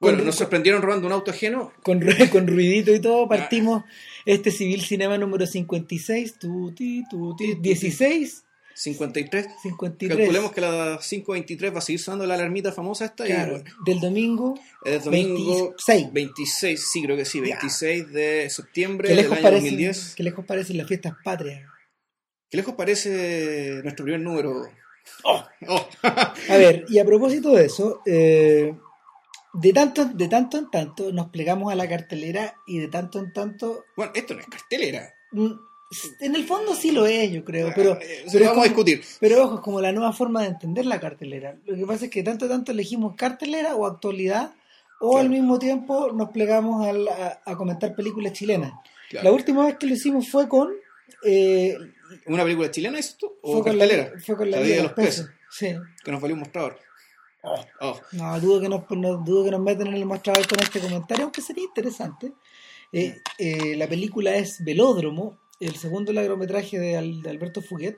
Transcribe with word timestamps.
Bueno, 0.00 0.24
nos 0.24 0.36
sorprendieron 0.36 0.80
robando 0.80 1.06
un 1.06 1.12
auto 1.12 1.30
ajeno. 1.30 1.72
Con, 1.82 2.00
con 2.32 2.46
ruidito 2.46 2.92
y 2.94 3.00
todo, 3.00 3.28
partimos 3.28 3.84
este 4.24 4.50
Civil 4.50 4.82
Cinema 4.82 5.18
número 5.18 5.46
56, 5.46 6.38
tuti, 6.38 7.04
tuti, 7.10 7.54
16. 7.54 8.44
53. 8.74 9.46
53. 9.62 10.16
Calculemos 10.16 10.52
que 10.52 10.62
la 10.62 10.98
523 11.06 11.74
va 11.74 11.78
a 11.78 11.82
seguir 11.82 12.00
sonando 12.00 12.26
la 12.26 12.34
alarmita 12.34 12.72
famosa 12.72 13.04
esta. 13.04 13.26
Claro, 13.26 13.58
y, 13.58 13.60
bueno, 13.60 13.76
del 13.84 14.00
domingo. 14.00 14.58
el 14.86 15.02
domingo 15.02 15.74
26. 15.86 16.12
26, 16.14 16.88
sí, 16.90 17.02
creo 17.02 17.16
que 17.16 17.26
sí, 17.26 17.40
26 17.40 18.10
de 18.10 18.48
septiembre 18.48 19.08
¿Qué 19.08 19.16
del 19.16 19.26
año 19.26 19.42
parecen, 19.42 19.64
2010. 19.64 20.14
¿Qué 20.16 20.22
lejos 20.22 20.44
parecen 20.46 20.78
las 20.78 20.86
fiestas 20.86 21.12
patrias? 21.22 21.68
¿Qué 22.48 22.56
lejos 22.56 22.74
parece 22.74 23.80
nuestro 23.82 24.04
primer 24.04 24.22
número? 24.22 24.70
Oh. 25.24 25.44
Oh. 25.68 25.88
A 26.02 26.56
ver, 26.56 26.86
y 26.88 26.98
a 26.98 27.04
propósito 27.04 27.54
de 27.54 27.66
eso, 27.66 28.00
eh, 28.06 28.74
de 29.52 29.72
tanto, 29.72 30.04
de 30.04 30.28
tanto 30.28 30.58
en 30.58 30.70
tanto 30.70 31.12
nos 31.12 31.28
plegamos 31.30 31.72
a 31.72 31.76
la 31.76 31.88
cartelera 31.88 32.54
y 32.66 32.78
de 32.78 32.88
tanto 32.88 33.18
en 33.18 33.32
tanto, 33.32 33.84
bueno, 33.96 34.12
esto 34.14 34.34
no 34.34 34.40
es 34.40 34.46
cartelera. 34.46 35.12
mm, 35.32 35.50
en 36.20 36.36
el 36.36 36.44
fondo 36.44 36.74
sí 36.76 36.92
lo 36.92 37.04
es, 37.06 37.32
yo 37.32 37.44
creo, 37.44 37.72
pero, 37.74 37.98
eso 38.00 38.30
pero, 38.32 38.38
lo 38.38 38.44
es 38.44 38.48
vamos 38.50 38.64
a 38.64 38.68
discutir. 38.68 39.02
pero 39.18 39.44
ojo, 39.44 39.54
es 39.56 39.60
como 39.60 39.80
la 39.80 39.90
nueva 39.90 40.12
forma 40.12 40.42
de 40.42 40.48
entender 40.48 40.86
la 40.86 41.00
cartelera. 41.00 41.56
Lo 41.66 41.76
que 41.76 41.84
pasa 41.86 42.04
es 42.04 42.10
que 42.12 42.22
tanto 42.22 42.48
tanto 42.48 42.70
elegimos 42.72 43.16
cartelera 43.16 43.74
o 43.74 43.86
actualidad, 43.86 44.54
o 45.00 45.10
Claro. 45.12 45.24
al 45.24 45.30
mismo 45.30 45.58
tiempo 45.58 46.12
nos 46.12 46.28
plegamos 46.30 46.86
a, 46.86 47.40
a 47.44 47.56
comentar 47.56 47.94
películas 47.96 48.32
chilenas. 48.34 48.72
Claro. 49.08 49.24
La 49.30 49.32
última 49.34 49.66
vez 49.66 49.76
que 49.78 49.86
lo 49.86 49.94
hicimos 49.94 50.28
fue 50.28 50.46
con... 50.48 50.68
eh, 51.24 51.74
¿Una 52.26 52.42
película 52.44 52.70
chilena 52.70 52.98
es 52.98 53.08
esto? 53.08 53.38
¿O 53.42 53.54
fue 53.54 53.62
con 53.70 53.78
la, 53.78 53.88
cartelera? 53.88 54.12
fue 54.24 54.36
con 54.36 54.50
la 54.50 54.58
La 54.58 54.62
Vida 54.62 54.76
de 54.76 54.82
los 55.06 55.28
Sí. 55.50 55.74
que 56.04 56.12
nos 56.12 56.20
valió 56.20 56.34
un 56.34 56.40
mostrador. 56.40 56.78
Oh. 57.42 57.98
No, 58.12 58.40
dudo 58.40 58.60
que 58.60 58.68
nos, 58.68 58.82
no, 58.90 59.16
dudo 59.18 59.44
que 59.44 59.50
nos 59.50 59.60
metan 59.60 59.88
en 59.88 59.94
el 59.94 60.04
mostrador 60.04 60.46
con 60.46 60.60
este 60.60 60.80
comentario, 60.80 61.24
aunque 61.24 61.40
sería 61.40 61.64
interesante. 61.64 62.32
Eh, 62.92 63.16
eh, 63.38 63.76
la 63.76 63.88
película 63.88 64.34
es 64.34 64.62
Velódromo, 64.64 65.38
el 65.58 65.76
segundo 65.76 66.12
largometraje 66.12 66.78
de, 66.78 67.20
de 67.22 67.30
Alberto 67.30 67.62
Fuguet. 67.62 67.96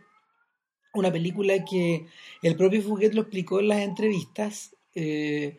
Una 0.94 1.11
película 1.11 1.55
que 1.64 2.06
el 2.42 2.56
propio 2.56 2.83
Fuguet 2.83 3.14
lo 3.14 3.22
explicó 3.22 3.61
en 3.61 3.69
las 3.69 3.81
entrevistas. 3.81 4.77
eh, 4.94 5.59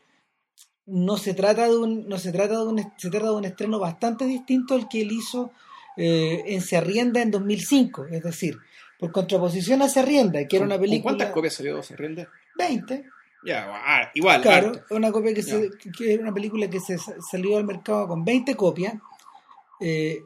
no 0.85 1.17
se 1.17 1.33
trata 1.33 1.67
de 1.67 1.77
un, 1.77 2.07
no 2.07 2.17
se 2.17 2.31
trata 2.31 2.59
de 2.59 2.67
un, 2.67 2.91
se 2.97 3.09
trata 3.09 3.27
de 3.27 3.35
un 3.35 3.45
estreno 3.45 3.79
bastante 3.79 4.25
distinto 4.25 4.75
al 4.75 4.87
que 4.89 5.01
él 5.01 5.11
hizo 5.11 5.51
eh, 5.95 6.43
en 6.47 6.61
Se 6.61 6.75
Arrienda 6.75 7.21
en 7.21 7.31
2005, 7.31 8.05
es 8.07 8.23
decir, 8.23 8.57
por 8.99 9.11
contraposición 9.11 9.81
a 9.81 9.89
Se 9.89 9.99
Arrienda, 10.01 10.45
que 10.47 10.57
era 10.57 10.65
una 10.65 10.75
¿Con 10.75 10.81
película 10.83 11.11
¿Cuántas 11.11 11.31
copias 11.31 11.53
salió 11.53 11.81
Se 11.83 11.95
Rinde? 11.95 12.27
20, 12.57 13.05
Ya, 13.45 13.67
ah, 13.73 14.11
igual. 14.13 14.41
Claro, 14.41 14.71
una 14.91 15.11
copia 15.11 15.33
que, 15.33 15.43
se, 15.43 15.69
Ya. 15.69 15.91
que 15.97 16.13
era 16.13 16.23
una 16.23 16.33
película 16.33 16.69
que 16.69 16.79
se 16.79 16.97
sa- 16.97 17.15
salió 17.31 17.57
al 17.57 17.65
mercado 17.65 18.07
con 18.07 18.23
20 18.23 18.55
copias. 18.55 18.93
Eh, 19.79 20.23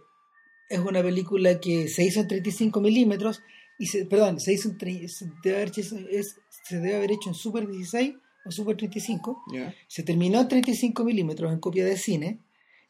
es 0.69 0.79
una 0.79 1.01
película 1.01 1.59
que 1.59 1.87
se 1.87 2.03
hizo 2.03 2.19
en 2.19 2.27
35 2.27 2.79
milímetros 2.81 3.41
y 3.79 3.87
se, 3.87 4.05
perdón, 4.05 4.39
se 4.39 4.53
hizo 4.53 4.69
en 4.69 5.07
se 5.09 5.25
debe 5.43 5.55
haber 5.57 5.67
hecho, 5.69 5.81
es- 6.09 6.35
se 6.63 6.75
debe 6.79 6.95
haber 6.95 7.11
hecho 7.11 7.29
en 7.29 7.35
Super 7.35 7.67
16 7.67 8.15
o 8.45 8.51
Super 8.51 8.75
35. 8.77 9.43
Ya. 9.53 9.73
Se 9.87 10.03
terminó 10.03 10.41
en 10.41 10.47
35 10.47 11.03
milímetros 11.03 11.51
en 11.51 11.59
copia 11.59 11.85
de 11.85 11.97
cine 11.97 12.39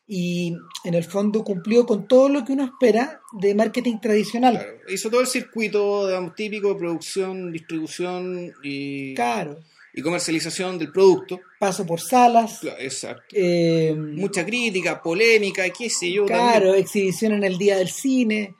y 0.07 0.55
en 0.85 0.93
el 0.93 1.03
fondo 1.03 1.43
cumplió 1.43 1.85
con 1.85 2.07
todo 2.07 2.29
lo 2.29 2.45
que 2.45 2.53
uno 2.53 2.63
espera 2.63 3.19
de 3.33 3.53
marketing 3.53 3.99
tradicional. 3.99 4.53
Claro. 4.55 4.77
Hizo 4.89 5.09
todo 5.09 5.21
el 5.21 5.27
circuito 5.27 6.07
digamos, 6.07 6.33
típico 6.33 6.69
de 6.69 6.75
producción, 6.79 7.51
distribución 7.51 8.53
y, 8.63 9.13
Claro, 9.15 9.59
y 9.97 10.01
comercialización 10.03 10.77
del 10.77 10.91
producto. 10.91 11.41
paso 11.59 11.83
por 11.83 11.99
salas. 11.99 12.59
Claro, 12.59 12.77
exacto. 12.79 13.23
eh, 13.31 13.95
Mucha 13.97 14.45
crítica, 14.45 15.01
polémica, 15.01 15.67
qué 15.71 15.89
sé 15.89 16.11
yo. 16.11 16.25
Claro, 16.27 16.65
también. 16.65 16.83
exhibición 16.83 17.33
en 17.33 17.43
el 17.43 17.57
Día 17.57 17.77
del 17.77 17.89
Cine. 17.89 18.53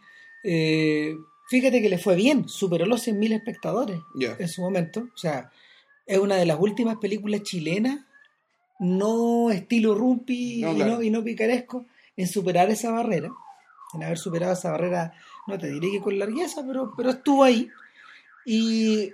Eh, 0.44 1.16
fíjate 1.47 1.80
que 1.80 1.90
le 1.90 2.00
fue 2.00 2.16
bien, 2.16 2.50
superó 2.50 2.88
los 2.88 3.08
100.000 3.08 3.34
espectadores 3.36 4.00
en 4.20 4.50
su 4.50 4.62
momento. 4.64 5.09
O 5.14 5.18
sea, 5.18 5.52
es 6.08 6.18
una 6.18 6.38
de 6.38 6.47
las 6.47 6.59
últimas 6.59 6.97
películas 6.97 7.44
chilenas, 7.44 8.00
no 8.80 9.52
estilo 9.52 9.94
rumpi 9.94 10.62
No, 10.62 10.74
y, 10.74 10.78
no, 10.80 11.02
y 11.03 11.12
no 11.12 11.24
picaresco, 11.24 11.86
en 12.16 12.28
superar 12.28 12.72
esa 12.72 12.90
barrera. 12.90 13.30
En 13.94 14.03
haber 14.03 14.18
superado 14.18 14.53
esa 14.53 14.72
barrera, 14.72 15.14
no 15.46 15.56
te 15.59 15.70
diré 15.70 15.92
que 15.92 16.02
con 16.02 16.18
largueza, 16.18 16.64
pero, 16.66 16.94
pero 16.97 17.12
estuvo 17.12 17.44
ahí. 17.44 17.70
Y, 18.44 19.12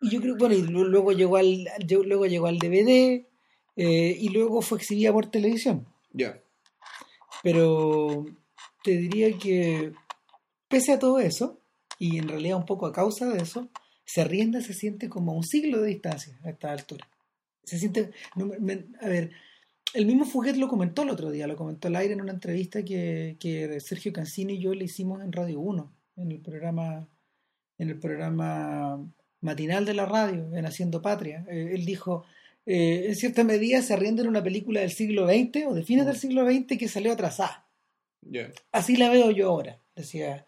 y 0.00 0.10
yo 0.10 0.20
creo, 0.20 0.36
bueno, 0.36 0.54
y 0.54 0.62
lu- 0.62 0.84
luego 0.84 1.12
llegó 1.12 1.36
al, 1.36 1.66
luego 1.88 2.26
llegó 2.26 2.46
al 2.46 2.58
DVD 2.58 3.24
eh, 3.76 4.16
y 4.20 4.28
luego 4.30 4.60
fue 4.62 4.78
exhibida 4.78 5.12
por 5.12 5.26
televisión. 5.30 5.86
Ya. 6.12 6.40
Pero 7.42 8.24
te 8.82 8.96
diría 8.96 9.36
que 9.38 9.92
pese 10.68 10.92
a 10.92 10.98
todo 10.98 11.18
eso, 11.20 11.60
y 11.98 12.18
en 12.18 12.28
realidad 12.28 12.56
un 12.58 12.66
poco 12.66 12.86
a 12.86 12.92
causa 12.92 13.26
de 13.26 13.42
eso, 13.42 13.68
se 14.04 14.24
rienda 14.24 14.60
se 14.60 14.74
siente 14.74 15.08
como 15.08 15.32
a 15.32 15.36
un 15.36 15.44
siglo 15.44 15.80
de 15.80 15.88
distancia 15.88 16.38
a 16.44 16.50
esta 16.50 16.72
altura. 16.72 17.08
Se 17.64 17.78
siente, 17.78 18.10
no, 18.36 18.46
me- 18.46 18.58
me- 18.58 18.86
a 19.00 19.08
ver, 19.08 19.30
el 19.94 20.06
mismo 20.06 20.24
Fuguet 20.24 20.56
lo 20.56 20.68
comentó 20.68 21.02
el 21.02 21.10
otro 21.10 21.30
día, 21.30 21.46
lo 21.46 21.56
comentó 21.56 21.88
al 21.88 21.96
aire 21.96 22.14
en 22.14 22.20
una 22.20 22.32
entrevista 22.32 22.84
que, 22.84 23.36
que 23.40 23.80
Sergio 23.80 24.12
Cancini 24.12 24.54
y 24.54 24.60
yo 24.60 24.74
le 24.74 24.84
hicimos 24.84 25.22
en 25.22 25.32
Radio 25.32 25.60
1, 25.60 25.92
en 26.16 26.32
el 26.32 26.40
programa, 26.40 27.08
en 27.78 27.88
el 27.90 27.98
programa 27.98 29.04
matinal 29.40 29.84
de 29.84 29.94
la 29.94 30.06
radio, 30.06 30.54
en 30.56 30.66
Haciendo 30.66 31.02
Patria. 31.02 31.44
Eh, 31.48 31.72
él 31.74 31.84
dijo, 31.84 32.24
eh, 32.64 33.06
en 33.08 33.16
cierta 33.16 33.44
medida 33.44 33.82
se 33.82 33.94
arrienda 33.94 34.22
en 34.22 34.28
una 34.28 34.42
película 34.42 34.80
del 34.80 34.90
siglo 34.90 35.26
XX 35.26 35.66
o 35.66 35.74
de 35.74 35.84
fines 35.84 36.06
del 36.06 36.16
siglo 36.16 36.44
XX 36.44 36.78
que 36.78 36.88
salió 36.88 37.12
atrasada. 37.12 37.66
Así 38.72 38.96
la 38.96 39.08
veo 39.08 39.30
yo 39.30 39.48
ahora, 39.48 39.78
decía, 39.94 40.46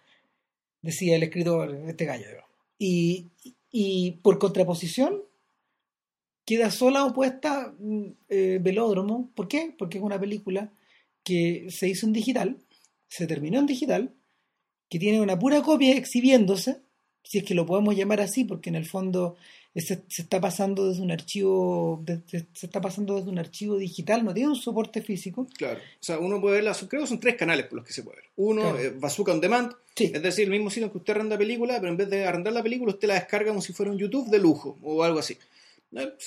decía 0.82 1.16
el 1.16 1.22
escritor, 1.22 1.74
este 1.86 2.06
gallo. 2.06 2.26
Y, 2.76 3.28
y 3.70 4.12
por 4.22 4.38
contraposición, 4.38 5.22
queda 6.48 6.70
sola 6.70 7.04
opuesta 7.04 7.74
mm, 7.78 8.06
eh, 8.30 8.58
Velódromo. 8.60 9.30
¿Por 9.34 9.48
qué? 9.48 9.74
Porque 9.76 9.98
es 9.98 10.04
una 10.04 10.18
película 10.18 10.72
que 11.22 11.66
se 11.70 11.88
hizo 11.88 12.06
en 12.06 12.14
digital, 12.14 12.56
se 13.06 13.26
terminó 13.26 13.58
en 13.58 13.66
digital, 13.66 14.14
que 14.88 14.98
tiene 14.98 15.20
una 15.20 15.38
pura 15.38 15.62
copia 15.62 15.94
exhibiéndose, 15.94 16.80
si 17.28 17.38
es 17.38 17.44
que 17.44 17.54
lo 17.54 17.66
podemos 17.66 17.94
llamar 17.94 18.20
así, 18.20 18.44
porque 18.44 18.70
en 18.70 18.76
el 18.76 18.86
fondo 18.86 19.36
se, 19.74 20.02
se 20.08 20.22
está 20.22 20.40
pasando 20.40 20.88
desde 20.88 21.02
un 21.02 21.10
archivo, 21.10 22.00
de- 22.04 22.20
se 22.26 22.66
está 22.66 22.80
pasando 22.80 23.16
desde 23.16 23.28
un 23.30 23.38
archivo 23.38 23.76
digital, 23.76 24.24
no 24.24 24.32
tiene 24.34 24.48
un 24.48 24.56
soporte 24.56 25.02
físico. 25.02 25.46
Claro. 25.56 25.78
O 25.78 26.02
sea, 26.02 26.18
uno 26.18 26.40
puede 26.40 26.56
verla, 26.56 26.74
creo 26.88 27.02
que 27.02 27.08
son 27.08 27.20
tres 27.20 27.36
canales 27.36 27.66
por 27.66 27.76
los 27.78 27.86
que 27.86 27.92
se 27.92 28.02
puede 28.02 28.16
ver. 28.16 28.24
Uno, 28.36 28.62
Claro. 28.62 28.78
eh, 28.80 28.92
Bazooka 28.98 29.32
on 29.32 29.40
Demand, 29.40 29.72
Sí, 29.94 30.12
es 30.14 30.22
decir, 30.22 30.44
el 30.44 30.50
mismo 30.50 30.70
sitio 30.70 30.86
en 30.86 30.92
que 30.92 30.98
usted 30.98 31.12
arrenda 31.14 31.36
película, 31.36 31.78
pero 31.80 31.90
en 31.90 31.96
vez 31.96 32.08
de 32.08 32.24
arrendar 32.24 32.52
la 32.52 32.62
película, 32.62 32.92
usted 32.92 33.08
la 33.08 33.14
descarga 33.14 33.48
como 33.50 33.60
si 33.60 33.72
fuera 33.72 33.90
un 33.90 33.98
YouTube 33.98 34.30
de 34.30 34.38
lujo 34.38 34.78
o 34.82 35.02
algo 35.02 35.18
así. 35.18 35.36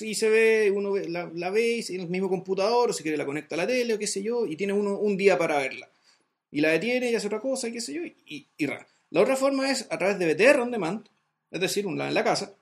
Y 0.00 0.14
se 0.14 0.28
ve, 0.28 0.70
uno 0.74 0.92
ve- 0.92 1.08
la, 1.08 1.30
la 1.34 1.48
ve 1.50 1.82
en 1.88 2.00
el 2.02 2.08
mismo 2.08 2.28
computador, 2.28 2.90
o 2.90 2.92
si 2.92 3.02
quiere 3.02 3.16
la 3.16 3.24
conecta 3.24 3.54
a 3.54 3.58
la 3.58 3.66
tele 3.66 3.94
o 3.94 3.98
qué 3.98 4.06
sé 4.06 4.22
yo, 4.22 4.44
y 4.46 4.56
tiene 4.56 4.72
uno 4.74 4.98
un 4.98 5.16
día 5.16 5.38
para 5.38 5.56
verla. 5.58 5.88
Y 6.50 6.60
la 6.60 6.68
detiene 6.70 7.10
y 7.10 7.14
hace 7.14 7.28
otra 7.28 7.40
cosa, 7.40 7.68
y 7.68 7.72
qué 7.72 7.80
sé 7.80 7.94
yo, 7.94 8.04
y, 8.04 8.14
y, 8.26 8.46
y 8.58 8.66
ra. 8.66 8.86
La 9.12 9.20
otra 9.22 9.36
forma 9.36 9.70
es 9.70 9.86
a 9.90 9.98
través 9.98 10.18
de 10.18 10.32
BTR 10.34 10.60
on 10.60 10.70
demand, 10.70 11.06
es 11.50 11.60
decir, 11.60 11.86
una 11.86 12.08
en 12.08 12.14
la 12.14 12.24
casa, 12.24 12.54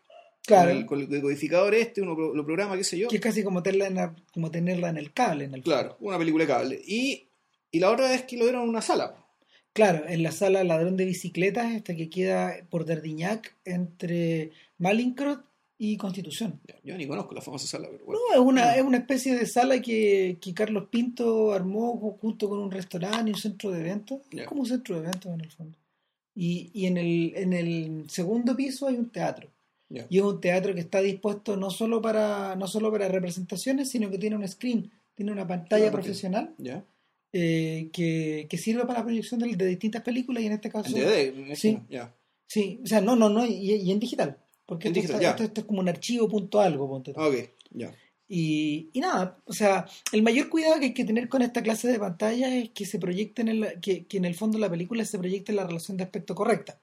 claro. 0.44 0.69
con, 0.71 0.78
el, 0.78 0.87
con 0.87 1.00
el 1.00 1.09
decodificador 1.09 1.75
este, 1.75 2.03
uno 2.03 2.15
lo 2.34 2.44
programa, 2.44 2.77
qué 2.77 2.84
sé 2.84 2.99
yo. 2.99 3.09
que 3.09 3.16
es 3.16 3.22
casi 3.22 3.43
como 3.44 3.62
tenerla 3.62 3.87
en, 3.87 3.94
la- 3.94 4.16
como 4.34 4.50
tenerla 4.50 4.89
en 4.91 4.97
el 4.99 5.12
cable. 5.12 5.44
En 5.44 5.55
el 5.55 5.62
Claro, 5.62 5.97
una 6.00 6.19
película 6.19 6.44
de 6.44 6.49
cable. 6.53 6.83
Y, 6.84 7.28
y 7.71 7.78
la 7.78 7.91
otra 7.91 8.12
es 8.15 8.22
que 8.25 8.37
lo 8.37 8.44
dieron 8.44 8.65
en 8.65 8.69
una 8.69 8.83
sala. 8.83 9.15
Claro, 9.72 10.05
en 10.09 10.25
la 10.25 10.33
sala 10.33 10.65
Ladrón 10.65 10.97
de 10.97 11.05
Bicicletas, 11.05 11.71
esta 11.72 11.94
que 11.94 12.10
queda 12.10 12.56
por 12.69 12.84
Dardiñac 12.84 13.55
entre 13.65 14.50
Malincrot 14.78 15.44
y 15.78 15.97
Constitución. 15.97 16.60
Yo 16.83 16.97
ni 16.97 17.06
conozco 17.06 17.33
la 17.34 17.41
famosa 17.41 17.69
sala, 17.69 17.89
pero 17.91 18.05
bueno. 18.05 18.21
No, 18.28 18.34
es 18.34 18.41
una, 18.41 18.75
es 18.77 18.83
una 18.83 18.99
especie 18.99 19.37
de 19.37 19.47
sala 19.47 19.80
que, 19.80 20.36
que 20.41 20.53
Carlos 20.53 20.89
Pinto 20.91 21.53
armó 21.53 21.97
junto 22.21 22.48
con 22.48 22.59
un 22.59 22.71
restaurante 22.72 23.30
y 23.30 23.34
un 23.34 23.41
centro 23.41 23.71
de 23.71 23.80
eventos. 23.80 24.19
Es 24.33 24.45
como 24.47 24.63
un 24.63 24.66
centro 24.66 24.97
de 24.97 25.03
eventos 25.07 25.33
en 25.33 25.41
el 25.41 25.51
fondo. 25.53 25.78
Y, 26.42 26.71
y 26.72 26.87
en, 26.87 26.97
el, 26.97 27.33
en 27.37 27.53
el 27.53 28.04
segundo 28.09 28.57
piso 28.57 28.87
hay 28.89 28.95
un 28.97 29.10
teatro. 29.10 29.48
Y 30.09 30.19
es 30.19 30.25
un 30.25 30.41
teatro 30.41 30.72
que 30.75 30.81
está 30.81 31.01
dispuesto 31.03 31.57
no 31.57 31.69
solo 31.71 32.01
para, 32.01 32.54
no 32.57 32.66
solo 32.66 32.91
para 32.92 33.09
representaciones, 33.09 33.91
sino 33.91 34.09
que 34.10 34.19
tiene 34.19 34.37
un 34.37 34.47
screen, 34.48 34.91
tiene 35.15 35.33
una 35.33 35.47
pantalla 35.47 35.84
profesional 35.92 36.54
eh, 37.33 37.89
que, 37.92 38.47
que 38.48 38.57
sirve 38.57 38.87
para 38.87 39.01
la 39.01 39.04
proyección 39.04 39.41
de, 39.41 39.54
de 39.57 39.66
distintas 39.66 40.03
películas 40.03 40.42
y 40.42 40.47
en 40.47 40.53
este 40.53 40.71
caso... 40.71 40.89
En 40.89 40.95
Sí. 41.57 41.69
Sí, 42.47 42.81
o 42.83 42.86
sea, 42.86 43.01
no, 43.01 43.15
no, 43.16 43.28
no, 43.28 43.45
y, 43.45 43.72
y 43.75 43.91
en 43.93 44.01
digital. 44.01 44.36
Porque 44.66 44.89
En 44.89 44.93
esto, 44.97 45.01
digital, 45.03 45.21
está- 45.21 45.31
esto, 45.31 45.45
esto 45.45 45.60
es 45.60 45.66
como 45.66 45.81
un 45.81 45.89
archivo 45.89 46.28
punto 46.28 46.60
algo, 46.60 46.89
ya. 47.72 47.93
Y, 48.32 48.91
y 48.92 49.00
nada, 49.00 49.38
o 49.44 49.53
sea, 49.53 49.86
el 50.12 50.22
mayor 50.22 50.48
cuidado 50.48 50.78
que 50.78 50.86
hay 50.86 50.94
que 50.94 51.04
tener 51.04 51.28
con 51.28 51.42
esta 51.42 51.65
clase 51.65 51.88
de 51.88 51.98
pantallas 51.98 52.53
es 52.53 52.71
que 52.71 52.86
se 52.86 53.00
proyecte 53.00 53.42
en 53.42 53.48
el, 53.48 53.80
que, 53.80 54.06
que 54.06 54.18
en 54.18 54.24
el 54.24 54.36
fondo 54.36 54.56
la 54.56 54.71
película 54.71 55.04
se 55.04 55.18
proyecte 55.18 55.50
en 55.50 55.56
la 55.56 55.66
relación 55.66 55.97
de 55.97 56.04
aspecto 56.04 56.36
correcta. 56.36 56.78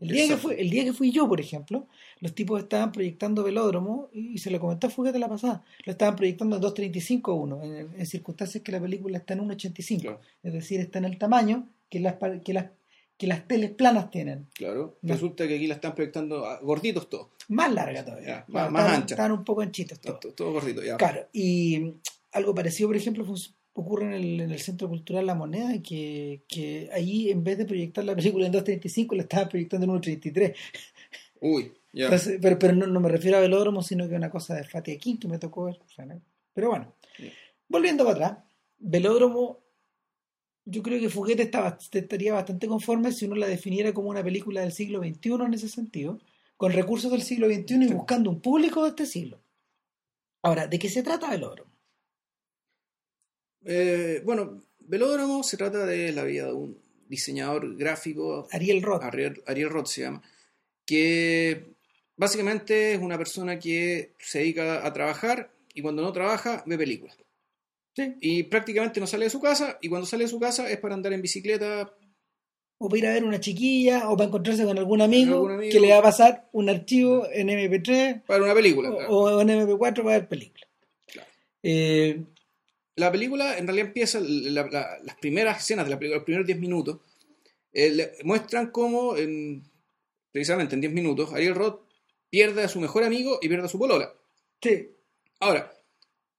El 0.00 0.08
día, 0.08 0.26
que 0.26 0.36
fui, 0.36 0.54
el 0.58 0.70
día 0.70 0.84
que 0.84 0.92
fui 0.92 1.12
yo, 1.12 1.28
por 1.28 1.40
ejemplo, 1.40 1.86
los 2.18 2.34
tipos 2.34 2.60
estaban 2.60 2.90
proyectando 2.90 3.44
Velódromo 3.44 4.10
y 4.12 4.38
se 4.38 4.50
lo 4.50 4.58
comenté 4.58 4.88
a 4.88 4.90
Fuguete 4.90 5.20
la 5.20 5.28
pasada. 5.28 5.64
Lo 5.84 5.92
estaban 5.92 6.16
proyectando 6.16 6.56
en 6.56 6.62
2.35 6.62 7.42
1, 7.42 7.62
en, 7.62 7.88
en 7.96 8.06
circunstancias 8.06 8.64
que 8.64 8.72
la 8.72 8.80
película 8.80 9.18
está 9.18 9.34
en 9.34 9.48
1.85. 9.48 10.00
Claro. 10.00 10.20
Es 10.42 10.52
decir, 10.52 10.80
está 10.80 10.98
en 10.98 11.04
el 11.04 11.16
tamaño 11.16 11.68
que 11.88 12.00
las, 12.00 12.16
que 12.44 12.52
las, 12.52 12.66
que 13.18 13.26
las 13.26 13.46
teles 13.46 13.72
planas 13.72 14.10
tienen. 14.10 14.46
Claro. 14.54 14.96
No. 15.02 15.12
Resulta 15.14 15.46
que 15.46 15.56
aquí 15.56 15.66
la 15.66 15.74
están 15.74 15.94
proyectando 15.94 16.46
a- 16.46 16.60
gorditos 16.60 17.10
todos. 17.10 17.28
Más 17.48 17.70
larga 17.72 18.04
todavía. 18.04 18.26
Ya, 18.28 18.36
más- 18.36 18.46
Claro, 18.46 18.70
más 18.70 18.80
estaban- 18.82 19.02
ancha. 19.02 19.14
Estaban 19.14 19.32
un 19.32 19.44
poco 19.44 19.60
anchitos 19.60 20.00
todos. 20.00 20.20
Todo, 20.20 20.32
todo 20.34 20.52
gordito, 20.52 20.82
ya. 20.84 20.96
Claro, 20.96 21.26
y 21.32 21.78
mm, 21.80 22.00
algo 22.32 22.54
parecido, 22.54 22.88
por 22.88 22.96
ejemplo, 22.96 23.26
ocurre 23.74 24.06
en 24.06 24.12
el, 24.12 24.40
en 24.40 24.50
el 24.50 24.58
Centro 24.60 24.88
Cultural 24.88 25.26
La 25.26 25.34
Moneda, 25.34 25.80
que, 25.82 26.42
que 26.48 26.88
ahí 26.92 27.30
en 27.30 27.42
vez 27.44 27.58
de 27.58 27.64
proyectar 27.64 28.04
la 28.04 28.14
película 28.16 28.46
en 28.46 28.52
2.35, 28.52 29.14
la 29.16 29.22
estaban 29.22 29.48
proyectando 29.48 29.84
en 29.86 29.92
1.33. 29.92 30.54
Uy, 31.40 31.72
ya. 31.92 32.04
Entonces, 32.04 32.38
pero 32.42 32.58
pero 32.58 32.74
no, 32.74 32.86
no 32.86 33.00
me 33.00 33.08
refiero 33.08 33.36
a 33.36 33.40
Velódromo, 33.40 33.82
sino 33.82 34.08
que 34.08 34.14
una 34.14 34.30
cosa 34.30 34.54
de 34.54 34.64
Fatih 34.64 34.98
que 35.18 35.28
me 35.28 35.38
tocó 35.38 35.64
ver. 35.64 35.78
o 35.84 35.88
sea, 35.90 36.04
¿no? 36.06 36.20
Pero 36.52 36.68
bueno, 36.70 36.92
volviendo 37.68 38.04
para 38.04 38.16
atrás, 38.16 38.44
Velódromo, 38.80 39.60
yo 40.70 40.82
creo 40.82 41.00
que 41.00 41.08
Fuguete 41.08 41.50
estaría 41.92 42.34
bastante 42.34 42.68
conforme 42.68 43.12
si 43.12 43.24
uno 43.24 43.36
la 43.36 43.46
definiera 43.46 43.92
como 43.92 44.10
una 44.10 44.22
película 44.22 44.60
del 44.60 44.72
siglo 44.72 45.00
XXI 45.00 45.32
en 45.46 45.54
ese 45.54 45.68
sentido, 45.68 46.20
con 46.56 46.72
recursos 46.72 47.10
del 47.10 47.22
siglo 47.22 47.46
XXI 47.46 47.86
y 47.86 47.92
buscando 47.92 48.30
un 48.30 48.40
público 48.40 48.82
de 48.82 48.90
este 48.90 49.06
siglo. 49.06 49.40
Ahora, 50.42 50.66
¿de 50.66 50.78
qué 50.78 50.88
se 50.88 51.02
trata 51.02 51.30
Velódromo? 51.30 51.70
Eh, 53.64 54.22
bueno, 54.24 54.62
Velódromo 54.80 55.42
se 55.42 55.56
trata 55.56 55.86
de 55.86 56.12
la 56.12 56.24
vida 56.24 56.46
de 56.46 56.52
un 56.52 56.78
diseñador 57.08 57.76
gráfico, 57.76 58.46
Ariel 58.52 58.82
Roth. 58.82 59.02
Ariel, 59.02 59.42
Ariel 59.46 59.70
Roth 59.70 59.86
se 59.86 60.02
llama, 60.02 60.22
que 60.84 61.72
básicamente 62.16 62.92
es 62.92 63.00
una 63.00 63.16
persona 63.16 63.58
que 63.58 64.12
se 64.18 64.40
dedica 64.40 64.86
a 64.86 64.92
trabajar 64.92 65.50
y 65.72 65.80
cuando 65.80 66.02
no 66.02 66.12
trabaja 66.12 66.62
ve 66.66 66.76
películas. 66.76 67.16
Sí. 67.98 68.14
Y 68.20 68.42
prácticamente 68.44 69.00
no 69.00 69.06
sale 69.06 69.24
de 69.24 69.30
su 69.30 69.40
casa 69.40 69.78
y 69.82 69.88
cuando 69.88 70.06
sale 70.06 70.24
de 70.24 70.30
su 70.30 70.38
casa 70.38 70.70
es 70.70 70.78
para 70.78 70.94
andar 70.94 71.12
en 71.12 71.20
bicicleta. 71.22 71.92
O 72.80 72.88
para 72.88 72.98
ir 72.98 73.06
a 73.08 73.12
ver 73.14 73.24
una 73.24 73.40
chiquilla, 73.40 74.08
o 74.08 74.16
para 74.16 74.28
encontrarse 74.28 74.64
con 74.64 74.78
algún 74.78 75.00
amigo, 75.02 75.34
Algún 75.34 75.52
amigo. 75.54 75.72
que 75.72 75.80
le 75.80 75.90
va 75.90 75.98
a 75.98 76.02
pasar 76.02 76.48
un 76.52 76.68
archivo 76.68 77.26
en 77.32 77.48
MP3 77.48 78.22
Para 78.24 78.44
una 78.44 78.54
película. 78.54 78.90
o, 78.90 78.96
claro. 78.96 79.10
o 79.10 79.40
en 79.40 79.48
MP4 79.48 79.96
para 80.04 80.18
ver 80.18 80.28
películas. 80.28 80.68
Claro. 81.06 81.28
Eh, 81.64 82.22
La 82.94 83.10
película 83.12 83.58
en 83.58 83.66
realidad 83.66 83.88
empieza, 83.88 84.18
la- 84.20 84.68
la- 84.70 84.98
las 85.04 85.16
primeras 85.16 85.58
escenas 85.60 85.86
de 85.86 85.90
la 85.90 85.98
película, 85.98 86.18
los 86.18 86.24
primeros 86.24 86.46
10 86.46 86.58
minutos, 86.60 86.98
eh, 87.72 87.90
le- 87.90 88.12
muestran 88.24 88.70
cómo, 88.70 89.16
en- 89.16 89.62
precisamente 90.32 90.74
en 90.76 90.80
10 90.80 90.92
minutos, 90.92 91.32
Ariel 91.32 91.54
Roth 91.56 91.80
pierde 92.30 92.62
a 92.64 92.68
su 92.68 92.80
mejor 92.80 93.02
amigo 93.04 93.38
y 93.42 93.48
pierde 93.48 93.66
a 93.66 93.68
su 93.68 93.78
polola. 93.78 94.12
sí, 94.62 94.88
Ahora, 95.40 95.72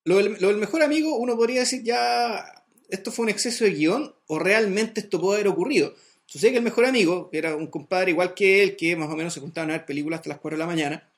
lo 0.05 0.17
del, 0.17 0.37
lo 0.39 0.47
del 0.49 0.57
mejor 0.57 0.81
amigo, 0.81 1.17
uno 1.17 1.35
podría 1.35 1.61
decir 1.61 1.83
ya, 1.83 2.63
esto 2.89 3.11
fue 3.11 3.23
un 3.23 3.29
exceso 3.29 3.65
de 3.65 3.71
guion 3.71 4.15
o 4.27 4.39
realmente 4.39 5.01
esto 5.01 5.19
puede 5.19 5.41
haber 5.41 5.51
ocurrido. 5.51 5.93
Sucede 6.25 6.51
que 6.51 6.57
el 6.57 6.63
mejor 6.63 6.85
amigo, 6.85 7.29
que 7.29 7.39
era 7.39 7.55
un 7.55 7.67
compadre 7.67 8.11
igual 8.11 8.33
que 8.33 8.61
él, 8.61 8.75
que 8.75 8.95
más 8.95 9.09
o 9.09 9.15
menos 9.15 9.33
se 9.33 9.39
juntaban 9.39 9.71
a 9.71 9.73
ver 9.73 9.85
películas 9.85 10.19
hasta 10.19 10.29
las 10.29 10.39
4 10.39 10.57
de 10.57 10.59
la 10.59 10.67
mañana, 10.67 11.09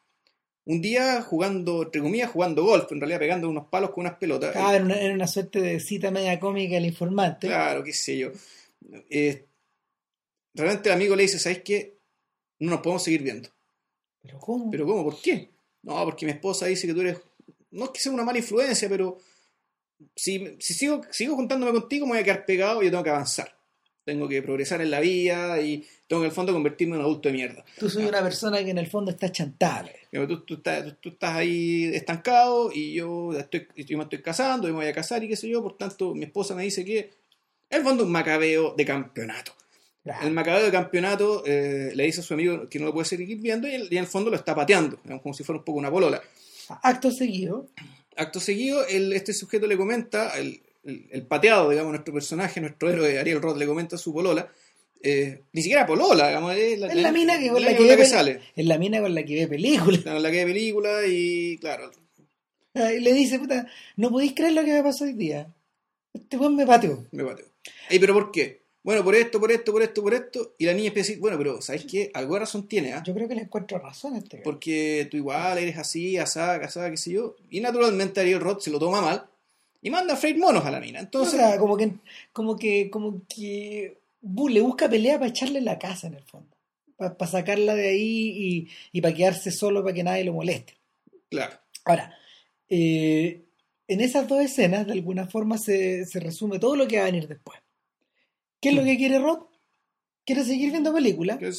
un 0.66 0.81
día 0.81 1.22
jugando, 1.22 1.83
entre 1.83 2.01
comillas, 2.01 2.30
jugando 2.30 2.63
golf, 2.63 2.92
en 2.92 3.00
realidad 3.00 3.19
pegando 3.19 3.50
unos 3.50 3.68
palos 3.68 3.92
con 3.92 4.06
unas 4.06 4.18
pelotas. 4.18 4.56
Ah, 4.56 4.75
era, 4.75 4.86
una, 4.86 4.95
era 4.95 5.13
una 5.13 5.28
suerte 5.28 5.60
de 5.60 5.80
cita 5.80 6.12
media 6.12 6.39
cómica 6.39 6.75
del 6.75 6.86
informante. 6.86 7.48
Claro, 7.48 7.83
qué 7.83 7.94
sé 7.94 8.18
yo. 8.18 8.31
Eh, 9.10 9.45
realmente 10.54 10.89
el 10.89 10.95
amigo 10.95 11.16
le 11.16 11.24
dice, 11.24 11.39
¿sabes 11.39 11.62
qué? 11.62 11.98
No 12.60 12.72
nos 12.72 12.81
podemos 12.81 13.04
seguir 13.04 13.24
viendo. 13.24 13.50
Pero 14.22 14.39
¿cómo? 14.39 14.69
¿Pero 14.69 14.86
cómo? 14.86 15.04
¿Por 15.04 15.22
qué? 15.22 15.50
No, 15.83 16.04
porque 16.06 16.25
mi 16.25 16.31
esposa 16.31 16.68
dice 16.68 16.88
que 16.88 16.94
tú 16.94 17.01
eres... 17.01 17.18
No 17.71 17.85
es 17.85 17.89
que 17.91 18.00
sea 18.00 18.12
una 18.12 18.23
mala 18.23 18.38
influencia, 18.39 18.88
pero 18.89 19.18
si, 20.15 20.56
si 20.59 20.73
sigo, 20.73 21.01
sigo 21.12 21.35
juntándome 21.35 21.71
contigo 21.71 22.06
me 22.06 22.13
voy 22.13 22.19
a 22.19 22.23
quedar 22.23 22.45
pegado 22.45 22.81
y 22.81 22.85
yo 22.85 22.91
tengo 22.91 23.03
que 23.03 23.09
avanzar. 23.09 23.56
Tengo 24.03 24.27
que 24.27 24.41
progresar 24.41 24.81
en 24.81 24.89
la 24.89 25.00
vida 25.00 25.62
y 25.62 25.85
tengo 26.07 26.21
que 26.21 26.25
en 26.25 26.31
el 26.31 26.35
fondo 26.35 26.51
convertirme 26.53 26.95
en 26.95 27.01
un 27.01 27.06
adulto 27.06 27.29
de 27.29 27.33
mierda. 27.33 27.63
Tú 27.77 27.88
soy 27.88 28.06
una 28.06 28.21
persona 28.23 28.63
que 28.63 28.71
en 28.71 28.79
el 28.79 28.88
fondo 28.88 29.12
está 29.12 29.31
chantada. 29.31 29.89
Tú, 30.12 30.41
tú 30.41 30.53
estás, 30.56 30.83
tú- 30.85 30.95
tú 31.01 31.09
estás 31.09 31.35
ahí 31.35 31.85
estancado 31.94 32.71
y 32.73 32.94
yo, 32.95 33.31
estoy, 33.38 33.68
yo 33.75 33.97
me 34.00 34.03
estoy 34.06 34.21
casando, 34.23 34.68
y 34.68 34.71
me 34.71 34.77
voy 34.77 34.88
a 34.88 34.94
casar 34.94 35.23
y 35.23 35.27
qué 35.27 35.35
sé 35.35 35.47
yo, 35.47 35.62
por 35.62 35.77
tanto 35.77 36.15
mi 36.15 36.23
esposa 36.25 36.56
me 36.56 36.63
dice 36.63 36.83
que 36.83 37.12
en 37.69 37.77
el 37.77 37.83
fondo 37.83 38.01
es 38.03 38.07
un 38.07 38.12
macabeo 38.12 38.73
de 38.75 38.85
campeonato. 38.85 39.53
Claro. 40.03 40.25
El 40.27 40.33
macabeo 40.33 40.65
de 40.65 40.71
campeonato 40.71 41.44
eh, 41.45 41.91
le 41.94 42.03
dice 42.06 42.21
a 42.21 42.23
su 42.23 42.33
amigo 42.33 42.68
que 42.68 42.79
no 42.79 42.85
lo 42.88 42.94
puede 42.94 43.06
seguir 43.06 43.38
viendo 43.39 43.68
y, 43.68 43.75
él- 43.75 43.88
y 43.91 43.97
en 43.97 44.03
el 44.03 44.07
fondo 44.07 44.31
lo 44.31 44.35
está 44.35 44.56
pateando, 44.56 45.00
como 45.21 45.33
si 45.35 45.44
fuera 45.44 45.59
un 45.59 45.63
poco 45.63 45.77
una 45.77 45.91
polola. 45.91 46.19
Acto 46.83 47.12
seguido, 47.12 47.68
Acto 48.15 48.39
seguido, 48.39 48.85
el- 48.88 49.13
este 49.13 49.33
sujeto 49.33 49.68
le 49.68 49.77
comenta, 49.77 50.38
el, 50.38 50.62
el- 50.83 51.07
el 51.12 51.23
pateado, 51.23 51.69
digamos, 51.69 51.91
nuestro 51.91 52.13
personaje, 52.13 52.59
nuestro 52.62 52.89
héroe 52.89 53.18
Ariel 53.19 53.41
Roth, 53.41 53.57
le 53.57 53.65
comenta 53.65 53.95
a 53.95 54.00
su 54.00 54.13
polola, 54.13 54.51
eh, 55.01 55.41
ni 55.53 55.62
siquiera 55.62 55.85
polola, 55.88 56.27
digamos, 56.27 56.56
es 56.56 56.77
la, 56.79 56.94
la 56.94 57.12
mina 57.12 57.39
que, 57.39 57.50
con 57.50 57.62
la 57.62 57.75
que, 57.75 57.95
con 57.97 58.06
sale, 58.06 58.41
Es 58.56 58.65
la 58.65 58.77
mina 58.77 59.00
con 59.01 59.15
la 59.15 59.23
que 59.23 59.35
ve 59.35 59.47
películas. 59.47 60.06
la, 60.06 60.19
la 60.19 60.29
que 60.31 60.45
ve 60.45 60.53
película 60.53 61.06
y 61.07 61.57
claro, 61.57 61.89
Y 62.75 63.00
le 63.00 63.13
dice, 63.13 63.39
puta, 63.39 63.68
no 63.97 64.09
podéis 64.12 64.33
creer 64.35 64.53
lo 64.53 64.63
que 64.63 64.71
me 64.73 64.83
pasó 64.83 65.06
hoy 65.06 65.13
día. 65.13 65.51
Este 66.13 66.38
buen 66.38 66.56
me 66.56 66.65
pateó. 66.68 67.06
me 67.12 67.23
pateó. 67.23 67.45
Ey, 67.89 68.00
pero 68.00 68.13
¿por 68.13 68.31
qué? 68.31 68.60
Bueno, 68.83 69.04
por 69.04 69.13
esto, 69.13 69.39
por 69.39 69.51
esto, 69.51 69.72
por 69.72 69.81
esto, 69.83 70.01
por 70.01 70.13
esto, 70.13 70.56
y 70.57 70.66
la 70.66 70.74
niña 70.74 70.88
empieza 70.88 71.07
a 71.07 71.10
decir, 71.10 71.22
bueno, 71.22 71.38
pero 71.38 71.62
¿sabes 71.62 71.86
qué? 71.86 72.10
Algo 72.16 72.33
de 72.33 72.39
razón 72.39 72.68
tiene, 72.68 72.94
¿ah? 72.94 73.04
Yo 73.06 73.13
creo 73.13 73.28
que 73.28 73.36
le 73.36 73.42
encuentro 73.42 73.78
razón 73.78 74.16
a 74.16 74.18
este 74.18 74.38
gallo. 74.38 74.44
porque 74.44 75.07
tú 75.12 75.18
igual 75.18 75.57
eres 75.60 75.78
así, 75.78 76.18
asada, 76.18 76.60
casada, 76.60 76.89
qué 76.89 76.98
sé 76.98 77.12
yo. 77.12 77.36
Y 77.51 77.60
naturalmente 77.60 78.19
Ariel 78.22 78.39
Roth 78.39 78.62
se 78.62 78.72
lo 78.72 78.80
toma 78.80 79.01
mal 79.01 79.25
y 79.83 79.89
manda 79.92 80.16
a 80.16 80.18
freír 80.18 80.38
monos 80.39 80.66
a 80.66 80.72
la 80.72 80.80
mina. 80.80 81.00
O 81.00 81.04
Entonces, 81.04 81.39
sea, 81.39 81.57
como 81.60 81.78
que, 81.78 81.92
como 82.33 82.57
que, 82.57 82.89
como 82.89 83.22
que 83.28 84.00
bu- 84.24 84.50
le 84.50 84.62
busca 84.62 84.89
pelea 84.89 85.19
para 85.19 85.30
echarle 85.30 85.62
la 85.62 85.78
casa 85.78 86.07
en 86.07 86.16
el 86.16 86.24
fondo. 86.24 86.50
Para 86.98 87.28
sacarla 87.28 87.75
de 87.75 87.88
ahí 87.89 88.33
y, 88.36 88.68
y 88.94 89.01
para 89.01 89.13
quedarse 89.13 89.51
solo 89.51 89.83
para 89.83 89.94
que 89.94 90.04
nadie 90.04 90.24
lo 90.24 90.33
moleste. 90.33 90.74
claro, 91.30 91.56
Ahora, 91.86 92.16
eh, 92.69 93.42
en 93.88 94.01
esas 94.01 94.28
dos 94.28 94.39
escenas, 94.42 94.86
de 94.88 94.94
alguna 94.94 95.28
forma, 95.28 95.57
se, 95.57 96.06
se 96.06 96.19
resume 96.19 96.57
todo 96.60 96.75
lo 96.75 96.88
que 96.88 96.98
va 96.98 97.04
a 97.04 97.06
venir 97.12 97.28
después. 97.28 97.60
¿Qué 98.61 98.69
es 98.69 98.75
lo 98.75 98.83
que 98.83 98.97
quiere 98.97 99.19
Rod? 99.19 99.39
Quiere 100.25 100.43
seguir 100.43 100.71
viendo 100.71 100.93
películas 100.93 101.39
que 101.39 101.51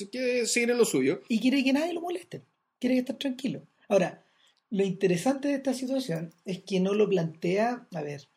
seguir 0.47 0.71
en 0.71 0.79
lo 0.79 0.85
suyo. 0.85 1.21
y 1.29 1.41
quiere 1.41 1.63
que 1.65 1.73
nadie 1.73 1.93
lo 1.93 2.01
moleste. 2.01 2.45
Quiere 2.79 2.99
estar 2.99 3.17
tranquilo. 3.19 3.67
Ahora, 3.89 4.25
lo 4.71 4.85
interesante 4.85 5.49
de 5.49 5.55
esta 5.55 5.75
situación 5.75 6.33
es 6.45 6.63
que 6.63 6.81
no 6.81 6.95
lo 6.95 7.09
plantea, 7.09 7.87
a 7.93 8.03
ver, 8.03 8.29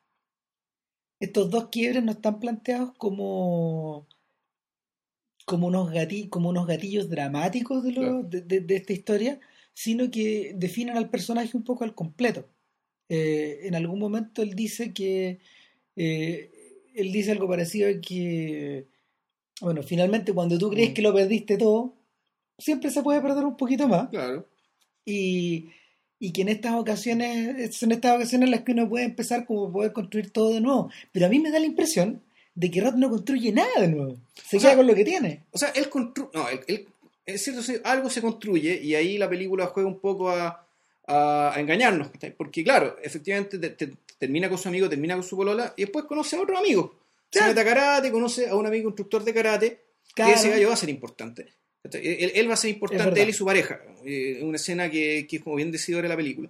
estos 1.19 1.49
dos 1.49 1.69
quiebres 1.69 2.03
no 2.03 2.11
están 2.11 2.39
planteados 2.39 2.93
como 2.97 4.07
como 5.45 5.67
unos 5.67 5.91
gatillos, 5.91 6.29
como 6.29 6.49
unos 6.49 6.65
gatillos 6.65 7.07
dramáticos 7.07 7.83
de, 7.83 7.91
lo- 7.91 8.01
Claro. 8.01 8.23
de, 8.23 8.41
de- 8.41 8.61
de 8.61 8.75
esta 8.77 8.93
historia, 8.93 9.39
sino 9.75 10.09
que 10.09 10.53
definen 10.55 10.97
al 10.97 11.09
personaje 11.11 11.55
un 11.55 11.63
poco 11.63 11.83
al 11.83 11.93
completo. 11.93 12.49
Eh, 13.09 13.59
en 13.63 13.75
algún 13.75 13.99
momento 13.99 14.41
él 14.41 14.55
dice 14.55 14.91
que 14.91 15.37
eh, 15.95 16.51
él 16.95 17.11
dice 17.11 17.31
algo 17.31 17.47
parecido 17.47 17.89
que 18.01 18.85
bueno, 19.61 19.83
finalmente 19.83 20.33
cuando 20.33 20.57
tú 20.57 20.69
crees 20.69 20.91
Mm. 20.91 20.93
que 20.93 21.01
lo 21.01 21.13
perdiste 21.13 21.57
todo, 21.57 21.93
siempre 22.57 22.89
se 22.91 23.01
puede 23.03 23.21
perder 23.21 23.45
un 23.45 23.55
poquito 23.57 23.87
más 23.87 24.09
Claro, 24.09 24.45
y, 25.05 25.69
y 26.19 26.31
que 26.33 26.41
en 26.41 26.49
estas 26.49 26.73
ocasiones 26.73 27.75
son 27.75 27.91
estas 27.91 28.15
ocasiones 28.15 28.47
en 28.47 28.51
las 28.51 28.61
que 28.61 28.71
uno 28.73 28.89
puede 28.89 29.05
empezar 29.05 29.45
como 29.45 29.71
poder 29.71 29.93
construir 29.93 30.31
todo 30.31 30.53
de 30.53 30.61
nuevo 30.61 30.89
pero 31.11 31.25
a 31.25 31.29
mí 31.29 31.39
me 31.39 31.51
da 31.51 31.59
la 31.59 31.65
impresión 31.65 32.21
de 32.53 32.71
que 32.71 32.81
Roth 32.81 32.95
no 32.95 33.09
construye 33.09 33.51
nada 33.51 33.81
de 33.81 33.87
nuevo 33.89 34.15
se 34.33 34.57
O 34.57 34.59
queda 34.59 34.69
sea, 34.69 34.77
con 34.77 34.87
lo 34.87 34.95
que 34.95 35.03
tiene 35.05 35.43
o 35.51 35.57
sea, 35.57 35.69
él 35.69 35.89
construye. 35.89 36.29
No, 36.33 36.49
él, 36.49 36.59
él- 36.67 36.87
es 37.25 37.43
cierto, 37.43 37.61
algo 37.85 38.09
se 38.09 38.21
construye 38.21 38.79
y 38.83 38.93
ahí 38.93 39.17
la 39.17 39.27
película 39.27 39.65
juega 39.67 39.89
un 39.89 39.99
poco 39.99 40.29
a, 40.29 40.63
a- 41.07 41.53
a 41.55 41.59
engañarnos. 41.59 42.09
Porque, 42.37 42.63
claro, 42.63 42.97
efectivamente 43.01 43.57
te- 43.57 43.71
te- 43.71 43.93
termina 44.17 44.49
con 44.49 44.57
su 44.57 44.67
amigo, 44.67 44.89
termina 44.89 45.15
con 45.15 45.23
su 45.23 45.35
polola 45.35 45.73
y 45.77 45.83
después 45.83 46.05
conoce 46.05 46.35
a 46.35 46.41
otro 46.41 46.57
amigo. 46.57 46.99
Se 47.31 47.41
mete 47.43 47.59
a 47.59 47.65
karate, 47.65 48.11
conoce 48.11 48.47
a 48.47 48.55
un 48.55 48.65
amigo 48.65 48.89
instructor 48.89 49.23
de 49.23 49.33
karate 49.33 49.85
Claro. 50.13 50.31
que 50.31 50.39
ese 50.39 50.49
gallo 50.49 50.67
va 50.69 50.75
a 50.75 50.77
ser 50.77 50.89
importante. 50.89 51.47
Él, 51.91 52.31
él 52.33 52.49
va 52.49 52.53
a 52.53 52.57
ser 52.57 52.69
Es 52.69 52.75
importante, 52.75 53.21
él 53.21 53.29
y 53.29 53.33
su 53.33 53.45
pareja. 53.45 53.81
Eh, 54.05 54.39
una 54.41 54.55
escena 54.55 54.89
que, 54.89 55.27
que 55.29 55.37
es 55.37 55.43
como 55.43 55.55
bien 55.55 55.71
decidora 55.71 56.03
de 56.03 56.09
la 56.09 56.15
película. 56.15 56.49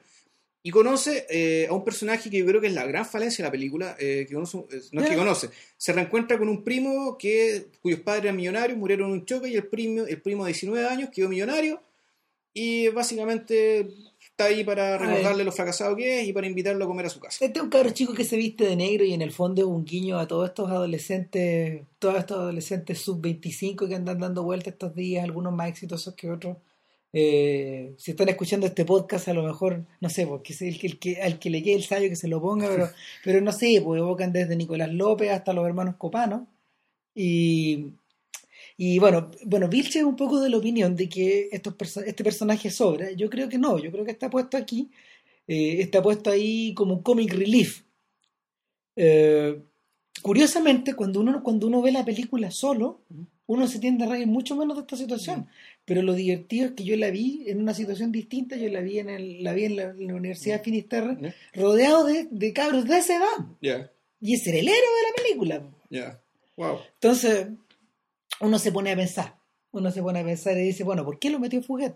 Y 0.63 0.71
conoce 0.71 1.27
eh, 1.29 1.67
a 1.69 1.73
un 1.73 1.83
personaje 1.83 2.29
que 2.29 2.39
yo 2.39 2.45
creo 2.47 2.59
que 2.59 2.67
es 2.67 2.73
la 2.73 2.87
gran 2.87 3.05
falencia 3.05 3.43
de 3.43 3.47
la 3.49 3.51
película, 3.51 3.95
eh, 3.99 4.25
que 4.27 4.33
conoce, 4.33 4.57
eh, 4.71 4.81
no 4.93 5.03
es 5.03 5.09
que 5.09 5.15
conoce, 5.15 5.49
se 5.77 5.93
reencuentra 5.93 6.39
con 6.39 6.49
un 6.49 6.63
primo 6.63 7.17
que, 7.19 7.67
cuyos 7.83 7.99
padres 7.99 8.23
eran 8.23 8.35
millonarios, 8.35 8.75
murieron 8.75 9.09
en 9.09 9.13
un 9.13 9.25
choque 9.25 9.49
y 9.49 9.55
el 9.55 9.67
primo, 9.67 10.05
el 10.05 10.19
primo 10.21 10.43
de 10.43 10.53
19 10.53 10.87
años 10.87 11.09
quedó 11.13 11.29
millonario 11.29 11.83
y 12.51 12.87
básicamente 12.87 13.87
está 14.35 14.45
ahí 14.45 14.65
para 14.65 14.97
recordarle 14.97 15.45
lo 15.45 15.51
fracasado 15.53 15.95
que 15.95 16.19
es 16.19 16.27
y 16.27 16.33
para 16.33 16.45
invitarlo 16.45 16.83
a 16.83 16.87
comer 16.87 17.05
a 17.05 17.09
su 17.09 17.21
casa. 17.21 17.45
Este 17.45 17.57
es 17.57 17.63
un 17.63 17.69
cabro 17.69 17.91
chico 17.91 18.13
que 18.13 18.25
se 18.25 18.35
viste 18.35 18.65
de 18.65 18.75
negro 18.75 19.05
y 19.05 19.13
en 19.13 19.21
el 19.21 19.31
fondo 19.31 19.61
es 19.61 19.67
un 19.67 19.85
guiño 19.85 20.19
a 20.19 20.27
todos 20.27 20.49
estos 20.49 20.69
adolescentes, 20.69 21.83
todos 21.99 22.17
estos 22.17 22.39
adolescentes 22.39 22.99
sub-25 22.99 23.87
que 23.87 23.95
andan 23.95 24.19
dando 24.19 24.43
vueltas 24.43 24.73
estos 24.73 24.93
días, 24.93 25.23
algunos 25.23 25.53
más 25.53 25.69
exitosos 25.69 26.15
que 26.15 26.29
otros. 26.29 26.57
Eh, 27.13 27.93
si 27.97 28.11
están 28.11 28.27
escuchando 28.27 28.67
este 28.67 28.83
podcast, 28.83 29.29
a 29.29 29.33
lo 29.33 29.41
mejor, 29.41 29.85
no 30.01 30.09
sé, 30.09 30.27
porque 30.27 30.51
es 30.51 30.61
el 30.63 30.77
que, 30.77 30.87
el 30.87 30.99
que, 30.99 31.21
al 31.21 31.39
que 31.39 31.49
le 31.49 31.63
quede 31.63 31.75
el 31.75 31.85
sallo 31.85 32.09
que 32.09 32.17
se 32.17 32.27
lo 32.27 32.41
ponga, 32.41 32.67
pero, 32.67 32.89
pero 33.23 33.39
no 33.39 33.53
sé, 33.53 33.81
pues 33.81 33.99
evocan 33.99 34.33
desde 34.33 34.57
Nicolás 34.57 34.91
López 34.91 35.31
hasta 35.31 35.53
los 35.53 35.65
hermanos 35.65 35.95
Copano. 35.95 36.45
Y, 37.15 37.93
y 38.77 38.99
bueno, 38.99 39.31
bueno, 39.45 39.67
Vilche 39.69 39.99
es 39.99 40.05
un 40.05 40.15
poco 40.15 40.39
de 40.41 40.49
la 40.49 40.57
opinión 40.57 40.95
de 40.95 41.07
que 41.07 41.49
estos 41.51 41.73
perso- 41.77 42.03
este 42.05 42.23
personaje 42.23 42.69
sobra. 42.69 43.11
Yo 43.11 43.29
creo 43.29 43.47
que 43.49 43.57
no, 43.57 43.77
yo 43.79 43.91
creo 43.91 44.03
que 44.05 44.11
está 44.11 44.29
puesto 44.29 44.57
aquí, 44.57 44.89
eh, 45.47 45.77
está 45.81 46.01
puesto 46.01 46.29
ahí 46.29 46.73
como 46.73 46.95
un 46.95 47.01
comic 47.03 47.33
relief. 47.33 47.83
Eh, 48.95 49.61
curiosamente, 50.21 50.93
cuando 50.93 51.19
uno, 51.19 51.41
cuando 51.43 51.67
uno 51.67 51.81
ve 51.81 51.91
la 51.91 52.05
película 52.05 52.51
solo, 52.51 53.01
uno 53.47 53.67
se 53.67 53.79
tiende 53.79 54.05
a 54.05 54.09
reír 54.09 54.27
mucho 54.27 54.55
menos 54.55 54.75
de 54.77 54.81
esta 54.81 54.97
situación. 54.97 55.47
Pero 55.85 56.01
lo 56.01 56.13
divertido 56.13 56.67
es 56.67 56.71
que 56.73 56.83
yo 56.83 56.95
la 56.97 57.11
vi 57.11 57.43
en 57.47 57.61
una 57.61 57.73
situación 57.73 58.11
distinta, 58.11 58.55
yo 58.57 58.69
la 58.69 58.81
vi 58.81 58.99
en, 58.99 59.09
el, 59.09 59.43
la, 59.43 59.53
vi 59.53 59.65
en, 59.65 59.75
la, 59.75 59.83
en 59.91 60.07
la 60.07 60.15
Universidad 60.15 60.57
de 60.57 60.63
Finisterre, 60.63 61.33
rodeado 61.53 62.05
de, 62.05 62.27
de 62.31 62.53
cabros 62.53 62.85
de 62.85 62.97
esa 62.97 63.17
edad. 63.17 63.45
Ya, 63.61 63.91
Y 64.19 64.33
ese 64.33 64.49
era 64.49 64.59
el 64.59 64.67
héroe 64.67 64.79
de 64.79 65.07
la 65.09 65.23
película. 65.23 65.69
ya. 65.89 66.19
Wow. 66.57 66.77
Entonces, 66.93 67.47
uno 68.41 68.59
se 68.59 68.71
pone 68.71 68.91
a 68.91 68.95
pensar, 68.95 69.37
uno 69.71 69.91
se 69.91 70.01
pone 70.01 70.19
a 70.19 70.23
pensar 70.25 70.57
y 70.57 70.61
dice, 70.61 70.83
bueno, 70.83 71.03
¿por 71.05 71.19
qué 71.19 71.29
lo 71.29 71.39
metió 71.39 71.61
Fuguet? 71.61 71.95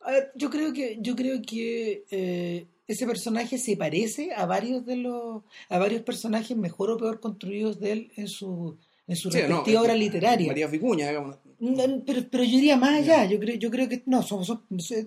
A 0.00 0.10
ver, 0.12 0.32
yo 0.34 0.50
creo 0.50 0.72
que, 0.72 0.98
yo 1.00 1.14
creo 1.16 1.40
que 1.42 2.04
eh, 2.10 2.66
ese 2.86 3.06
personaje 3.06 3.58
se 3.58 3.76
parece 3.76 4.32
a 4.32 4.46
varios 4.46 4.84
de 4.86 4.96
los, 4.96 5.42
a 5.68 5.78
varios 5.78 6.02
personajes 6.02 6.56
mejor 6.56 6.90
o 6.90 6.96
peor 6.96 7.20
construidos 7.20 7.80
de 7.80 7.92
él 7.92 8.12
en 8.16 8.28
su, 8.28 8.76
en 9.06 9.16
su 9.16 9.30
Sí, 9.30 9.38
no, 9.38 9.46
respectiva 9.48 9.82
obra 9.82 9.94
eh, 9.94 9.98
literaria. 9.98 10.46
María 10.48 10.66
Vicuña, 10.68 11.08
digamos. 11.08 11.36
No, 11.60 11.82
Pero, 12.06 12.22
pero 12.30 12.44
yo 12.44 12.56
iría 12.58 12.76
más 12.76 13.00
allá, 13.00 13.24
yo 13.24 13.40
creo, 13.40 13.56
yo 13.56 13.68
creo 13.70 13.88
que 13.88 14.02
no, 14.06 14.22
son, 14.22 14.44
son- 14.44 14.62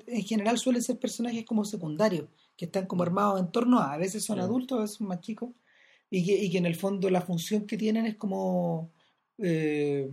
en 0.08 0.24
general 0.24 0.58
suelen 0.58 0.82
ser 0.84 1.00
personajes 1.00 1.46
como 1.46 1.64
secundarios, 1.64 2.26
que 2.58 2.66
están 2.66 2.88
como 2.88 3.04
armados 3.04 3.40
en 3.40 3.52
torno 3.54 3.80
a, 3.80 3.94
a 3.94 3.98
veces 3.98 4.26
son 4.26 4.38
Ya. 4.38 4.44
adultos, 4.44 4.78
a 4.78 4.82
veces 4.82 4.98
son 4.98 5.08
más 5.08 5.22
chicos, 5.22 5.52
y 6.10 6.26
que, 6.26 6.34
y 6.44 6.52
que 6.52 6.58
en 6.58 6.66
el 6.66 6.76
fondo 6.76 7.10
la 7.10 7.22
función 7.22 7.66
que 7.66 7.78
tienen 7.78 8.06
es 8.06 8.16
como 8.18 8.92
eh, 9.38 10.12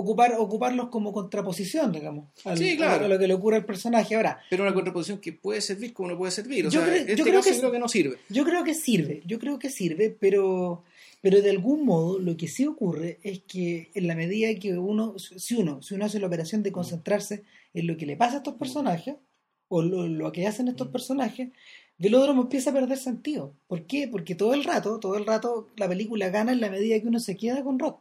ocupar, 0.00 0.34
ocuparlos 0.38 0.88
como 0.88 1.12
contraposición, 1.12 1.92
digamos, 1.92 2.26
al- 2.44 2.56
Sí, 2.58 2.70
a, 2.72 2.76
claro. 2.76 3.00
lo, 3.00 3.04
a 3.06 3.08
lo 3.08 3.18
que 3.18 3.26
le 3.28 3.34
ocurre 3.34 3.56
al 3.56 3.64
personaje. 3.64 4.14
Ahora, 4.14 4.40
Pero 4.50 4.62
una 4.62 4.74
contraposición 4.74 5.18
que 5.20 5.32
puede 5.32 5.60
servir 5.60 5.92
como 5.92 6.08
no 6.10 6.16
puede 6.18 6.32
servir. 6.32 6.66
O 6.66 6.70
Yo 6.70 6.80
sea, 6.80 6.88
creo- 6.88 7.00
este 7.00 7.16
yo 7.16 7.24
creo 7.24 7.42
que- 7.42 7.58
creo 7.58 7.72
que 7.72 7.78
no 7.78 7.88
sirve. 7.88 8.18
Yo 8.28 8.44
creo 8.44 8.64
que 8.64 8.74
sirve, 8.74 9.22
yo 9.26 9.38
creo 9.38 9.58
que 9.58 9.70
sirve, 9.70 10.10
pero, 10.18 10.84
pero 11.20 11.42
de 11.42 11.50
algún 11.50 11.84
modo 11.84 12.18
lo 12.18 12.36
que 12.36 12.48
sí 12.48 12.66
ocurre 12.66 13.18
es 13.22 13.40
que 13.40 13.90
en 13.94 14.06
la 14.06 14.14
medida 14.14 14.48
que 14.60 14.78
uno, 14.78 15.18
si 15.18 15.54
uno, 15.56 15.82
si 15.82 15.94
uno 15.94 16.04
hace 16.04 16.20
la 16.20 16.26
operación 16.26 16.62
de 16.62 16.72
concentrarse 16.72 17.42
en 17.74 17.86
lo 17.86 17.96
que 17.96 18.06
le 18.06 18.16
pasa 18.16 18.34
a 18.34 18.38
estos 18.38 18.54
personajes, 18.54 19.16
o 19.70 19.82
lo, 19.82 20.06
lo 20.06 20.32
que 20.32 20.46
hacen 20.46 20.68
estos 20.68 20.88
personajes, 20.88 21.48
Velódromo 22.00 22.42
empieza 22.42 22.70
a 22.70 22.72
perder 22.72 22.96
sentido. 22.96 23.54
¿Por 23.66 23.84
qué? 23.84 24.06
Porque 24.06 24.36
todo 24.36 24.54
el 24.54 24.62
rato, 24.62 25.00
todo 25.00 25.16
el 25.16 25.26
rato 25.26 25.66
la 25.76 25.88
película 25.88 26.28
gana 26.30 26.52
en 26.52 26.60
la 26.60 26.70
medida 26.70 26.98
que 27.00 27.08
uno 27.08 27.18
se 27.18 27.36
queda 27.36 27.64
con 27.64 27.76
Roth. 27.76 27.96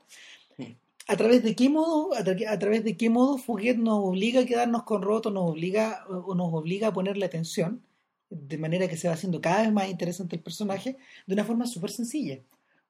¿A 1.07 1.15
través 1.17 1.43
de 1.43 1.55
qué 1.55 1.69
modo, 1.69 2.13
a, 2.13 2.21
tra- 2.23 2.49
a 2.49 2.59
través 2.59 2.83
de 2.83 2.97
qué 2.97 3.09
modo 3.09 3.37
nos 3.37 3.99
obliga 4.03 4.41
a 4.41 4.45
quedarnos 4.45 4.83
con 4.83 5.01
Roth 5.01 5.27
o 5.27 5.31
nos 5.31 5.49
obliga, 5.51 6.05
o 6.09 6.35
nos 6.35 6.53
obliga 6.53 6.89
a 6.89 6.93
ponerle 6.93 7.25
atención? 7.25 7.83
de 8.29 8.57
manera 8.57 8.89
que 8.89 8.97
se 8.97 9.07
va 9.07 9.13
haciendo 9.13 9.39
cada 9.39 9.61
vez 9.61 9.71
más 9.71 9.89
interesante 9.89 10.35
el 10.35 10.41
personaje 10.43 10.97
de 11.25 11.33
una 11.33 11.45
forma 11.45 11.65
súper 11.65 11.91
sencilla. 11.91 12.41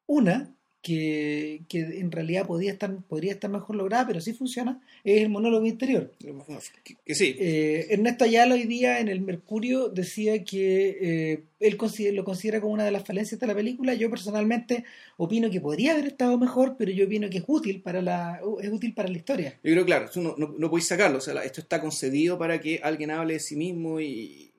Una, 0.07 0.55
que, 0.88 1.63
que 1.67 1.79
en 1.79 2.13
realidad 2.13 2.48
podría 2.48 2.72
estar, 2.72 2.96
podría 3.10 3.34
estar 3.34 3.50
mejor 3.50 3.75
lograda, 3.75 4.08
pero 4.08 4.22
sí 4.22 4.32
funciona, 4.32 4.79
es 5.03 5.22
el 5.22 5.27
monólogo 5.27 5.65
interior. 5.65 6.13
Que, 6.17 6.96
que 7.06 7.13
sí. 7.13 7.36
Eh, 7.38 7.88
Ernesto 7.89 8.24
Ayala 8.24 8.56
hoy 8.56 8.63
día 8.63 9.01
en 9.01 9.10
el 9.10 9.20
Mercurio 9.20 9.89
decía 9.89 10.46
que 10.46 10.98
eh, 11.01 11.44
él 11.60 11.77
lo 12.13 12.24
considera 12.24 12.62
como 12.62 12.72
una 12.72 12.86
de 12.86 12.91
las 12.91 13.06
falencias 13.06 13.38
de 13.38 13.48
la 13.48 13.53
película. 13.53 13.96
Yo 13.96 14.10
personalmente 14.10 14.86
opino 15.17 15.50
que 15.50 15.60
podría 15.60 15.91
haber 15.91 16.06
estado 16.06 16.38
mejor, 16.38 16.75
pero 16.77 16.89
yo 16.91 17.03
opino 17.03 17.29
que 17.29 17.39
es 17.39 17.44
útil 17.46 17.82
para 17.82 18.01
la, 18.01 18.39
es 18.62 18.72
útil 18.72 18.94
para 18.94 19.10
la 19.10 19.17
historia. 19.17 19.60
Yo 19.63 19.74
creo, 19.74 19.86
claro, 19.86 20.10
no, 20.15 20.36
no, 20.38 20.56
no 20.58 20.70
podéis 20.70 20.88
sacarlo. 20.88 21.17
O 21.17 21.22
sea, 21.22 21.44
esto 21.44 21.60
está 21.60 21.82
concebido 21.82 22.38
para 22.38 22.62
que 22.62 22.79
alguien 22.82 23.12
hable 23.12 23.34
de 23.34 23.39
sí 23.41 23.58
mismo 23.58 24.00
y, 24.00 24.53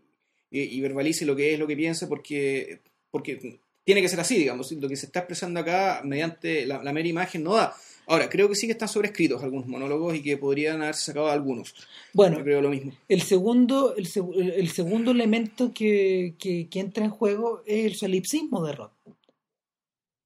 y, 0.50 0.60
y 0.60 0.80
verbalice 0.82 1.24
lo 1.24 1.34
que 1.34 1.54
es, 1.54 1.58
lo 1.58 1.66
que 1.66 1.76
piensa, 1.76 2.06
porque, 2.06 2.80
porque 3.10 3.60
tiene 3.88 4.02
que 4.02 4.08
ser 4.10 4.20
así, 4.20 4.36
digamos. 4.36 4.70
Lo 4.72 4.86
que 4.86 4.96
se 4.96 5.06
está 5.06 5.20
expresando 5.20 5.60
acá 5.60 6.02
mediante 6.04 6.66
la, 6.66 6.82
la 6.82 6.92
mera 6.92 7.08
imagen 7.08 7.42
no 7.42 7.54
da. 7.54 7.74
Ahora, 8.06 8.28
creo 8.28 8.46
que 8.50 8.54
sí 8.54 8.66
que 8.66 8.72
están 8.72 8.88
sobrescritos 8.88 9.42
algunos 9.42 9.66
monólogos 9.66 10.14
y 10.14 10.22
que 10.22 10.36
podrían 10.36 10.82
haberse 10.82 11.04
sacado 11.06 11.28
algunos. 11.30 11.74
Bueno, 12.12 12.36
Yo 12.38 12.44
creo 12.44 12.60
lo 12.60 12.68
mismo. 12.68 12.92
El 13.08 13.22
segundo, 13.22 13.96
el, 13.96 14.06
seg- 14.06 14.34
el 14.36 14.68
segundo 14.68 15.10
elemento 15.12 15.72
que, 15.72 16.34
que- 16.38 16.68
que 16.68 16.80
entra 16.80 17.02
en 17.06 17.10
juego 17.10 17.62
es 17.64 17.86
el 17.86 17.94
solipsismo 17.96 18.62
de 18.62 18.72
Roth. 18.74 18.92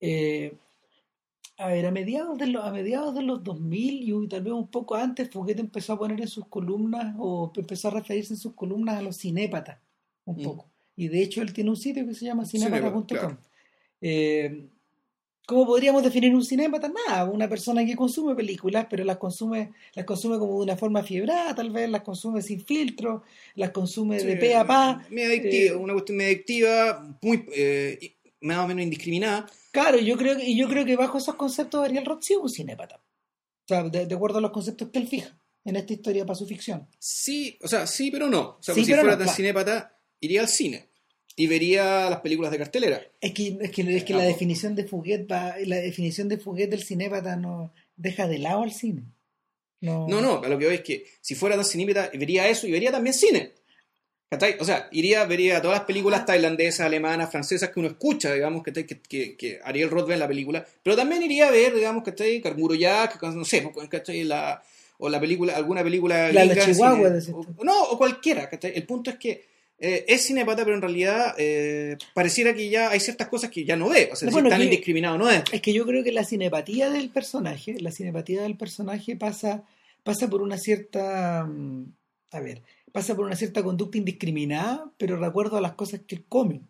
Eh, 0.01 0.53
a 1.59 1.69
ver, 1.69 1.87
a 1.87 1.91
mediados, 1.93 2.37
de 2.39 2.49
los, 2.49 2.65
a 2.65 2.73
mediados 2.73 3.15
de 3.15 3.23
los 3.23 3.45
2000 3.45 4.03
y 4.09 4.29
tal 4.29 4.43
vez 4.43 4.53
un 4.53 4.67
poco 4.69 4.97
antes, 4.97 5.31
Fouquet 5.31 5.59
empezó 5.61 5.93
a 5.93 5.99
poner 5.99 6.21
en 6.21 6.27
sus 6.29 6.47
columnas 6.49 7.15
o 7.19 7.53
empezó 7.55 7.89
a 7.89 7.93
referirse 7.93 8.35
en 8.35 8.41
sus 8.41 8.55
columnas 8.55 8.97
a 8.99 9.03
los 9.03 9.17
cinépatas 9.19 9.79
un 10.25 10.37
Mm. 10.41 10.43
poco. 10.43 10.67
Y 10.97 11.09
de 11.09 11.23
hecho 11.23 11.41
él 11.43 11.53
tiene 11.53 11.71
un 11.71 11.77
sitio 11.77 12.07
que 12.07 12.15
se 12.15 12.25
llama 12.27 12.45
cinépata.com. 12.45 13.07
Cinépata, 13.07 13.21
claro. 13.21 13.52
Eh, 14.03 14.69
¿Cómo 15.45 15.67
podríamos 15.67 16.03
definir 16.05 16.35
un 16.35 16.45
cinépata? 16.45 16.89
Nada, 17.09 17.25
una 17.25 17.49
persona 17.49 17.85
que 17.85 17.97
consume 17.97 18.35
películas, 18.37 18.87
pero 18.89 19.03
las 19.05 19.17
consume, 19.17 19.73
las 19.95 20.05
consume 20.05 20.39
como 20.39 20.59
de 20.59 20.65
una 20.65 20.77
forma 20.77 21.03
fiebrada, 21.03 21.55
tal 21.55 21.71
vez, 21.71 21.91
las 21.91 22.03
consume 22.03 22.43
sin 22.43 22.65
filtro, 22.65 23.23
las 23.57 23.71
consume 23.71 24.23
de 24.23 24.35
Sí, 24.35 24.39
pe 24.39 24.55
a 24.55 24.65
pa. 24.67 25.05
medio 25.11 25.29
adictiva, 25.31 25.73
eh, 25.75 25.77
una 25.77 25.93
cuestión 25.95 26.17
medio 26.19 26.31
adictiva, 26.31 27.19
muy, 27.21 27.45
eh, 27.55 28.15
más 28.41 28.59
o 28.59 28.69
menos 28.69 28.85
indiscriminada. 28.85 29.47
Claro, 29.73 29.99
yo 29.99 30.17
creo 30.17 30.37
que, 30.37 30.45
y 30.49 30.57
yo 30.57 30.69
creo 30.69 30.85
que 30.85 30.97
bajo 30.97 31.19
esos 31.19 31.35
conceptos 31.35 31.85
Ariel 31.85 32.05
Roth 32.07 32.23
sí 32.23 32.35
es 32.35 32.39
un 32.39 32.49
cinépata. 32.49 32.97
O 32.97 33.69
sea, 33.69 33.83
de, 33.85 34.07
de 34.07 34.15
acuerdo 34.15 34.39
a 34.39 34.43
los 34.43 34.53
conceptos 34.53 34.91
que 34.91 34.99
él 35.01 35.09
fija 35.09 35.37
en 35.65 35.77
esta 35.77 35.93
historia 35.93 36.25
para 36.25 36.37
su 36.37 36.47
ficción. 36.47 36.87
Sí, 36.99 37.59
o 37.63 37.69
sea, 37.69 37.87
sí, 37.89 38.11
pero 38.13 38.29
no. 38.29 38.57
O 38.59 38.63
sea, 38.63 38.75
Sí, 38.75 38.81
pues 38.81 38.87
si 38.87 38.93
fuera 38.93 39.03
no, 39.03 39.11
tan 39.11 39.19
claro. 39.25 39.37
cinépata, 39.37 39.99
iría 40.21 40.41
al 40.43 40.49
cine 40.49 40.89
y 41.37 41.47
vería 41.47 42.11
las 42.11 42.21
películas 42.21 42.51
de 42.53 42.59
cartelera. 42.59 43.03
Es 43.21 43.33
que, 43.33 43.57
es 43.61 43.71
que, 43.71 43.97
es 43.97 44.05
que 44.05 44.13
la 44.15 44.23
Ah, 44.23 44.27
definición 44.27 44.75
de 44.75 44.85
Fouquet 44.85 45.27
va, 45.31 45.55
la 45.65 45.77
definición 45.77 46.29
de 46.29 46.39
Fouquet 46.39 46.69
del 46.71 46.83
cinépata 46.85 47.37
no 47.37 47.73
deja 47.97 48.29
de 48.29 48.39
lado 48.39 48.63
al 48.63 48.73
cine. 48.73 49.05
No, 49.81 50.07
No, 50.07 50.21
no, 50.21 50.43
a 50.43 50.49
lo 50.49 50.59
que 50.59 50.67
voy 50.67 50.75
es 50.77 50.81
que 50.83 51.05
si 51.21 51.35
fuera 51.35 51.57
tan 51.57 51.65
cinépata, 51.65 52.11
vería 52.17 52.49
eso 52.49 52.67
y 52.67 52.73
vería 52.73 52.93
también 52.93 53.15
cine. 53.15 53.53
O 54.61 54.65
sea, 54.65 54.89
iría, 54.93 55.27
vería 55.27 55.61
todas 55.61 55.77
las 55.79 55.87
películas 55.87 56.25
tailandesas, 56.25 56.87
alemanas, 56.87 57.31
francesas 57.31 57.69
que 57.69 57.81
uno 57.81 57.89
escucha, 57.91 58.33
digamos, 58.33 58.63
que, 58.63 58.73
que, 58.73 59.37
que 59.37 59.61
Ariel 59.63 59.91
Roth 59.91 60.09
ve 60.09 60.15
en 60.15 60.21
la 60.21 60.29
película, 60.29 60.65
pero 60.83 60.97
también 60.97 61.23
iría 61.23 61.49
a 61.49 61.51
ver, 61.51 61.75
digamos, 61.75 62.03
¿cachai? 62.03 62.41
Carmuro 62.41 62.75
Jack, 62.75 63.21
no 63.23 63.45
sé, 63.45 63.71
¿cachai? 63.91 64.25
La, 64.25 64.63
o 64.99 65.11
la 65.11 65.21
película, 65.21 65.55
alguna 65.55 65.83
película 65.83 66.33
La 66.33 66.47
de 66.47 66.55
Chihuahua, 66.59 67.21
cine. 67.21 67.37
O- 67.37 67.63
no, 67.65 67.83
o 67.91 67.99
cualquiera, 67.99 68.49
¿cachai? 68.49 68.73
El 68.75 68.87
punto 68.87 69.11
es 69.11 69.17
que 69.17 69.52
eh, 69.85 70.05
es 70.07 70.25
cinepata, 70.27 70.63
pero 70.63 70.77
en 70.77 70.81
realidad 70.81 71.35
eh, 71.39 71.99
pareciera 72.15 72.55
que 72.55 72.71
ya 72.71 72.91
hay 72.91 73.01
ciertas 73.01 73.27
cosas 73.27 73.51
que 73.51 73.65
ya 73.65 73.75
no 73.75 73.89
ve, 73.89 74.11
o 74.13 74.17
sea, 74.17 74.27
No, 74.27 74.31
si 74.31 74.35
bueno, 74.35 74.49
tan 74.49 74.63
indiscriminado 74.63 75.19
no 75.19 75.29
es. 75.29 75.43
Es 75.51 75.61
que 75.61 75.73
yo 75.73 75.85
creo 75.85 76.05
que 76.05 76.13
la 76.13 76.23
cinepatía 76.23 76.89
del 76.89 77.11
personaje, 77.11 77.75
la 77.81 77.91
cinepatía 77.91 78.43
del 78.43 78.57
personaje 78.57 79.17
pasa, 79.17 79.65
pasa 80.05 80.31
por 80.31 80.41
una 80.41 80.57
cierta, 80.57 81.45
mm, 81.45 81.93
a 82.31 82.39
ver, 82.39 82.63
pasa 82.93 83.17
por 83.17 83.27
una 83.27 83.35
cierta 83.35 83.65
conducta 83.65 83.99
indiscriminada, 83.99 84.89
pero 84.99 85.19
de 85.19 85.27
acuerdo 85.27 85.57
a 85.57 85.61
las 85.61 85.73
cosas 85.73 86.03
que 86.07 86.15
él 86.15 86.27
come. 86.29 86.61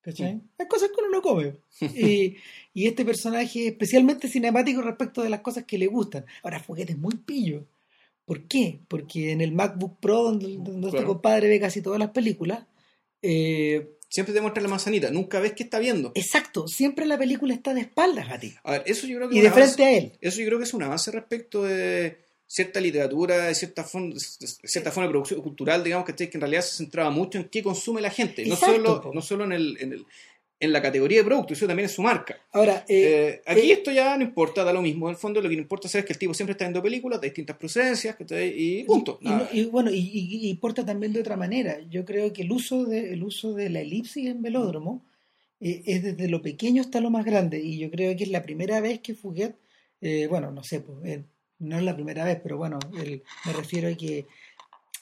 ¿Cachai? 0.00 0.40
Hay 0.58 0.66
cosas 0.66 0.88
que 0.88 1.04
uno 1.04 1.10
no 1.10 1.20
come. 1.20 1.56
Y, 1.94 2.36
y 2.72 2.86
este 2.86 3.04
personaje 3.04 3.66
es 3.66 3.72
especialmente 3.72 4.28
cinemático 4.28 4.80
respecto 4.80 5.22
de 5.22 5.28
las 5.28 5.40
cosas 5.40 5.64
que 5.64 5.76
le 5.76 5.88
gustan. 5.88 6.24
Ahora, 6.42 6.60
Foguete 6.60 6.92
es 6.92 6.98
muy 6.98 7.16
pillo. 7.16 7.66
¿Por 8.26 8.42
qué? 8.46 8.80
Porque 8.88 9.30
en 9.32 9.40
el 9.40 9.52
MacBook 9.52 9.98
Pro, 10.00 10.24
donde, 10.24 10.48
donde 10.58 10.88
este 10.88 10.98
Claro. 10.98 11.06
compadre 11.06 11.48
ve 11.48 11.58
casi 11.60 11.80
todas 11.80 11.98
las 11.98 12.10
películas, 12.10 12.66
eh, 13.22 13.92
Siempre 14.08 14.32
te 14.32 14.40
muestra 14.40 14.62
la 14.62 14.68
manzanita, 14.68 15.10
nunca 15.10 15.40
ves 15.40 15.52
qué 15.54 15.64
está 15.64 15.78
viendo. 15.80 16.12
exacto, 16.14 16.68
siempre 16.68 17.06
la 17.06 17.18
película 17.18 17.52
está 17.54 17.74
de 17.74 17.80
espaldas 17.80 18.30
a 18.30 18.38
ti. 18.38 18.54
A 18.62 18.72
ver, 18.72 18.82
eso 18.86 19.06
yo 19.06 19.16
creo 19.16 19.28
que 19.28 19.36
Y 19.36 19.40
de 19.40 19.48
avance- 19.48 19.74
frente 19.74 19.84
a 19.84 19.98
él. 19.98 20.12
Eso 20.20 20.38
yo 20.40 20.46
creo 20.46 20.58
que 20.58 20.64
es 20.64 20.74
un 20.74 20.82
avance 20.84 21.10
respecto 21.10 21.64
de 21.64 22.18
cierta 22.46 22.80
literatura, 22.80 23.46
de 23.46 23.54
cierta, 23.56 23.82
forma, 23.82 24.14
de 24.14 24.20
cierta 24.68 24.92
forma 24.92 25.08
de 25.08 25.10
producción 25.10 25.42
cultural, 25.42 25.82
digamos, 25.82 26.06
que, 26.08 26.30
en 26.32 26.40
realidad 26.40 26.62
se 26.62 26.76
centraba 26.76 27.10
mucho 27.10 27.38
en 27.38 27.48
qué 27.48 27.62
consume 27.64 28.00
la 28.00 28.10
gente, 28.10 28.46
no 28.46 28.54
solo, 28.54 29.00
po. 29.02 29.12
no 29.12 29.20
solo 29.22 29.44
en, 29.44 29.52
el, 29.52 29.76
en, 29.80 29.92
el, 29.92 30.06
en 30.58 30.72
la 30.72 30.80
categoría 30.80 31.18
de 31.18 31.24
producto, 31.24 31.52
eso 31.52 31.66
también 31.66 31.84
es 31.86 31.92
su 31.92 32.00
marca. 32.02 32.34
Ahora, 32.52 32.84
eh, 32.88 33.40
Eh, 33.40 33.42
aquí 33.46 33.70
eh, 33.70 33.74
esto 33.74 33.92
ya 33.92 34.16
no 34.16 34.24
importa, 34.24 34.64
da 34.64 34.72
lo 34.72 34.80
mismo. 34.80 35.06
En 35.08 35.10
el 35.14 35.16
fondo 35.18 35.40
lo 35.42 35.48
que 35.50 35.54
no 35.56 35.60
importa 35.62 35.86
es 35.86 36.04
que 36.04 36.12
el 36.14 36.18
tipo 36.18 36.32
siempre 36.32 36.52
está 36.52 36.64
viendo 36.64 36.82
películas 36.82 37.20
de 37.20 37.26
distintas 37.26 37.56
procedencias 37.58 38.16
y 38.30 38.84
punto. 38.84 39.18
Y, 39.20 39.28
y- 39.28 39.60
y 39.60 39.64
bueno, 39.66 39.90
y, 39.92 40.48
importa 40.48 40.84
también 40.84 41.12
de 41.12 41.20
otra 41.20 41.36
manera. 41.36 41.78
Yo 41.90 42.04
creo 42.06 42.32
que 42.32 42.42
el 42.42 42.52
uso 42.52 42.84
de, 42.86 43.12
el 43.12 43.22
uso 43.22 43.52
de 43.52 43.68
la 43.68 43.80
elipsis 43.80 44.26
en 44.28 44.40
velódromo 44.40 45.04
es 45.60 46.02
desde 46.02 46.28
lo 46.28 46.40
pequeño 46.42 46.80
hasta 46.80 47.00
lo 47.00 47.10
más 47.10 47.24
grande. 47.26 47.60
Y 47.62 47.78
yo 47.78 47.90
creo 47.90 48.16
que 48.16 48.24
es 48.24 48.30
la 48.30 48.42
primera 48.42 48.80
vez 48.80 49.00
que 49.00 49.14
Fouquet, 49.14 49.56
eh, 50.00 50.26
bueno, 50.28 50.50
no 50.52 50.62
sé, 50.62 50.80
pues, 50.80 51.20
no 51.58 51.76
es 51.76 51.82
la 51.82 51.94
primera 51.94 52.24
vez, 52.24 52.38
pero 52.42 52.56
bueno, 52.56 52.78
el- 52.98 53.22
me 53.44 53.52
refiero 53.52 53.88
a 53.88 53.94
que 53.94 54.26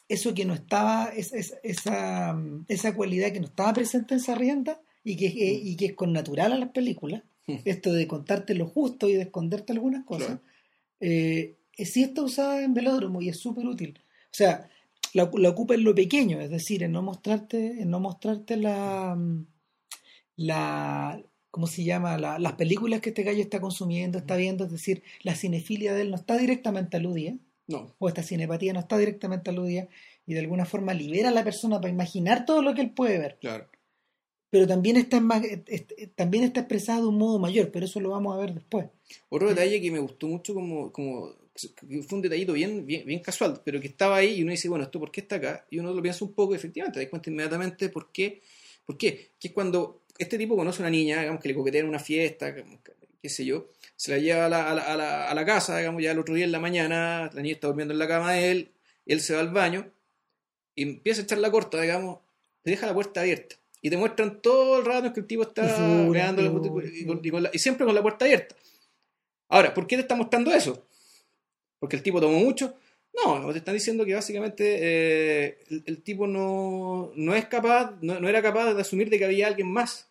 eso 0.09 0.35
que 0.35 0.45
no 0.45 0.55
estaba, 0.55 1.11
es- 1.17 1.33
es- 1.33 1.57
esa, 1.63 2.33
mm, 2.35 2.67
esa 2.69 2.95
cualidad 2.95 3.33
que 3.33 3.41
no 3.41 3.47
estaba 3.47 3.73
presente 3.73 4.15
en 4.15 4.21
Sarrienta 4.21 4.81
y 5.05 5.17
que, 5.17 5.27
eh, 5.27 5.61
y 5.63 5.77
que 5.77 5.87
es 5.87 5.93
con 5.95 6.13
natural 6.13 6.53
a 6.53 6.59
las 6.59 6.71
películas, 6.71 7.23
Mm. 7.47 7.57
esto 7.67 7.93
de 7.93 8.07
contarte 8.09 8.55
lo 8.55 8.67
justo 8.67 9.07
y 9.09 9.13
de 9.15 9.23
esconderte 9.23 9.73
algunas 9.75 10.05
cosas, 10.07 10.27
Claro. 10.29 10.41
eh, 11.01 11.57
sí 11.77 12.03
está 12.03 12.23
usada 12.23 12.63
en 12.65 12.73
velódromo 12.73 13.21
y 13.21 13.29
es 13.29 13.37
súper 13.39 13.67
útil. 13.67 13.99
O 13.99 14.29
sea, 14.31 14.71
la, 15.13 15.31
la 15.35 15.51
ocupa 15.51 15.75
en 15.75 15.85
lo 15.85 15.95
pequeño, 15.95 16.41
es 16.41 16.49
decir, 16.51 16.83
en 16.83 16.93
no 16.93 17.03
mostrarte, 17.03 17.83
en 17.83 17.91
no 17.91 18.01
mostrarte 18.01 18.57
la, 18.57 19.15
mm, 19.15 19.47
la 20.37 21.21
¿cómo 21.51 21.67
se 21.69 21.85
llama? 21.85 22.19
La- 22.19 22.39
las 22.41 22.55
películas 22.55 23.01
que 23.01 23.11
este 23.11 23.23
gallo 23.23 23.41
está 23.43 23.61
consumiendo, 23.61 24.19
está 24.19 24.35
viendo, 24.37 24.65
es 24.65 24.73
decir, 24.73 25.03
la 25.23 25.37
cinefilia 25.37 25.95
de 25.95 26.03
él 26.03 26.11
no 26.11 26.17
está 26.17 26.37
directamente 26.37 26.97
aludida, 26.97 27.35
No, 27.69 27.95
o 27.99 28.09
esta 28.09 28.23
cinepatía 28.23 28.73
no 28.73 28.81
está 28.81 28.99
directamente 28.99 29.51
aludida, 29.51 29.87
y 30.27 30.35
de 30.35 30.41
alguna 30.41 30.65
forma 30.65 30.95
libera 30.95 31.29
a 31.29 31.33
la 31.33 31.45
persona 31.45 31.81
para 31.81 31.93
imaginar 31.93 32.45
todo 32.45 32.61
lo 32.63 32.75
que 32.75 32.81
él 32.81 32.91
puede 32.91 33.19
ver 33.19 33.39
claro. 33.41 33.69
Pero 34.55 34.69
también 34.69 34.97
está, 34.97 35.17
est- 35.43 35.69
est- 35.69 36.15
también 36.15 36.45
está 36.45 36.61
expresado 36.61 37.03
de 37.03 37.09
un 37.09 37.19
modo 37.19 37.41
mayor, 37.41 37.73
pero 37.73 37.87
eso 37.87 37.99
lo 37.99 38.11
vamos 38.11 38.37
a 38.37 38.39
ver 38.41 38.55
después. 38.55 38.87
Otro 39.31 39.49
detalle 39.49 39.81
que 39.81 39.91
me 39.91 39.99
gustó 39.99 40.29
mucho 40.29 40.55
como, 40.55 40.93
como 40.93 41.35
fue 42.07 42.17
un 42.19 42.23
detallito 42.23 42.53
bien, 42.53 42.87
bien, 42.87 43.19
casual, 43.19 43.61
pero 43.65 43.81
que 43.81 43.89
estaba 43.89 44.15
ahí 44.19 44.35
y 44.35 44.43
uno 44.45 44.53
dice, 44.53 44.69
bueno, 44.69 44.85
¿esto 44.85 45.01
por 45.01 45.11
qué 45.11 45.23
está 45.23 45.35
acá? 45.37 45.67
Y 45.71 45.81
uno 45.81 45.93
lo 45.93 46.01
piensa 46.01 46.25
un 46.25 46.35
poco 46.35 46.55
efectivamente, 46.55 47.01
te 47.01 47.05
das 47.05 47.11
cuenta 47.11 47.31
inmediatamente 47.31 47.89
por 47.89 48.13
qué. 48.13 48.43
¿Por 48.87 48.97
qué? 48.97 49.31
Que 49.41 49.49
es 49.49 49.55
cuando 49.55 50.03
este 50.19 50.39
tipo 50.39 50.55
conoce 50.55 50.83
a 50.83 50.85
una 50.85 50.91
niña, 50.91 51.19
digamos, 51.19 51.41
que 51.43 51.49
le 51.49 51.55
coquetea 51.57 51.81
en 51.81 51.89
una 51.89 51.99
fiesta, 51.99 52.55
qué 53.21 53.29
sé 53.29 53.45
yo, 53.45 53.71
se 53.97 54.13
la 54.13 54.19
lleva 54.19 54.47
a 54.47 54.49
la, 54.49 54.71
a 54.71 54.75
la, 54.77 54.83
a 54.83 54.97
la- 54.97 55.29
a 55.31 55.35
la 55.35 55.45
casa, 55.45 55.77
digamos, 55.79 56.01
ya 56.01 56.13
el 56.13 56.19
otro 56.21 56.37
día 56.37 56.45
en 56.45 56.53
la 56.53 56.61
mañana, 56.61 57.29
la 57.35 57.43
niña 57.43 57.55
está 57.55 57.67
durmiendo 57.67 57.93
en 57.93 57.99
la 57.99 58.07
cama 58.07 58.35
de 58.35 58.53
él, 58.53 58.71
él 59.07 59.21
se 59.21 59.35
va 59.35 59.41
al 59.41 59.51
baño 59.51 59.91
y 60.77 60.83
empieza 60.85 61.23
a 61.23 61.25
echar 61.25 61.39
la 61.39 61.51
corta, 61.51 61.81
digamos, 61.81 62.21
te 62.63 62.71
deja 62.71 62.87
la 62.87 62.95
puerta 62.95 63.21
abierta. 63.23 63.57
Y 63.85 63.91
te 63.91 63.99
muestran 63.99 64.41
todo 64.41 64.79
el 64.79 64.85
rato 64.87 65.13
que 65.13 65.21
el 65.21 65.27
tipo 65.27 65.43
está 65.43 65.63
la 66.43 66.49
y- 66.49 66.51
puta- 66.51 66.69
y, 66.91 67.05
con- 67.05 67.21
y 67.23 67.31
con 67.31 67.43
la- 67.43 67.51
y 67.53 67.59
siempre 67.59 67.85
con 67.85 67.95
la 67.95 68.01
puerta 68.01 68.25
abierta. 68.25 68.55
Ahora, 69.51 69.75
¿por 69.75 69.87
qué 69.87 69.97
te 69.97 70.03
está 70.03 70.15
mostrando 70.17 70.51
eso? 70.55 70.87
¿Porque 71.79 71.97
el 71.97 72.03
tipo 72.03 72.19
tomó 72.19 72.39
mucho? 72.39 72.75
No, 73.23 73.53
te 73.53 73.59
están 73.59 73.75
diciendo 73.75 74.07
que 74.07 74.15
básicamente 74.15 74.79
eh, 74.81 75.59
el, 75.69 75.83
el 75.85 76.03
tipo 76.03 76.27
no, 76.27 77.13
no 77.15 77.35
es 77.35 77.45
capaz, 77.45 77.93
no, 78.01 78.19
no 78.21 78.27
era 78.29 78.41
capaz 78.41 78.73
de 78.73 78.81
asumir 78.81 79.11
de 79.11 79.19
que 79.19 79.27
había 79.27 79.49
alguien 79.49 79.71
más 79.71 80.09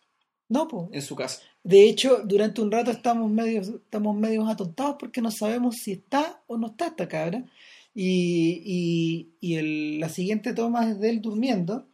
No, 0.48 0.68
pues. 0.68 0.84
en 0.92 1.02
su 1.02 1.16
casa. 1.16 1.42
De 1.64 1.82
hecho, 1.88 2.20
durante 2.24 2.60
un 2.62 2.70
rato 2.70 2.92
estamos 2.92 3.28
medios, 3.28 3.68
estamos 3.70 4.16
medios 4.16 4.48
atontados 4.48 4.96
porque 5.00 5.20
no 5.20 5.32
sabemos 5.32 5.74
si 5.82 5.92
está 5.92 6.42
o 6.46 6.56
no 6.56 6.68
está 6.68 6.86
esta 6.86 7.08
cabra. 7.08 7.44
Y, 7.92 8.62
y, 8.64 9.28
y 9.40 9.56
el- 9.56 9.98
la 10.00 10.08
siguiente 10.08 10.52
toma 10.54 10.88
es 10.88 11.00
de 11.00 11.10
él 11.10 11.20
durmiendo 11.20 11.88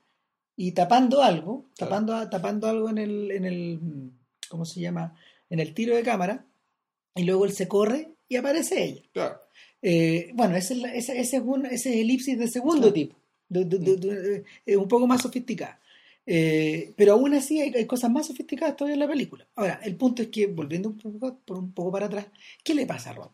y 0.63 0.73
tapando 0.73 1.23
algo, 1.23 1.65
Claro. 1.77 1.91
tapando, 1.91 2.29
tapando 2.29 2.67
algo 2.69 2.91
en 2.91 2.99
el, 2.99 3.31
en 3.31 3.45
el, 3.47 3.81
¿cómo 4.49 4.65
se 4.67 4.81
llama? 4.81 5.15
En 5.49 5.59
el 5.61 5.73
tiro 5.73 5.97
de 5.97 6.03
cámara. 6.03 6.45
Y 7.15 7.25
luego 7.25 7.45
él 7.47 7.53
se 7.53 7.67
corre 7.67 8.11
y 8.29 8.37
aparece 8.37 8.85
ella. 8.85 9.03
Claro. 9.13 9.41
Eh, 9.81 10.31
bueno, 10.35 10.57
ese 10.57 10.75
ese, 10.95 11.19
ese 11.19 11.37
es 11.39 11.43
un, 11.45 11.65
ese 11.67 11.91
es 11.95 11.97
elipsis 12.03 12.39
de 12.39 12.47
segundo 12.49 12.93
tipo, 12.93 13.17
de- 13.49 13.65
de- 13.65 13.79
de- 13.79 13.97
de- 13.97 14.45
eh, 14.67 14.77
un 14.77 14.87
poco 14.87 15.07
más 15.07 15.23
sofisticada. 15.23 15.81
Eh, 16.27 16.93
pero 16.97 17.15
aún 17.15 17.33
así 17.35 17.59
hay, 17.61 17.73
hay 17.75 17.87
cosas 17.87 18.11
más 18.11 18.27
sofisticadas 18.27 18.77
todavía 18.77 18.95
en 18.95 19.01
la 19.01 19.09
película. 19.09 19.47
Ahora, 19.57 19.81
el 19.83 19.97
punto 19.97 20.21
es 20.23 20.29
que, 20.29 20.47
volviendo 20.47 20.91
un 20.91 20.99
poco, 20.99 21.39
por 21.45 21.59
un 21.59 21.73
poco 21.73 21.91
para 21.91 22.07
atrás, 22.07 22.27
¿qué 22.63 22.75
le 22.75 22.85
pasa 22.87 23.11
a 23.11 23.15
Ron? 23.15 23.31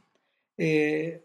Eh, 0.56 1.22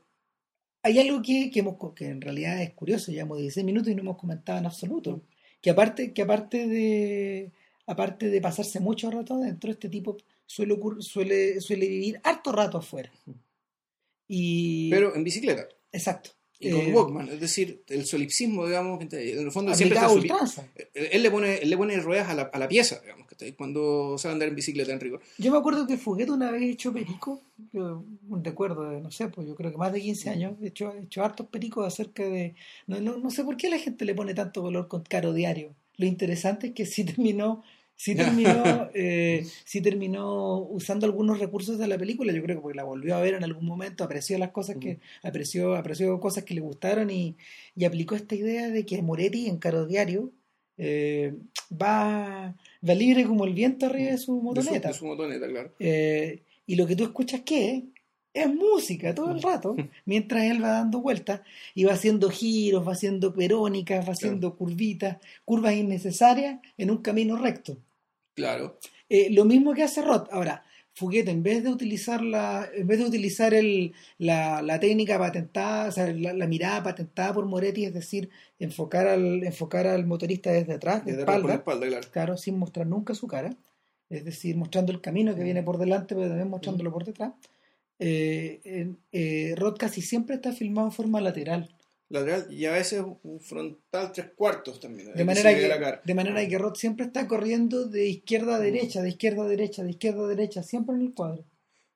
hay 0.84 0.98
algo 1.00 1.22
que, 1.22 1.52
que, 1.52 1.60
hemos, 1.60 1.76
que 1.94 2.08
en 2.08 2.20
realidad 2.22 2.60
es 2.62 2.72
curioso, 2.74 3.12
llevamos 3.12 3.38
16 3.38 3.64
minutos 3.66 3.90
y 3.92 3.96
no 3.96 4.02
hemos 4.02 4.18
comentado 4.18 4.58
en 4.58 4.66
absoluto. 4.66 5.22
Que 5.62 5.70
aparte, 5.70 6.14
que 6.14 6.22
aparte 6.24 6.68
de 6.68 7.52
aparte 7.88 8.30
de 8.30 8.42
pasarse 8.42 8.80
mucho 8.80 9.12
rato 9.12 9.36
adentro, 9.36 9.72
este 9.72 9.90
tipo 9.90 10.18
suele, 10.46 10.78
suele, 11.00 11.62
suele 11.62 11.88
vivir 11.88 12.20
harto 12.24 12.52
rato 12.52 12.78
afuera. 12.78 13.12
Y, 14.28 14.90
Pero 14.90 15.16
en 15.16 15.24
bicicleta 15.24 15.68
exacto. 15.92 16.32
y 16.60 16.72
con 16.72 16.82
Eh, 16.82 16.94
Walkman, 16.94 17.30
es 17.30 17.40
decir, 17.40 17.84
el 17.88 18.06
solipsismo, 18.06 18.66
digamos, 18.66 19.02
en 19.02 19.40
el 19.40 19.52
fondo 19.52 19.74
siempre 19.76 19.98
está 19.98 20.10
ultranza. 20.12 20.68
él, 20.76 21.10
él 21.12 21.24
le 21.24 21.32
pone, 21.32 21.56
él 21.58 21.70
le 21.70 21.78
pone 21.78 21.98
ruedas 22.00 22.30
a 22.30 22.34
la, 22.34 22.44
a 22.44 22.60
la 22.60 22.68
pieza, 22.68 23.00
digamos, 23.02 23.28
que 23.46 23.56
cuando 23.56 24.18
sale 24.18 24.32
a 24.32 24.34
andar 24.34 24.50
en 24.50 24.56
bicicleta 24.56 24.92
en 24.92 25.00
rigor. 25.00 25.22
Yo 25.38 25.52
me 25.52 25.58
acuerdo 25.58 25.88
que 25.88 25.98
Fuguet 25.98 26.30
una 26.30 26.52
vez 26.52 26.64
echó 26.64 26.94
perico, 26.94 27.42
yo, 27.72 28.04
un 28.30 28.44
recuerdo 28.44 28.90
de, 28.90 29.02
no 29.02 29.12
sé, 29.12 29.30
pues 29.30 29.48
yo 29.48 29.56
creo 29.56 29.72
que 29.72 29.78
más 29.78 29.94
de 29.94 30.02
15 30.02 30.30
años, 30.30 30.54
echó, 30.62 30.94
echó 30.94 31.24
hartos 31.24 31.48
pericos 31.48 31.86
acerca 31.86 32.24
de... 32.24 32.56
No, 32.88 33.00
no, 33.00 33.18
no 33.18 33.30
sé 33.30 33.44
por 33.44 33.58
qué 33.58 33.70
la 33.70 33.80
gente 33.80 34.06
le 34.06 34.16
pone 34.16 34.34
tanto 34.34 34.64
valor 34.64 34.88
con 34.88 35.04
caro 35.04 35.34
diario. 35.34 35.76
Lo 35.98 36.06
interesante 36.06 36.68
es 36.68 36.74
que 36.74 36.86
sí 36.86 37.04
terminó, 37.04 37.64
sí 37.96 38.16
terminó, 38.16 38.90
eh, 38.94 39.46
sí 39.66 39.82
terminó 39.82 40.58
usando 40.58 41.06
algunos 41.06 41.40
recursos 41.40 41.78
de 41.78 41.88
la 41.88 41.98
película, 41.98 42.34
yo 42.34 42.42
creo 42.42 42.58
que 42.58 42.62
porque 42.62 42.78
la 42.78 42.84
volvió 42.84 43.16
a 43.16 43.22
ver 43.22 43.36
en 43.36 43.44
algún 43.44 43.66
momento, 43.66 44.04
apreció 44.04 44.38
las 44.40 44.52
cosas 44.52 44.78
que, 44.78 45.00
apreció, 45.24 45.76
apreció 45.76 46.20
cosas 46.20 46.44
que 46.44 46.56
le 46.56 46.62
gustaron 46.62 47.12
y, 47.12 47.38
y 47.76 47.86
aplicó 47.86 48.16
esta 48.16 48.36
idea 48.36 48.70
de 48.70 48.86
que 48.86 49.02
Moretti 49.02 49.48
en 49.48 49.58
caro 49.58 49.86
diario 49.86 50.32
eh, 50.78 51.34
va, 51.72 52.56
va 52.88 52.94
libre 52.94 53.26
como 53.26 53.46
el 53.46 53.54
viento 53.54 53.86
arriba 53.86 54.12
de 54.12 54.18
su 54.18 54.34
De 54.34 54.40
su, 54.40 54.42
motoneta. 54.42 54.88
de 54.88 54.94
su 54.94 55.06
motoneta, 55.06 55.48
claro. 55.48 55.74
Eh, 55.80 56.42
y 56.66 56.76
lo 56.76 56.88
que 56.88 56.96
tú 56.96 57.04
escuchas 57.04 57.42
que 57.42 57.86
es 58.34 58.48
música 58.48 59.14
todo 59.14 59.32
el 59.32 59.42
rato, 59.42 59.76
mientras 60.06 60.44
él 60.44 60.64
va 60.64 60.70
dando 60.70 61.02
vueltas 61.02 61.42
y 61.76 61.84
va 61.84 61.94
haciendo 61.94 62.30
giros, 62.30 62.88
va 62.88 62.94
haciendo 62.94 63.34
perónicas, 63.34 64.08
va 64.08 64.14
haciendo 64.14 64.56
curvitas, 64.56 65.18
curvas 65.46 65.74
innecesarias 65.74 66.60
en 66.78 66.92
un 66.92 66.98
camino 66.98 67.38
recto. 67.38 67.78
Claro. 68.34 68.80
Eh, 69.10 69.30
lo 69.32 69.44
mismo 69.46 69.74
que 69.74 69.84
hace 69.84 70.02
Roth. 70.02 70.30
Ahora, 70.32 70.64
Fuguet, 70.94 71.28
en 71.30 71.42
vez 71.42 71.64
de 71.64 71.70
utilizar 71.70 72.22
la, 72.22 72.70
en 72.74 72.86
vez 72.86 73.00
de 73.00 73.06
utilizar 73.06 73.54
el, 73.54 73.94
la, 74.18 74.62
la 74.62 74.80
técnica 74.80 75.18
patentada, 75.18 75.88
o 75.88 75.92
sea, 75.92 76.12
la, 76.12 76.34
la 76.34 76.48
mirada 76.48 76.84
patentada 76.84 77.34
por 77.34 77.46
Moretti, 77.46 77.86
es 77.86 77.94
decir, 77.94 78.30
enfocar 78.60 79.08
al, 79.08 79.44
enfocar 79.44 79.88
al 79.88 80.06
motorista 80.06 80.52
desde 80.52 80.74
atrás, 80.74 81.06
de 81.06 81.12
Desde 81.12 81.22
espalda, 81.22 81.54
espalda, 81.56 81.88
claro. 81.88 82.08
claro, 82.12 82.38
sin 82.38 82.58
mostrar 82.60 82.88
nunca 82.88 83.16
su 83.16 83.28
cara, 83.28 83.56
es 84.10 84.26
decir, 84.26 84.58
mostrando 84.58 84.92
el 84.92 85.00
camino 85.00 85.34
que 85.34 85.44
viene 85.44 85.64
por 85.64 85.78
delante, 85.78 86.14
pero 86.14 86.28
también 86.28 86.50
mostrándolo 86.50 86.92
por 86.92 87.06
detrás. 87.06 87.34
Eh, 87.98 88.60
eh, 88.64 88.94
eh, 89.12 89.54
Roth 89.56 89.78
casi 89.78 90.02
siempre 90.02 90.36
está 90.36 90.52
filmado 90.52 90.88
en 90.88 90.92
forma 90.92 91.22
lateral, 91.22 91.70
Lateral 92.12 92.48
y 92.52 92.66
a 92.66 92.72
veces 92.74 93.02
un 93.24 93.40
frontal 93.40 94.12
tres 94.14 94.28
cuartos 94.36 94.80
también. 94.80 95.14
de 95.14 95.24
manera 95.24 95.54
que, 95.56 96.00
de 96.04 96.14
manera 96.14 96.46
que 96.48 96.58
Roth 96.58 96.76
siempre 96.76 97.06
está 97.06 97.26
corriendo 97.28 97.86
de 97.86 98.08
izquierda 98.08 98.56
a 98.56 98.60
derecha, 98.60 99.02
de 99.02 99.10
izquierda 99.10 99.44
a 99.46 99.48
derecha, 99.48 99.84
de 99.84 99.92
izquierda 99.92 100.26
a 100.26 100.28
derecha, 100.28 100.62
siempre 100.64 100.96
en 100.96 101.02
el 101.04 101.14
cuadro. 101.14 101.46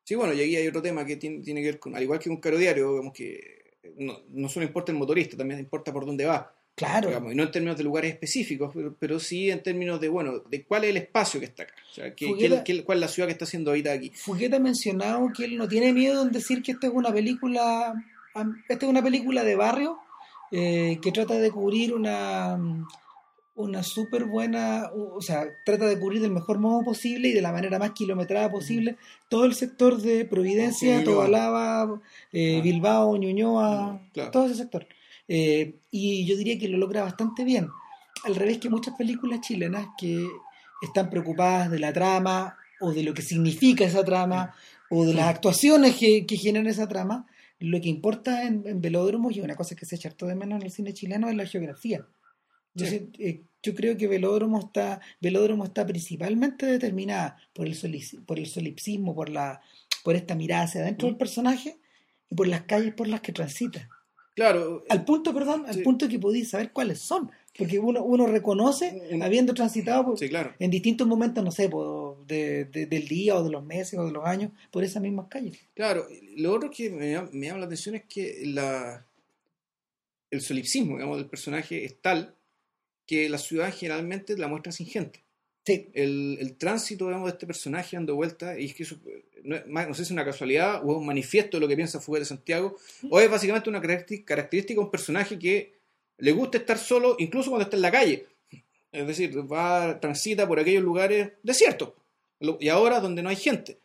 Sí, 0.05 0.15
bueno, 0.15 0.33
y 0.33 0.41
aquí 0.41 0.55
hay 0.55 0.67
otro 0.67 0.81
tema 0.81 1.05
que 1.05 1.17
tiene, 1.17 1.43
tiene 1.43 1.61
que 1.61 1.67
ver 1.67 1.79
con, 1.79 1.95
al 1.95 2.03
igual 2.03 2.19
que 2.19 2.29
un 2.29 2.37
caro 2.37 2.57
diario, 2.57 2.91
digamos 2.91 3.13
que 3.13 3.75
no, 3.97 4.19
no 4.29 4.47
solo 4.49 4.65
importa 4.65 4.91
el 4.91 4.97
motorista, 4.97 5.35
también 5.35 5.59
importa 5.59 5.91
por 5.91 6.05
dónde 6.05 6.25
va. 6.25 6.53
Claro, 6.75 7.07
digamos, 7.07 7.31
y 7.31 7.35
no 7.35 7.43
en 7.43 7.51
términos 7.51 7.77
de 7.77 7.83
lugares 7.85 8.11
específicos, 8.13 8.71
pero, 8.73 8.95
pero 8.99 9.19
sí 9.19 9.49
en 9.49 9.63
términos 9.63 9.99
de, 10.01 10.09
bueno, 10.09 10.39
de 10.39 10.63
cuál 10.65 10.83
es 10.83 10.89
el 10.91 10.97
espacio 10.97 11.39
que 11.39 11.45
está 11.47 11.63
acá. 11.63 11.73
O 11.89 11.93
sea, 11.93 12.13
Fugueta- 12.17 12.63
que- 12.63 12.83
cuál 12.83 12.97
es 12.97 13.01
la 13.01 13.07
ciudad 13.07 13.27
que 13.27 13.33
está 13.33 13.45
siendo 13.45 13.71
habitada 13.71 13.95
aquí. 13.95 14.11
Fuguet 14.13 14.53
ha 14.53 14.59
mencionado 14.59 15.29
que 15.35 15.45
él 15.45 15.57
no 15.57 15.67
tiene 15.67 15.91
miedo 15.93 16.21
en 16.21 16.31
decir 16.31 16.61
que 16.61 16.73
esta 16.73 16.87
es 16.87 16.93
una 16.93 17.13
película, 17.13 17.93
esta 18.69 18.85
es 18.85 18.89
una 18.91 19.01
película 19.01 19.43
de 19.45 19.55
barrio 19.55 19.97
eh, 20.57 20.99
que 21.01 21.11
trata 21.11 21.35
de 21.35 21.51
cubrir 21.51 21.93
una 21.93 22.57
una 23.57 23.83
súper 23.83 24.25
buena, 24.25 24.89
o 24.93 25.21
sea, 25.21 25.45
trata 25.65 25.85
de 25.85 25.97
cubrir 25.97 26.21
del 26.21 26.31
mejor 26.31 26.59
modo 26.59 26.83
posible 26.83 27.29
y 27.29 27.31
de 27.31 27.41
la 27.41 27.53
manera 27.53 27.79
más 27.79 27.91
kilometrada 27.91 28.51
posible 28.51 28.97
todo 29.29 29.45
el 29.45 29.53
sector 29.53 29.95
de 30.01 30.25
Providencia, 30.25 30.99
Sí. 30.99 31.05
Tobalaba, 31.05 32.01
eh, 32.33 32.57
Ah. 32.59 32.61
Bilbao, 32.61 33.15
Ñuñoa, 33.15 34.01
Claro. 34.13 34.31
todo 34.31 34.45
ese 34.47 34.55
sector. 34.55 34.85
Eh, 35.29 35.75
y 35.89 36.25
yo 36.25 36.35
diría 36.35 36.59
que 36.59 36.67
lo 36.67 36.77
logra 36.77 37.03
bastante 37.03 37.45
bien. 37.45 37.69
Al 38.25 38.35
revés 38.35 38.57
que 38.57 38.69
muchas 38.69 38.93
películas 38.97 39.39
chilenas 39.39 39.87
que 39.97 40.27
están 40.81 41.09
preocupadas 41.09 41.71
de 41.71 41.79
la 41.79 41.93
trama 41.93 42.57
o 42.81 42.91
de 42.91 43.03
lo 43.03 43.13
que 43.13 43.21
significa 43.21 43.85
esa 43.85 44.03
trama 44.03 44.53
o 44.89 45.05
de 45.05 45.13
las 45.13 45.27
actuaciones 45.27 45.95
que, 45.95 46.25
que 46.25 46.35
generan 46.35 46.67
esa 46.67 46.89
trama, 46.89 47.25
lo 47.59 47.79
que 47.81 47.89
importa 47.89 48.43
en, 48.43 48.63
en 48.67 48.81
velódromos 48.81 49.35
y 49.35 49.41
una 49.41 49.55
cosa 49.55 49.75
que 49.75 49.85
se 49.85 49.95
echa 49.95 50.09
harto 50.09 50.25
de 50.27 50.35
menos 50.35 50.57
en 50.59 50.65
el 50.65 50.71
cine 50.71 50.93
chileno 50.93 51.29
es 51.29 51.35
la 51.35 51.45
geografía. 51.45 52.05
Yo, 52.73 52.85
Sí. 52.85 52.91
siento- 52.91 53.19
eh, 53.21 53.43
yo 53.63 53.73
creo 53.73 53.97
que 53.97 54.07
Velódromo 54.07 54.59
está, 54.59 54.99
Velódromo 55.21 55.63
está 55.63 55.85
principalmente 55.85 56.65
determinada 56.65 57.37
por 57.53 57.65
el, 57.67 57.77
por 58.25 58.37
el 58.37 58.45
solipsismo, 58.47 59.15
por, 59.15 59.29
la, 59.29 59.61
por 60.03 60.15
esta 60.15 60.35
mirada 60.35 60.63
hacia 60.65 60.81
adentro 60.81 61.07
Mm. 61.07 61.11
del 61.11 61.17
personaje 61.17 61.79
y 62.29 62.35
por 62.35 62.47
las 62.47 62.63
calles 62.63 62.93
por 62.93 63.07
las 63.07 63.21
que 63.21 63.31
transita. 63.31 63.87
Claro, 64.35 64.83
Al 64.89 65.05
punto, 65.05 65.33
perdón, 65.33 65.63
al 65.65 65.75
Sí. 65.75 65.81
punto 65.81 66.09
que 66.09 66.19
podéis 66.19 66.49
saber 66.49 66.73
cuáles 66.73 66.99
son. 66.99 67.31
Porque 67.57 67.79
uno, 67.79 68.03
uno 68.03 68.27
reconoce, 68.27 69.01
Un- 69.11 69.23
habiendo 69.23 69.53
transitado 69.53 70.03
por- 70.05 70.19
sí, 70.19 70.27
claro. 70.27 70.53
en 70.59 70.69
distintos 70.69 71.07
momentos, 71.07 71.43
no 71.43 71.51
sé, 71.51 71.69
por- 71.69 72.25
de- 72.27 72.65
de- 72.65 72.85
del 72.85 73.07
día 73.07 73.35
o 73.35 73.43
de 73.43 73.49
los 73.51 73.63
meses 73.63 73.97
o 73.97 74.05
de 74.05 74.11
los 74.11 74.25
años, 74.25 74.51
por 74.71 74.83
esas 74.83 75.01
mismas 75.01 75.27
calles. 75.29 75.57
Claro, 75.73 76.05
lo 76.37 76.53
otro 76.53 76.69
que 76.69 76.89
me, 76.89 77.11
llama- 77.11 77.29
me 77.31 77.45
llama 77.47 77.59
la 77.59 77.65
atención 77.67 77.95
es 77.95 78.03
que 78.05 78.41
la, 78.45 79.05
el 80.31 80.41
solipsismo, 80.41 80.95
digamos, 80.95 81.17
del 81.17 81.27
personaje 81.27 81.85
es 81.85 82.01
tal 82.01 82.35
que 83.05 83.29
la 83.29 83.37
ciudad 83.37 83.73
generalmente 83.73 84.37
la 84.37 84.47
muestra 84.47 84.71
sin 84.71 84.87
gente. 84.87 85.23
Sí, 85.65 85.87
El, 85.93 86.37
el 86.39 86.57
tránsito, 86.57 87.05
digamos, 87.05 87.27
de 87.27 87.31
este 87.33 87.47
personaje 87.47 87.95
dando 87.95 88.15
vueltas, 88.15 88.59
y 88.59 88.65
es 88.65 88.75
que 88.75 88.83
eso, 88.83 88.97
no, 89.43 89.57
no 89.65 89.93
sé 89.93 90.01
si 90.03 90.07
es 90.09 90.11
una 90.11 90.25
casualidad 90.25 90.81
o 90.83 90.91
es 90.91 90.97
un 90.97 91.05
manifiesto 91.05 91.57
de 91.57 91.61
lo 91.61 91.67
que 91.67 91.75
piensa 91.75 91.99
Fuga 91.99 92.19
de 92.19 92.25
Santiago, 92.25 92.75
o 93.09 93.19
es 93.19 93.29
básicamente 93.31 93.69
una 93.69 93.81
característica, 93.81 94.25
característica 94.35 94.79
de 94.79 94.85
un 94.85 94.91
personaje 94.91 95.39
que 95.39 95.73
le 96.17 96.31
gusta 96.31 96.57
estar 96.57 96.77
solo 96.77 97.15
incluso 97.19 97.49
cuando 97.49 97.63
está 97.63 97.75
en 97.75 97.81
la 97.81 97.91
calle. 97.91 98.25
Es 98.91 99.07
decir, 99.07 99.35
va, 99.51 99.99
transita 99.99 100.47
por 100.47 100.59
aquellos 100.59 100.83
lugares 100.83 101.33
desiertos, 101.43 101.93
y 102.59 102.69
ahora 102.69 103.01
donde 103.01 103.21
no 103.21 103.29
hay 103.29 103.35
gente. 103.35 103.79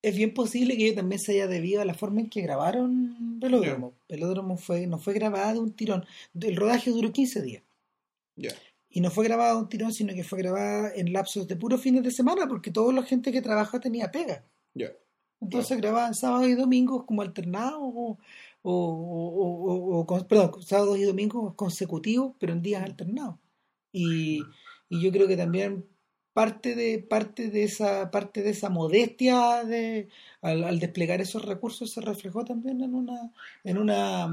es 0.00 0.16
bien 0.16 0.32
posible 0.32 0.76
que 0.76 0.86
ello 0.86 0.96
también 0.96 1.18
se 1.18 1.32
haya 1.32 1.46
debido 1.46 1.82
a 1.82 1.84
la 1.84 1.94
forma 1.94 2.20
en 2.20 2.30
que 2.30 2.40
grabaron 2.42 3.38
Velódromo. 3.40 3.94
Velódromo 4.08 4.56
fue, 4.56 4.86
no 4.86 4.98
fue 4.98 5.14
grabada 5.14 5.52
de 5.54 5.58
un 5.58 5.72
tirón. 5.72 6.04
El 6.38 6.56
rodaje 6.56 6.90
duró 6.90 7.12
15 7.12 7.42
días. 7.42 7.62
Y 8.90 9.00
no 9.00 9.10
fue 9.10 9.24
grabada 9.24 9.52
de 9.52 9.58
un 9.58 9.68
tirón, 9.68 9.92
sino 9.92 10.14
que 10.14 10.24
fue 10.24 10.38
grabada 10.38 10.92
en 10.94 11.12
lapsos 11.12 11.48
de 11.48 11.56
puros 11.56 11.80
fines 11.80 12.02
de 12.02 12.10
semana, 12.10 12.46
porque 12.46 12.70
toda 12.70 12.92
la 12.92 13.02
gente 13.02 13.32
que 13.32 13.42
trabaja 13.42 13.80
tenía 13.80 14.10
pega. 14.10 14.44
Entonces 15.40 15.76
grababan 15.78 16.14
sábados 16.14 16.48
y 16.48 16.54
domingos 16.54 17.04
como 17.04 17.20
alternados 17.20 18.16
o, 18.66 18.72
o, 18.72 19.98
o- 20.00 20.00
o- 20.00 20.26
perdón, 20.28 20.62
sábados 20.62 20.98
y 20.98 21.02
domingos 21.04 21.54
consecutivos, 21.54 22.34
pero 22.38 22.52
en 22.54 22.62
días 22.62 22.82
alternados. 22.82 23.36
Y, 23.92 24.42
y 24.88 25.00
yo 25.02 25.12
creo 25.12 25.28
que 25.28 25.36
también 25.36 25.84
parte 26.32 26.74
de 26.74 26.98
parte 26.98 27.48
de 27.50 27.62
esa 27.62 28.10
parte 28.10 28.42
de 28.42 28.50
esa 28.50 28.68
modestia 28.68 29.62
de 29.64 30.08
al, 30.42 30.64
al 30.64 30.80
desplegar 30.80 31.20
esos 31.20 31.44
recursos 31.44 31.92
se 31.92 32.00
reflejó 32.00 32.44
también 32.44 32.80
en 32.82 32.92
una 32.96 33.30
en 33.62 33.78
una 33.78 34.26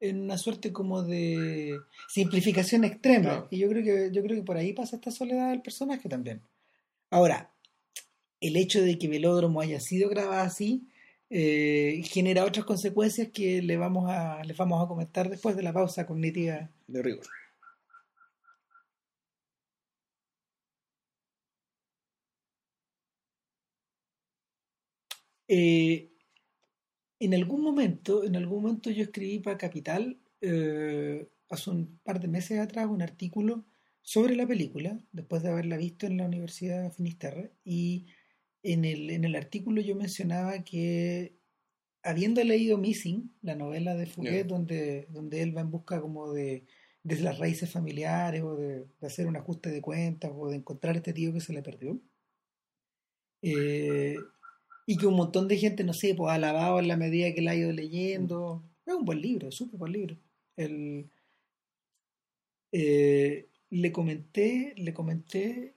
en 0.00 0.20
una 0.22 0.36
suerte 0.36 0.72
como 0.72 1.04
de 1.04 1.78
simplificación 2.08 2.82
extrema 2.82 3.22
Claro. 3.22 3.48
y 3.52 3.58
yo 3.58 3.68
creo 3.68 3.84
que 3.84 4.10
yo 4.12 4.20
creo 4.24 4.36
que 4.38 4.42
por 4.42 4.56
ahí 4.56 4.72
pasa 4.72 4.96
esta 4.96 5.12
soledad 5.12 5.50
del 5.50 5.62
personaje 5.62 6.08
también 6.08 6.42
ahora 7.08 7.54
el 8.40 8.56
hecho 8.56 8.82
de 8.82 8.98
que 8.98 9.06
Velódromo 9.06 9.60
haya 9.60 9.78
sido 9.78 10.08
grabada 10.08 10.42
así 10.42 10.88
eh, 11.34 12.02
genera 12.04 12.44
otras 12.44 12.66
consecuencias 12.66 13.28
que 13.32 13.62
le 13.62 13.78
vamos 13.78 14.04
a 14.10 14.44
les 14.44 14.54
vamos 14.56 14.84
a 14.84 14.86
comentar 14.86 15.30
después 15.30 15.56
de 15.56 15.62
la 15.62 15.72
pausa 15.72 16.06
cognitiva 16.06 16.68
De 16.86 17.02
rigor. 17.02 17.24
Eh, 25.48 26.10
en 27.20 27.34
algún 27.34 27.62
momento, 27.62 28.24
en 28.24 28.36
algún 28.36 28.62
momento 28.62 28.90
yo 28.90 29.02
escribí 29.04 29.38
para 29.38 29.56
Capital, 29.58 30.18
eh, 30.42 31.28
hace 31.48 31.70
un 31.70 31.98
par 32.04 32.20
de 32.20 32.28
meses 32.28 32.58
atrás, 32.58 32.88
un 32.88 33.02
artículo 33.02 33.64
sobre 34.02 34.36
la 34.36 34.46
película, 34.46 34.98
después 35.12 35.42
de 35.42 35.50
haberla 35.50 35.76
visto 35.76 36.06
en 36.06 36.18
la 36.18 36.26
Universidad 36.26 36.82
de 36.82 36.90
Finisterre, 36.90 37.52
y 37.64 38.06
en 38.62 38.84
el, 38.84 39.10
en 39.10 39.24
el 39.24 39.34
artículo 39.36 39.80
yo 39.80 39.94
mencionaba 39.96 40.62
que 40.64 41.34
habiendo 42.02 42.42
leído 42.44 42.78
Missing, 42.78 43.32
la 43.42 43.54
novela 43.54 43.94
de 43.94 44.06
Fouquet, 44.06 44.42
Ya. 44.42 44.44
donde, 44.44 45.06
donde 45.10 45.42
él 45.42 45.56
va 45.56 45.60
en 45.60 45.70
busca 45.70 46.00
como 46.00 46.32
de, 46.32 46.64
de 47.04 47.20
las 47.20 47.38
raíces 47.38 47.70
familiares 47.70 48.42
o 48.42 48.56
de, 48.56 48.86
de 49.00 49.06
hacer 49.06 49.26
un 49.26 49.36
ajuste 49.36 49.70
de 49.70 49.80
cuentas 49.80 50.32
o 50.34 50.48
de 50.48 50.56
encontrar 50.56 50.96
este 50.96 51.12
tío 51.12 51.32
que 51.32 51.40
se 51.40 51.52
le 51.52 51.62
perdió, 51.62 52.00
eh, 53.42 54.16
y 54.86 54.96
que 54.96 55.06
un 55.06 55.14
montón 55.14 55.48
de 55.48 55.56
gente, 55.56 55.84
no 55.84 55.92
sé, 55.92 56.14
pues 56.14 56.32
alabado 56.32 56.78
en 56.78 56.88
la 56.88 56.96
medida 56.96 57.32
que 57.34 57.42
la 57.42 57.52
ha 57.52 57.56
ido 57.56 57.72
leyendo. 57.72 58.64
Es 58.84 58.94
un 58.94 59.04
buen 59.04 59.20
libro, 59.20 59.48
es 59.48 59.54
súper 59.54 59.78
buen 59.78 59.92
libro. 59.92 60.16
El, 60.56 61.08
eh, 62.72 63.48
le 63.70 63.92
comenté, 63.92 64.74
le 64.76 64.92
comenté 64.92 65.74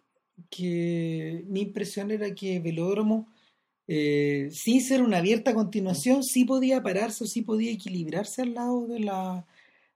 que 0.50 1.43
mi 1.48 1.62
impresión 1.62 2.12
era 2.12 2.34
que 2.36 2.60
Velódromo, 2.60 3.28
eh, 3.88 4.50
sin 4.52 4.82
ser 4.82 5.02
una 5.02 5.17
abierta 5.19 5.54
continuación, 5.54 6.24
sí 6.24 6.45
podía 6.45 6.82
pararse 6.84 7.24
o 7.24 7.28
sí 7.28 7.41
podía 7.41 7.71
equilibrarse 7.71 8.41
al 8.43 8.54
lado 8.54 8.88
de 8.88 9.00
la 9.00 9.45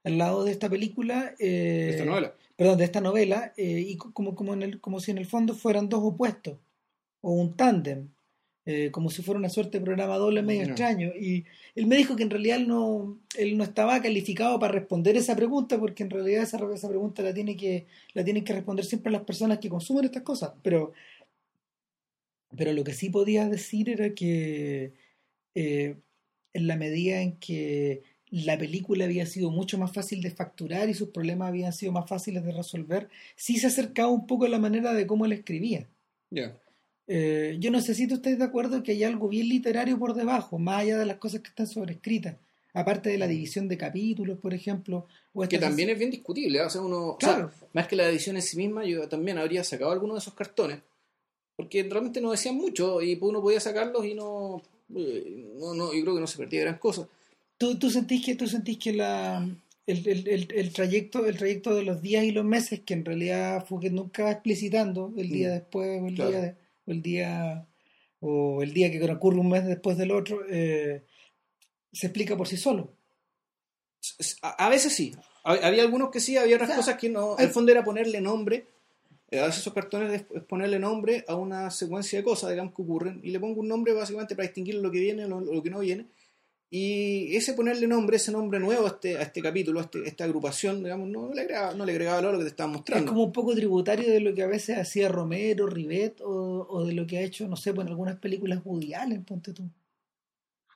al 0.02 0.16
lado 0.16 0.44
de 0.44 0.52
esta 0.52 0.70
película 0.70 1.34
eh, 1.38 1.88
Esta 1.90 2.06
novela. 2.06 2.34
perdón, 2.56 2.78
de 2.78 2.84
esta 2.84 3.02
novela, 3.02 3.52
eh, 3.58 3.84
y 3.86 3.96
co- 3.96 4.12
como, 4.14 4.34
como, 4.34 4.54
en 4.54 4.62
el, 4.62 4.80
como 4.80 4.98
si 4.98 5.10
en 5.10 5.18
el 5.18 5.26
fondo 5.26 5.54
fueran 5.54 5.90
dos 5.90 6.00
opuestos, 6.02 6.56
o 7.20 7.32
un 7.32 7.54
tándem, 7.54 8.08
eh, 8.72 8.92
como 8.92 9.10
si 9.10 9.20
fuera 9.20 9.40
una 9.40 9.48
suerte 9.48 9.78
de 9.78 9.84
programa 9.84 10.16
doble 10.16 10.42
medio 10.42 10.62
extraño. 10.62 11.08
Y 11.08 11.44
él 11.74 11.88
me 11.88 11.96
dijo 11.96 12.14
que 12.14 12.22
en 12.22 12.30
realidad 12.30 12.58
él 12.58 12.68
no, 12.68 13.18
él 13.36 13.56
no 13.56 13.64
estaba 13.64 14.00
calificado 14.00 14.60
para 14.60 14.74
responder 14.74 15.16
esa 15.16 15.34
pregunta, 15.34 15.76
porque 15.80 16.04
en 16.04 16.10
realidad 16.10 16.44
esa, 16.44 16.60
esa 16.72 16.88
pregunta 16.88 17.20
la, 17.24 17.34
tiene 17.34 17.56
que, 17.56 17.88
la 18.14 18.22
tienen 18.22 18.44
que 18.44 18.52
responder 18.52 18.84
siempre 18.84 19.10
las 19.10 19.22
personas 19.22 19.58
que 19.58 19.68
consumen 19.68 20.04
estas 20.04 20.22
cosas. 20.22 20.52
Pero, 20.62 20.92
pero 22.56 22.72
lo 22.72 22.84
que 22.84 22.92
sí 22.92 23.10
podía 23.10 23.48
decir 23.48 23.90
era 23.90 24.14
que 24.14 24.92
eh, 25.56 25.96
en 26.52 26.66
la 26.68 26.76
medida 26.76 27.22
en 27.22 27.38
que 27.38 28.04
la 28.30 28.56
película 28.56 29.04
había 29.04 29.26
sido 29.26 29.50
mucho 29.50 29.78
más 29.78 29.92
fácil 29.92 30.22
de 30.22 30.30
facturar 30.30 30.88
y 30.88 30.94
sus 30.94 31.08
problemas 31.08 31.48
habían 31.48 31.72
sido 31.72 31.90
más 31.90 32.08
fáciles 32.08 32.44
de 32.44 32.52
resolver, 32.52 33.08
sí 33.34 33.58
se 33.58 33.66
acercaba 33.66 34.10
un 34.10 34.28
poco 34.28 34.44
a 34.44 34.48
la 34.48 34.60
manera 34.60 34.94
de 34.94 35.08
cómo 35.08 35.26
él 35.26 35.32
escribía. 35.32 35.88
Ya. 36.30 36.56
Eh, 37.12 37.56
yo 37.58 37.72
no 37.72 37.80
sé 37.80 37.92
si 37.94 38.06
tú 38.06 38.14
estás 38.14 38.38
de 38.38 38.44
acuerdo 38.44 38.84
que 38.84 38.92
hay 38.92 39.02
algo 39.02 39.26
bien 39.28 39.48
literario 39.48 39.98
por 39.98 40.14
debajo, 40.14 40.58
más 40.60 40.82
allá 40.82 40.96
de 40.96 41.06
las 41.06 41.16
cosas 41.16 41.40
que 41.40 41.48
están 41.48 41.66
sobrescritas, 41.66 42.36
aparte 42.72 43.08
de 43.10 43.18
la 43.18 43.26
división 43.26 43.66
de 43.66 43.76
capítulos, 43.76 44.38
por 44.38 44.54
ejemplo. 44.54 45.06
O 45.34 45.42
Que 45.48 45.58
también 45.58 45.90
es 45.90 45.98
bien 45.98 46.12
discutible. 46.12 46.58
¿eh? 46.60 46.62
O 46.62 46.70
sea, 46.70 46.82
uno, 46.82 47.08
o 47.08 47.16
Claro. 47.18 47.50
sea, 47.58 47.68
más 47.72 47.88
que 47.88 47.96
la 47.96 48.08
edición 48.08 48.36
en 48.36 48.42
sí 48.42 48.56
misma, 48.56 48.84
yo 48.84 49.08
también 49.08 49.38
habría 49.38 49.64
sacado 49.64 49.90
alguno 49.90 50.14
de 50.14 50.20
esos 50.20 50.34
cartones. 50.34 50.78
Porque 51.56 51.82
realmente 51.82 52.20
no 52.20 52.30
decían 52.30 52.54
mucho 52.54 53.02
y 53.02 53.18
uno 53.20 53.42
podía 53.42 53.58
sacarlos 53.60 54.06
y 54.06 54.14
no, 54.14 54.62
eh, 54.94 55.46
no, 55.58 55.74
no 55.74 55.92
yo 55.92 56.02
creo 56.02 56.14
que 56.14 56.20
no 56.20 56.26
se 56.28 56.38
perdía 56.38 56.60
gran 56.60 56.78
cosa. 56.78 57.08
¿Tú, 57.58 57.76
tú 57.76 57.90
sentís 57.90 58.24
que, 58.24 58.36
tú 58.36 58.46
sentís 58.46 58.78
que 58.78 58.92
la, 58.92 59.46
el, 59.86 60.08
el, 60.08 60.28
el, 60.28 60.48
el 60.54 60.72
trayecto, 60.72 61.26
el 61.26 61.36
trayecto 61.36 61.74
de 61.74 61.82
los 61.82 62.00
días 62.00 62.24
y 62.24 62.30
los 62.30 62.44
meses, 62.44 62.80
que 62.86 62.94
en 62.94 63.04
realidad 63.04 63.66
Fouquet 63.66 63.92
nunca 63.92 64.22
va 64.24 64.30
explicitando 64.30 65.12
el 65.16 65.28
día 65.28 65.48
Mm. 65.48 65.52
después 65.52 66.00
o 66.02 66.06
el 66.06 66.14
Claro. 66.14 66.30
día 66.30 66.40
de- 66.40 66.59
el 66.92 67.02
día 67.02 67.66
o 68.20 68.62
el 68.62 68.72
día 68.74 68.90
que 68.90 69.02
ocurre 69.02 69.38
un 69.38 69.48
mes 69.48 69.66
después 69.66 69.96
del 69.96 70.10
otro, 70.12 70.42
eh, 70.48 71.04
se 71.92 72.06
explica 72.08 72.36
por 72.36 72.46
sí 72.48 72.56
solo. 72.56 72.92
A, 74.42 74.66
a 74.66 74.68
veces 74.68 74.94
sí. 74.94 75.14
Hab- 75.44 75.62
Había 75.62 75.82
algunos 75.82 76.10
que 76.10 76.20
sí, 76.20 76.36
había 76.36 76.56
otras 76.56 76.70
O 76.70 76.72
sea, 76.72 76.76
cosas 76.82 76.96
que 77.00 77.08
no. 77.08 77.36
El 77.38 77.50
fondo 77.50 77.72
era 77.72 77.84
ponerle 77.84 78.20
nombre. 78.20 78.66
eh, 79.30 79.40
A 79.40 79.46
veces 79.46 79.60
esos 79.60 79.72
cartones 79.74 80.22
es, 80.32 80.42
ponerle 80.44 80.78
nombre 80.78 81.24
a 81.28 81.34
una 81.34 81.70
secuencia 81.70 82.18
de 82.18 82.24
cosas, 82.24 82.50
digamos, 82.50 82.74
que 82.74 82.82
ocurren. 82.82 83.20
Y 83.22 83.30
le 83.30 83.40
pongo 83.40 83.60
un 83.60 83.68
nombre 83.68 83.92
básicamente 83.92 84.34
para 84.36 84.46
distinguir 84.48 84.76
lo 84.76 84.90
que 84.90 85.00
viene 85.00 85.24
o 85.24 85.28
lo, 85.28 85.40
lo 85.40 85.62
que 85.62 85.70
no 85.70 85.80
viene. 85.80 86.06
Y 86.72 87.34
ese 87.34 87.54
ponerle 87.54 87.88
nombre, 87.88 88.16
ese 88.16 88.30
nombre 88.30 88.60
nuevo 88.60 88.84
a 88.86 88.90
este, 88.90 89.16
a 89.18 89.22
este 89.22 89.42
capítulo, 89.42 89.80
a, 89.80 89.82
este- 89.82 90.06
esta 90.06 90.22
agrupación, 90.22 90.84
digamos, 90.84 91.08
no, 91.08 91.32
le 91.34 91.40
agregaba, 91.40 91.74
no 91.74 91.84
le 91.84 91.90
agregaba 91.92 92.16
valor 92.18 92.30
a 92.30 92.32
lo 92.34 92.38
que 92.38 92.44
te 92.44 92.50
estaban 92.50 92.70
Es 92.72 92.76
mostrando. 92.76 93.10
como 93.10 93.24
un 93.24 93.32
poco 93.32 93.54
tributario 93.56 94.08
de 94.08 94.20
lo 94.20 94.32
que 94.34 94.42
a 94.44 94.46
veces 94.46 94.78
hacía 94.78 95.08
Romero, 95.08 95.66
Rivet 95.66 96.20
o, 96.20 96.66
o 96.70 96.84
de 96.86 96.92
lo 96.92 97.08
que 97.08 97.18
ha 97.18 97.22
hecho, 97.22 97.48
no 97.48 97.56
sé, 97.56 97.74
pues 97.74 97.86
en 97.86 97.90
algunas 97.90 98.16
películas 98.20 98.60
Allen, 98.96 99.24
ponte 99.24 99.52
tú. 99.52 99.64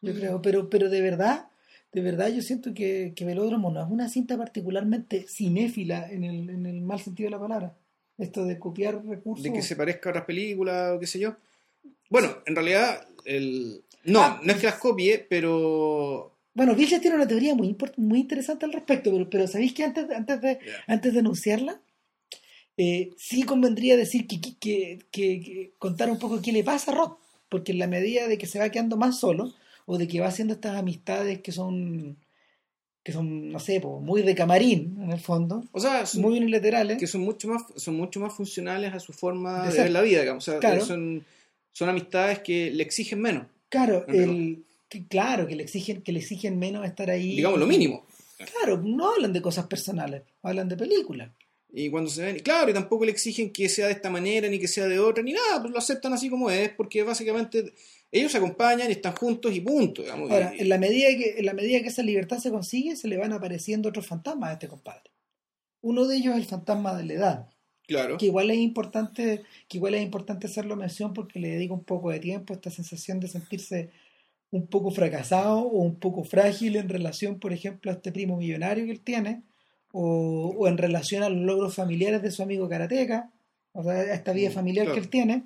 Yo 0.03 0.13
Mm. 0.13 0.17
creo, 0.17 0.43
pero, 0.43 0.69
pero 0.69 0.91
de 0.91 1.01
verdad, 1.01 1.47
de 1.93 2.01
verdad 2.01 2.29
yo 2.29 2.43
siento 2.43 2.75
que, 2.75 3.13
que 3.15 3.25
Velódromo 3.25 3.71
no 3.71 3.81
es 3.81 3.89
una 3.89 4.09
cinta 4.09 4.37
particularmente 4.37 5.27
cinéfila 5.29 6.11
en 6.11 6.25
el, 6.25 6.51
en 6.51 6.67
el 6.67 6.81
mal 6.81 6.99
sentido 6.99 7.29
de 7.29 7.31
la 7.37 7.41
palabra. 7.41 7.73
Esto 8.19 8.45
de 8.45 8.59
copiar 8.59 9.01
recursos. 9.07 9.45
de 9.45 9.53
que 9.53 9.63
se 9.63 9.77
parezca 9.77 10.09
a 10.09 10.11
otras 10.11 10.25
películas 10.25 10.93
o 10.97 10.99
qué 10.99 11.07
sé 11.07 11.21
yo. 11.21 11.37
Bueno, 12.11 12.37
en 12.47 12.57
realidad, 12.57 13.07
el... 13.25 13.84
no, 14.05 14.21
Ah. 14.21 14.41
no 14.43 14.53
es 14.53 14.59
que 14.59 14.67
las 14.67 14.77
copie, 14.79 15.19
pero... 15.29 16.33
Bueno, 16.55 16.75
Vilches 16.75 17.01
tiene 17.01 17.17
una 17.17 17.27
teoría 17.27 17.55
muy, 17.55 17.77
muy 17.97 18.21
interesante 18.21 18.65
al 18.65 18.73
respecto, 18.73 19.11
pero, 19.11 19.29
pero 19.29 19.47
¿sabéis 19.49 19.73
que 19.75 19.83
antes, 19.85 20.09
antes, 20.11 20.41
de, 20.41 20.59
antes 20.87 21.13
de 21.13 21.19
anunciarla, 21.19 21.81
eh, 22.77 23.11
sí 23.17 23.43
convendría 23.45 23.97
decir 23.97 24.27
que, 24.27 24.41
que, 24.41 24.59
que- 24.61 24.99
que 25.11 25.73
contar 25.79 26.11
un 26.11 26.19
poco 26.19 26.41
qué 26.43 26.53
le 26.53 26.65
pasa 26.65 26.93
a 26.93 26.95
Rock, 26.95 27.19
porque 27.49 27.73
en 27.73 27.79
la 27.79 27.87
medida 27.87 28.27
de 28.29 28.39
que 28.39 28.47
se 28.47 28.59
va 28.59 28.69
quedando 28.71 28.97
más 28.97 29.19
solo, 29.19 29.53
o 29.87 29.99
de 29.99 30.09
que 30.09 30.21
va 30.21 30.29
haciendo 30.29 30.55
estas 30.55 30.77
amistades 30.77 31.41
que 31.41 31.53
son 31.53 32.17
que 33.05 33.13
son, 33.13 33.51
no 33.53 33.59
sé, 33.61 33.81
po, 33.83 34.01
muy 34.01 34.23
de 34.23 34.35
camarín, 34.35 34.97
en 35.03 35.13
el 35.13 35.21
fondo, 35.21 35.63
O 35.73 35.79
sea, 35.81 36.07
son- 36.07 36.23
muy 36.23 36.39
unilaterales. 36.39 36.97
que 36.97 37.07
son 37.07 37.21
mucho 37.21 37.49
más 37.49 37.63
son 37.77 37.97
mucho 37.97 38.19
más 38.19 38.33
funcionales 38.33 38.95
a 38.95 38.99
su 39.01 39.13
forma 39.13 39.67
De 39.67 39.73
de, 39.75 39.83
ver 39.83 39.91
la 39.91 40.01
vida, 40.01 40.21
digamos. 40.21 40.49
O 40.49 40.51
sea, 40.53 40.59
Claro. 40.59 40.83
son, 40.83 41.23
son 41.73 41.89
amistades 41.91 42.39
que 42.39 42.71
le 42.71 42.83
exigen 42.83 43.21
menos, 43.21 43.47
Claro, 43.75 44.07
el, 44.07 44.65
que, 44.89 45.09
claro, 45.09 45.49
que 45.49 45.57
le 45.57 45.65
exigen, 45.65 46.01
que 46.03 46.13
le 46.13 46.21
exigen 46.21 46.61
menos 46.61 46.87
estar 46.87 47.11
ahí. 47.11 47.35
digamos 47.35 47.59
lo 47.59 47.67
mínimo. 47.67 48.07
Claro, 48.39 48.81
no 48.81 49.13
hablan 49.13 49.33
de 49.33 49.43
cosas 49.43 49.67
personales, 49.67 50.23
hablan 50.43 50.69
de 50.69 50.77
películas. 50.77 51.33
Y 51.73 51.91
cuando 51.91 52.09
se 52.09 52.23
ven, 52.23 52.39
claro, 52.39 52.71
y 52.71 52.75
tampoco 52.75 53.05
le 53.05 53.11
exigen 53.11 53.53
que 53.53 53.69
sea 53.69 53.87
de 53.87 53.95
esta 53.95 54.11
manera, 54.11 54.49
ni 54.49 54.61
que 54.61 54.69
sea 54.69 54.87
de 54.87 55.01
otra, 55.01 55.25
ni 55.25 55.33
nada, 55.33 55.61
pues 55.61 55.73
lo 55.73 55.79
aceptan 55.79 56.13
así 56.13 56.31
como 56.31 56.49
es, 56.51 56.71
porque 56.71 57.03
básicamente 57.03 57.73
ellos 58.13 58.31
se 58.31 58.39
acompañan 58.39 58.89
y 58.91 58.93
están 58.93 59.17
juntos 59.17 59.53
y 59.53 59.61
punto, 59.61 60.03
digamos. 60.03 60.31
Ahora, 60.31 60.53
en 60.57 60.69
la 60.69 60.79
medida 60.79 61.09
que, 61.09 61.35
en 61.39 61.47
la 61.47 61.53
medida 61.53 61.81
que 61.81 61.89
esa 61.89 62.05
libertad 62.05 62.39
se 62.39 62.53
consigue, 62.53 62.95
se 62.95 63.09
le 63.09 63.17
van 63.17 63.33
apareciendo 63.33 63.89
otros 63.89 64.07
fantasmas 64.07 64.51
a 64.51 64.53
este 64.53 64.69
compadre. 64.69 65.11
Uno 65.81 66.07
de 66.07 66.17
ellos 66.17 66.35
es 66.35 66.43
el 66.43 66.47
fantasma 66.47 66.97
de 66.97 67.05
la 67.07 67.13
edad, 67.15 67.49
claro, 67.87 68.17
que 68.19 68.27
igual 68.27 68.51
es 68.51 68.59
importante, 68.59 69.43
que 69.69 69.77
igual 69.79 69.95
es 69.95 70.03
importante 70.03 70.47
hacerlo 70.47 70.77
mención 70.77 71.13
porque 71.15 71.41
le 71.41 71.49
dedica 71.51 71.75
un 71.75 71.85
poco 71.85 72.11
de 72.11 72.21
tiempo 72.21 72.53
a 72.53 72.57
esta 72.57 72.71
sensación 72.71 73.21
de 73.21 73.29
sentirse 73.29 73.91
un 74.51 74.67
poco 74.69 74.91
fracasado 74.91 75.59
o 75.61 75.79
un 75.83 75.97
poco 75.97 76.23
frágil 76.25 76.77
en 76.77 76.89
relación, 76.89 77.41
por 77.41 77.53
ejemplo, 77.53 77.91
a 77.91 77.95
este 77.95 78.13
primo 78.13 78.37
millonario 78.37 78.85
que 78.85 78.93
él 78.93 79.01
tiene, 79.01 79.43
o, 79.93 80.55
o 80.57 80.69
en 80.69 80.79
relación 80.79 81.23
a 81.23 81.29
los 81.29 81.41
logros 81.43 81.75
familiares 81.75 82.23
de 82.23 82.31
su 82.31 82.43
amigo 82.43 82.69
karateca, 82.69 83.31
o 83.73 83.83
sea, 83.83 83.93
a 83.93 84.15
esta 84.15 84.33
vida 84.33 84.51
Mm, 84.51 84.53
familiar 84.53 84.85
claro. 84.87 84.95
que 84.95 85.01
él 85.05 85.11
tiene, 85.11 85.45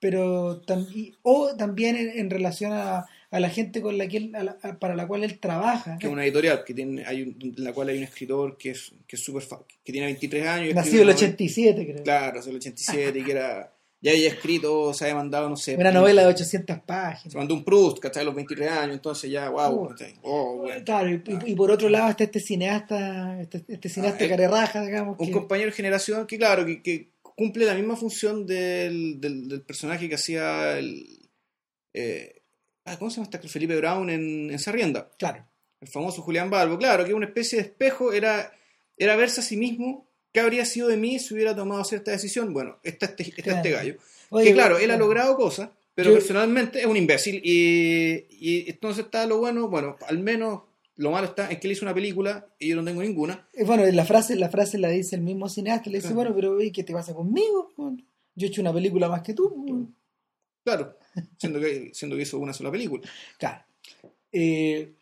pero 0.00 0.62
tam- 0.62 0.88
y- 0.94 1.14
o 1.22 1.56
también 1.56 1.96
en, 1.96 2.18
en 2.18 2.30
relación 2.30 2.72
a, 2.72 3.06
a 3.30 3.40
la 3.40 3.50
gente 3.50 3.80
con 3.82 3.98
la 3.98 4.08
que 4.08 4.16
él- 4.16 4.34
a 4.34 4.42
la- 4.42 4.58
a- 4.62 4.78
para 4.78 4.96
la 4.96 5.06
cual 5.06 5.22
él 5.24 5.38
trabaja. 5.38 5.98
que 5.98 6.06
es 6.06 6.12
una 6.12 6.24
editorial 6.24 6.64
que 6.64 6.72
tiene, 6.74 7.04
hay 7.04 7.22
un- 7.22 7.36
en 7.58 7.64
la 7.64 7.72
cual 7.72 7.88
hay 7.90 7.98
un 7.98 8.04
escritor 8.04 8.56
que 8.56 8.70
es, 8.70 8.92
que 9.06 9.16
es 9.16 9.22
súper 9.22 9.42
fa- 9.42 9.60
que 9.84 9.92
tiene 9.92 10.06
23 10.06 10.46
años. 10.46 10.74
Nacido 10.74 11.02
en 11.02 11.08
el 11.08 11.14
escribe 11.14 11.32
una 11.34 11.36
87, 11.44 11.86
creo. 11.92 12.02
Claro, 12.04 12.40
es 12.40 12.46
el 12.46 12.56
87 12.56 13.18
y 13.18 13.22
que 13.24 13.30
era, 13.32 13.74
ya 14.00 14.12
había 14.12 14.28
escrito, 14.28 14.94
se 14.94 15.04
había 15.04 15.16
mandado, 15.16 15.48
no 15.50 15.56
sé. 15.56 15.76
Una 15.76 15.90
novela 15.92 16.22
de 16.22 16.28
800 16.28 16.78
páginas. 16.86 17.30
Se 17.32 17.36
mandó 17.36 17.52
un 17.54 17.64
Proust, 17.64 17.98
¿cachai? 17.98 18.22
A 18.22 18.24
los 18.26 18.34
23 18.34 18.70
años, 18.70 18.94
entonces 18.94 19.30
ya, 19.30 19.50
wow, 19.50 19.90
Oh. 20.22 20.56
bueno. 20.58 20.84
Claro, 20.84 21.10
y, 21.10 21.54
por 21.54 21.70
otro 21.70 21.88
lado 21.90 22.08
está 22.08 22.24
este 22.24 22.40
cineasta, 22.40 23.40
este, 23.42 23.62
este 23.68 23.88
cineasta 23.90 24.20
Ah, 24.20 24.24
el- 24.24 24.30
carerraja, 24.30 24.82
digamos. 24.86 25.16
un 25.18 25.26
que- 25.26 25.32
compañero 25.32 25.70
de 25.70 25.76
generación 25.76 26.26
que, 26.26 26.38
claro, 26.38 26.64
que, 26.64 26.80
que 26.82 27.10
cumple 27.22 27.66
la 27.66 27.74
misma 27.74 27.94
función 27.96 28.46
del, 28.46 29.20
del, 29.20 29.48
del 29.48 29.60
personaje 29.62 30.08
que 30.08 30.14
hacía 30.14 30.78
el. 30.78 31.04
eh, 31.94 32.34
ah, 32.92 32.98
¿Cómo 32.98 33.10
se 33.10 33.16
llama 33.16 33.24
este 33.24 33.36
actor? 33.38 33.50
Felipe 33.50 33.76
Brown 33.76 34.10
en, 34.10 34.50
en 34.50 34.58
Sarrienda? 34.58 35.10
Claro, 35.18 35.44
El 35.80 35.88
famoso 35.88 36.22
Julián 36.22 36.50
Balbo. 36.50 36.78
Claro, 36.78 37.04
que 37.04 37.14
una 37.14 37.26
especie 37.26 37.58
de 37.58 37.64
espejo 37.64 38.12
era, 38.12 38.52
era 38.96 39.16
verse 39.16 39.40
a 39.40 39.44
sí 39.44 39.56
mismo. 39.56 40.08
¿Qué 40.32 40.40
habría 40.40 40.64
sido 40.64 40.88
de 40.88 40.96
mí 40.96 41.18
si 41.18 41.34
hubiera 41.34 41.54
tomado 41.56 41.82
cierta 41.84 42.10
decisión? 42.10 42.52
Bueno, 42.52 42.78
está 42.82 43.06
este, 43.06 43.22
está 43.24 43.42
Claro. 43.42 43.56
este 43.58 43.70
gallo. 43.70 43.96
Oye, 44.30 44.44
que 44.46 44.52
claro, 44.52 44.78
él 44.78 44.90
ha 44.90 44.96
logrado 44.98 45.36
cosas, 45.36 45.70
pero 45.94 46.10
Yo- 46.10 46.16
personalmente 46.16 46.80
es 46.80 46.86
un 46.86 46.96
imbécil. 46.96 47.40
Y, 47.42 48.26
y 48.38 48.68
entonces 48.70 49.06
está 49.06 49.24
lo 49.26 49.38
bueno, 49.38 49.68
bueno, 49.68 49.96
al 50.06 50.18
menos 50.18 50.62
lo 50.96 51.10
malo 51.12 51.28
está 51.28 51.50
en 51.50 51.58
que 51.60 51.66
él 51.68 51.72
hizo 51.72 51.84
una 51.84 51.94
película 51.94 52.46
y 52.58 52.68
yo 52.68 52.76
no 52.76 52.84
tengo 52.84 53.00
ninguna. 53.02 53.48
eh, 53.54 53.64
Bueno, 53.64 53.84
la 53.86 54.04
frase, 54.04 54.34
la 54.36 54.48
frase 54.50 54.78
la 54.78 54.88
dice 54.88 55.16
el 55.16 55.22
mismo 55.22 55.48
cineasta, 55.48 55.88
le 55.90 55.98
dice, 55.98 56.08
Claro. 56.12 56.32
bueno, 56.34 56.56
pero 56.58 56.72
¿qué 56.72 56.82
te 56.84 56.92
pasa 56.92 57.14
conmigo? 57.14 57.72
Yo 58.34 58.46
he 58.46 58.50
hecho 58.50 58.60
una 58.60 58.72
película 58.72 59.08
más 59.08 59.22
que 59.22 59.32
tú. 59.32 59.90
Claro, 60.68 60.98
siendo 61.38 61.60
que, 61.60 61.90
siendo 61.94 62.16
que 62.16 62.22
hizo 62.22 62.38
una 62.38 62.52
sola 62.52 62.70
película. 62.70 63.08
Claro. 63.38 63.64
Eh, 64.30 64.92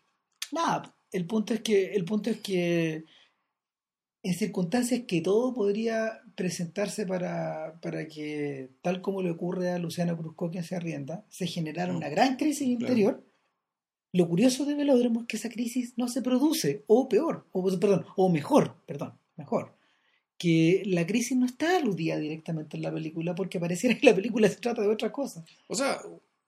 nada, 0.53 0.95
el 1.11 1.25
punto 1.25 1.53
es 1.53 1.61
que, 1.61 1.93
el 1.93 2.05
punto 2.05 2.29
es 2.29 2.39
que 2.39 3.03
en 4.23 4.33
circunstancias 4.33 5.01
que 5.07 5.21
todo 5.21 5.53
podría 5.53 6.21
presentarse 6.35 7.05
para, 7.05 7.79
para 7.81 8.07
que, 8.07 8.69
tal 8.81 9.01
como 9.01 9.21
le 9.21 9.31
ocurre 9.31 9.71
a 9.71 9.77
Luciano 9.77 10.17
Cruzco 10.17 10.51
que 10.51 10.63
se 10.63 10.75
arrienda, 10.75 11.25
se 11.29 11.47
generara 11.47 11.95
una 11.95 12.09
gran 12.09 12.35
crisis 12.37 12.67
Claro. 12.67 12.81
interior. 12.81 13.23
Lo 14.13 14.27
curioso 14.27 14.65
de 14.65 14.75
Velódromo 14.75 15.21
es 15.21 15.27
que 15.27 15.37
esa 15.37 15.49
crisis 15.49 15.93
no 15.97 16.07
se 16.07 16.21
produce, 16.21 16.83
o 16.87 17.09
peor, 17.09 17.45
o 17.51 17.63
perdón, 17.79 18.05
o 18.15 18.29
mejor, 18.29 18.75
perdón, 18.85 19.13
mejor, 19.35 19.76
que 20.37 20.83
la 20.85 21.05
crisis 21.07 21.35
no 21.37 21.45
está 21.45 21.77
aludida 21.77 22.17
directamente 22.17 22.77
en 22.77 22.83
la 22.83 22.91
película, 22.91 23.33
porque 23.35 23.59
pareciera 23.59 23.97
que 23.97 24.05
la 24.05 24.15
película 24.15 24.47
se 24.49 24.55
trata 24.57 24.81
de 24.81 24.87
otra 24.89 25.11
cosa. 25.11 25.43
O 25.67 25.75
sea, 25.75 25.99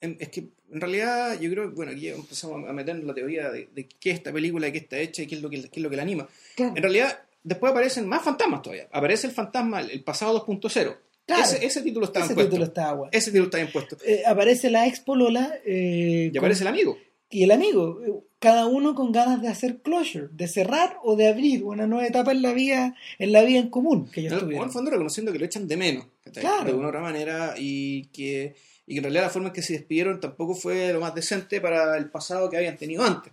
en- 0.02 0.18
es 0.20 0.30
que 0.30 0.50
en 0.72 0.80
realidad 0.82 1.40
yo 1.40 1.50
creo, 1.52 1.72
bueno, 1.72 1.92
aquí 1.92 2.08
empezamos 2.10 2.70
a 2.70 2.74
meternos 2.74 3.06
la 3.06 3.14
teoría 3.14 3.50
de, 3.50 3.68
de 3.74 3.88
qué 4.00 4.12
es 4.12 4.18
esta 4.18 4.32
película, 4.32 4.68
de 4.68 4.72
qué 4.74 4.78
está 4.80 5.00
hecha 5.00 5.24
y 5.24 5.28
qué 5.28 5.36
es 5.36 5.42
lo 5.42 5.50
que, 5.50 5.62
qué 5.64 5.80
es 5.80 5.84
lo 5.84 5.90
que 5.90 5.96
la 5.96 6.04
anima. 6.04 6.28
Claro, 6.56 6.76
En 6.76 6.84
realidad, 6.84 7.20
después 7.44 7.72
aparecen 7.72 8.08
más 8.08 8.24
fantasmas 8.24 8.62
todavía. 8.62 8.88
Aparece 8.92 9.28
el 9.28 9.34
fantasma, 9.34 9.82
el 9.82 10.04
pasado 10.04 10.46
2.0. 10.46 10.96
Claro. 11.26 11.44
Ese, 11.44 11.64
ese 11.66 11.82
título 11.84 12.06
está 12.08 12.22
ese 12.26 12.36
título 12.36 12.64
está 12.64 12.90
agua. 12.90 13.10
Ese 13.12 13.30
título 13.32 13.46
está 13.46 13.58
bien 13.58 13.72
puesto. 13.72 13.98
Eh, 14.06 14.24
aparece 14.26 14.70
la 14.72 14.88
ex 14.88 15.00
polola 15.00 15.60
eh, 15.66 16.26
Y 16.28 16.30
con- 16.32 16.40
aparece 16.40 16.64
el 16.64 16.68
amigo. 16.70 16.98
Y 17.30 17.44
el 17.44 17.52
amigo, 17.52 18.00
cada 18.40 18.66
uno 18.66 18.96
con 18.96 19.12
ganas 19.12 19.42
de 19.42 19.50
hacer 19.50 19.82
closure, 19.82 20.30
de 20.32 20.48
cerrar 20.48 20.98
o 21.04 21.16
de 21.16 21.28
abrir 21.28 21.64
una 21.64 21.86
nueva 21.86 22.08
etapa 22.08 22.32
en 22.32 22.42
la 22.42 22.54
vida, 22.54 22.96
en 23.20 23.32
la 23.32 23.44
vida 23.44 23.60
en 23.60 23.70
común 23.70 24.10
que 24.10 24.22
ellos 24.22 24.34
En 24.34 24.38
el, 24.38 24.40
en 24.40 24.46
tuvieron. 24.46 24.68
el 24.68 24.74
fondo 24.74 24.92
reconociendo 24.92 25.32
que 25.32 25.40
lo 25.40 25.46
echan 25.46 25.68
de 25.68 25.78
menos. 25.78 26.06
Claro. 26.34 26.66
De 26.66 26.74
una 26.74 26.88
u 26.88 26.90
otra 26.90 27.02
manera. 27.02 27.54
Y 27.58 28.06
que, 28.08 28.56
y 28.88 28.94
que 28.94 28.98
en 28.98 29.04
realidad 29.04 29.24
la 29.24 29.30
forma 29.30 29.50
en 29.50 29.54
que 29.54 29.62
se 29.62 29.74
despidieron 29.74 30.20
tampoco 30.20 30.56
fue 30.56 30.92
lo 30.92 31.00
más 31.02 31.14
decente 31.14 31.62
para 31.62 31.98
el 31.98 32.10
pasado 32.10 32.50
que 32.50 32.58
habían 32.58 32.78
tenido 32.78 33.04
antes. 33.04 33.32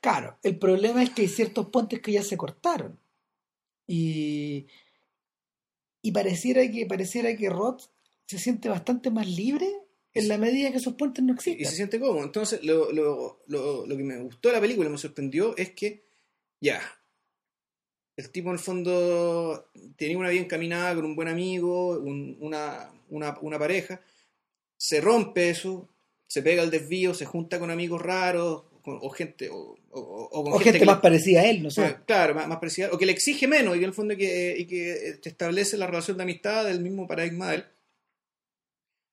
Claro, 0.00 0.38
el 0.42 0.58
problema 0.58 1.02
es 1.02 1.10
que 1.10 1.22
hay 1.22 1.28
ciertos 1.28 1.68
puentes 1.68 2.00
que 2.00 2.12
ya 2.12 2.22
se 2.22 2.36
cortaron. 2.36 2.98
Y, 3.86 4.66
y 6.00 6.12
pareciera 6.12 6.66
que 6.70 6.86
pareciera 6.86 7.36
que 7.36 7.50
Roth 7.50 7.82
se 8.26 8.38
siente 8.38 8.68
bastante 8.68 9.10
más 9.10 9.26
libre 9.26 9.66
en 10.14 10.28
la 10.28 10.38
medida 10.38 10.70
que 10.70 10.76
esos 10.78 10.94
puentes 10.94 11.24
no 11.24 11.32
y 11.32 11.34
existen. 11.34 11.66
se 11.66 11.76
siente 11.76 11.98
cómodo. 12.00 12.24
Entonces, 12.24 12.62
lo, 12.62 12.92
lo, 12.92 13.42
lo, 13.48 13.86
lo 13.86 13.96
que 13.96 14.02
me 14.02 14.18
gustó 14.18 14.48
de 14.48 14.54
la 14.54 14.60
película, 14.60 14.88
me 14.88 14.98
sorprendió, 14.98 15.56
es 15.56 15.70
que 15.72 16.04
ya, 16.60 16.80
el 18.16 18.30
tipo 18.30 18.48
en 18.50 18.54
el 18.54 18.58
fondo 18.60 19.70
tenía 19.96 20.16
una 20.18 20.30
vida 20.30 20.42
encaminada 20.42 20.94
con 20.94 21.04
un 21.04 21.16
buen 21.16 21.28
amigo, 21.28 21.98
un- 21.98 22.36
una, 22.40 22.90
una, 23.10 23.36
una 23.40 23.58
pareja, 23.58 24.00
se 24.76 25.00
rompe 25.00 25.50
eso, 25.50 25.88
se 26.26 26.42
pega 26.42 26.62
el 26.62 26.70
desvío, 26.70 27.12
se 27.14 27.26
junta 27.26 27.58
con 27.58 27.70
amigos 27.70 28.00
raros, 28.00 28.64
con- 28.82 28.98
o 29.02 29.10
gente, 29.10 29.48
o, 29.50 29.76
o- 29.90 30.28
o 30.30 30.44
con 30.44 30.52
o 30.52 30.58
gente 30.58 30.78
que 30.78 30.84
más 30.84 30.96
le- 30.98 31.02
parecida 31.02 31.40
a 31.40 31.44
él, 31.50 31.62
no 31.62 31.70
sé. 31.70 31.82
Ah, 31.82 32.02
claro, 32.06 32.34
más, 32.36 32.46
más 32.46 32.58
parecida, 32.58 32.90
o 32.92 32.98
que 32.98 33.06
le 33.06 33.12
exige 33.12 33.48
menos, 33.48 33.74
y 33.74 33.78
que 33.78 33.84
en 33.84 33.88
el 33.90 33.94
fondo 33.94 34.16
que, 34.16 34.54
y 34.58 34.66
que 34.66 35.18
te 35.20 35.28
establece 35.28 35.76
la 35.76 35.86
relación 35.88 36.16
de 36.16 36.22
amistad 36.22 36.64
del 36.66 36.80
mismo 36.80 37.06
paradigma 37.08 37.50
de 37.50 37.56
él. 37.56 37.64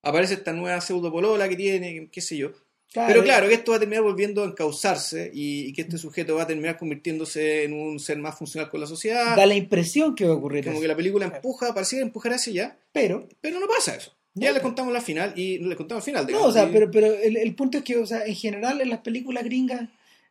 Aparece 0.04 0.36
esta 0.36 0.54
nueva 0.54 0.82
pseudo 0.82 1.12
polola 1.12 1.48
que 1.48 1.56
tiene, 1.56 2.10
qué 2.12 2.22
sé 2.22 2.38
yo. 2.38 2.52
Pero 2.94 3.24
claro, 3.24 3.48
que 3.48 3.54
esto 3.54 3.72
va 3.72 3.78
a 3.78 3.80
terminar 3.80 4.04
volviendo 4.04 4.44
a 4.44 4.48
encauzarse 4.48 5.32
y, 5.34 5.68
y 5.68 5.74
que 5.74 5.84
este 5.84 5.98
sujeto 5.98 6.36
va 6.36 6.44
a 6.44 6.48
terminar 6.48 6.78
convirtiéndose 6.78 7.64
en 7.64 7.72
un 7.74 8.00
ser 8.00 8.18
más 8.18 8.38
funcional 8.38 8.70
con 8.70 8.82
la 8.82 8.88
sociedad. 8.88 9.36
da 9.38 9.46
la 9.46 9.56
impresión 9.56 10.14
que 10.14 10.26
va 10.26 10.34
a 10.34 10.36
ocurrir 10.36 10.66
Como 10.66 10.82
que 10.82 10.90
la 10.90 10.96
película 10.96 11.26
empuja, 11.28 11.74
pareciera 11.74 12.04
empujar 12.06 12.34
hacia 12.34 12.52
allá, 12.52 12.78
Pero 12.92 13.30
pero 13.40 13.60
no 13.62 13.68
pasa 13.68 13.96
eso. 13.96 14.14
Ya 14.34 14.50
No. 14.50 14.56
le 14.56 14.62
contamos 14.62 14.92
la 14.94 15.00
final 15.02 15.34
y 15.40 15.60
no 15.60 15.70
le 15.70 15.78
contamos 15.78 16.06
el 16.06 16.12
final. 16.12 16.24
No, 16.24 16.28
digamos, 16.28 16.50
o 16.50 16.52
sea, 16.54 16.70
pero, 16.70 16.92
pero 16.92 17.14
el, 17.14 17.38
el 17.38 17.56
punto 17.56 17.78
es 17.78 17.84
que, 17.86 17.96
o 17.98 18.06
sea, 18.06 18.26
en 18.26 18.36
general 18.36 18.82
en 18.82 18.90
las 18.90 19.00
películas 19.00 19.46
gringas, 19.46 19.88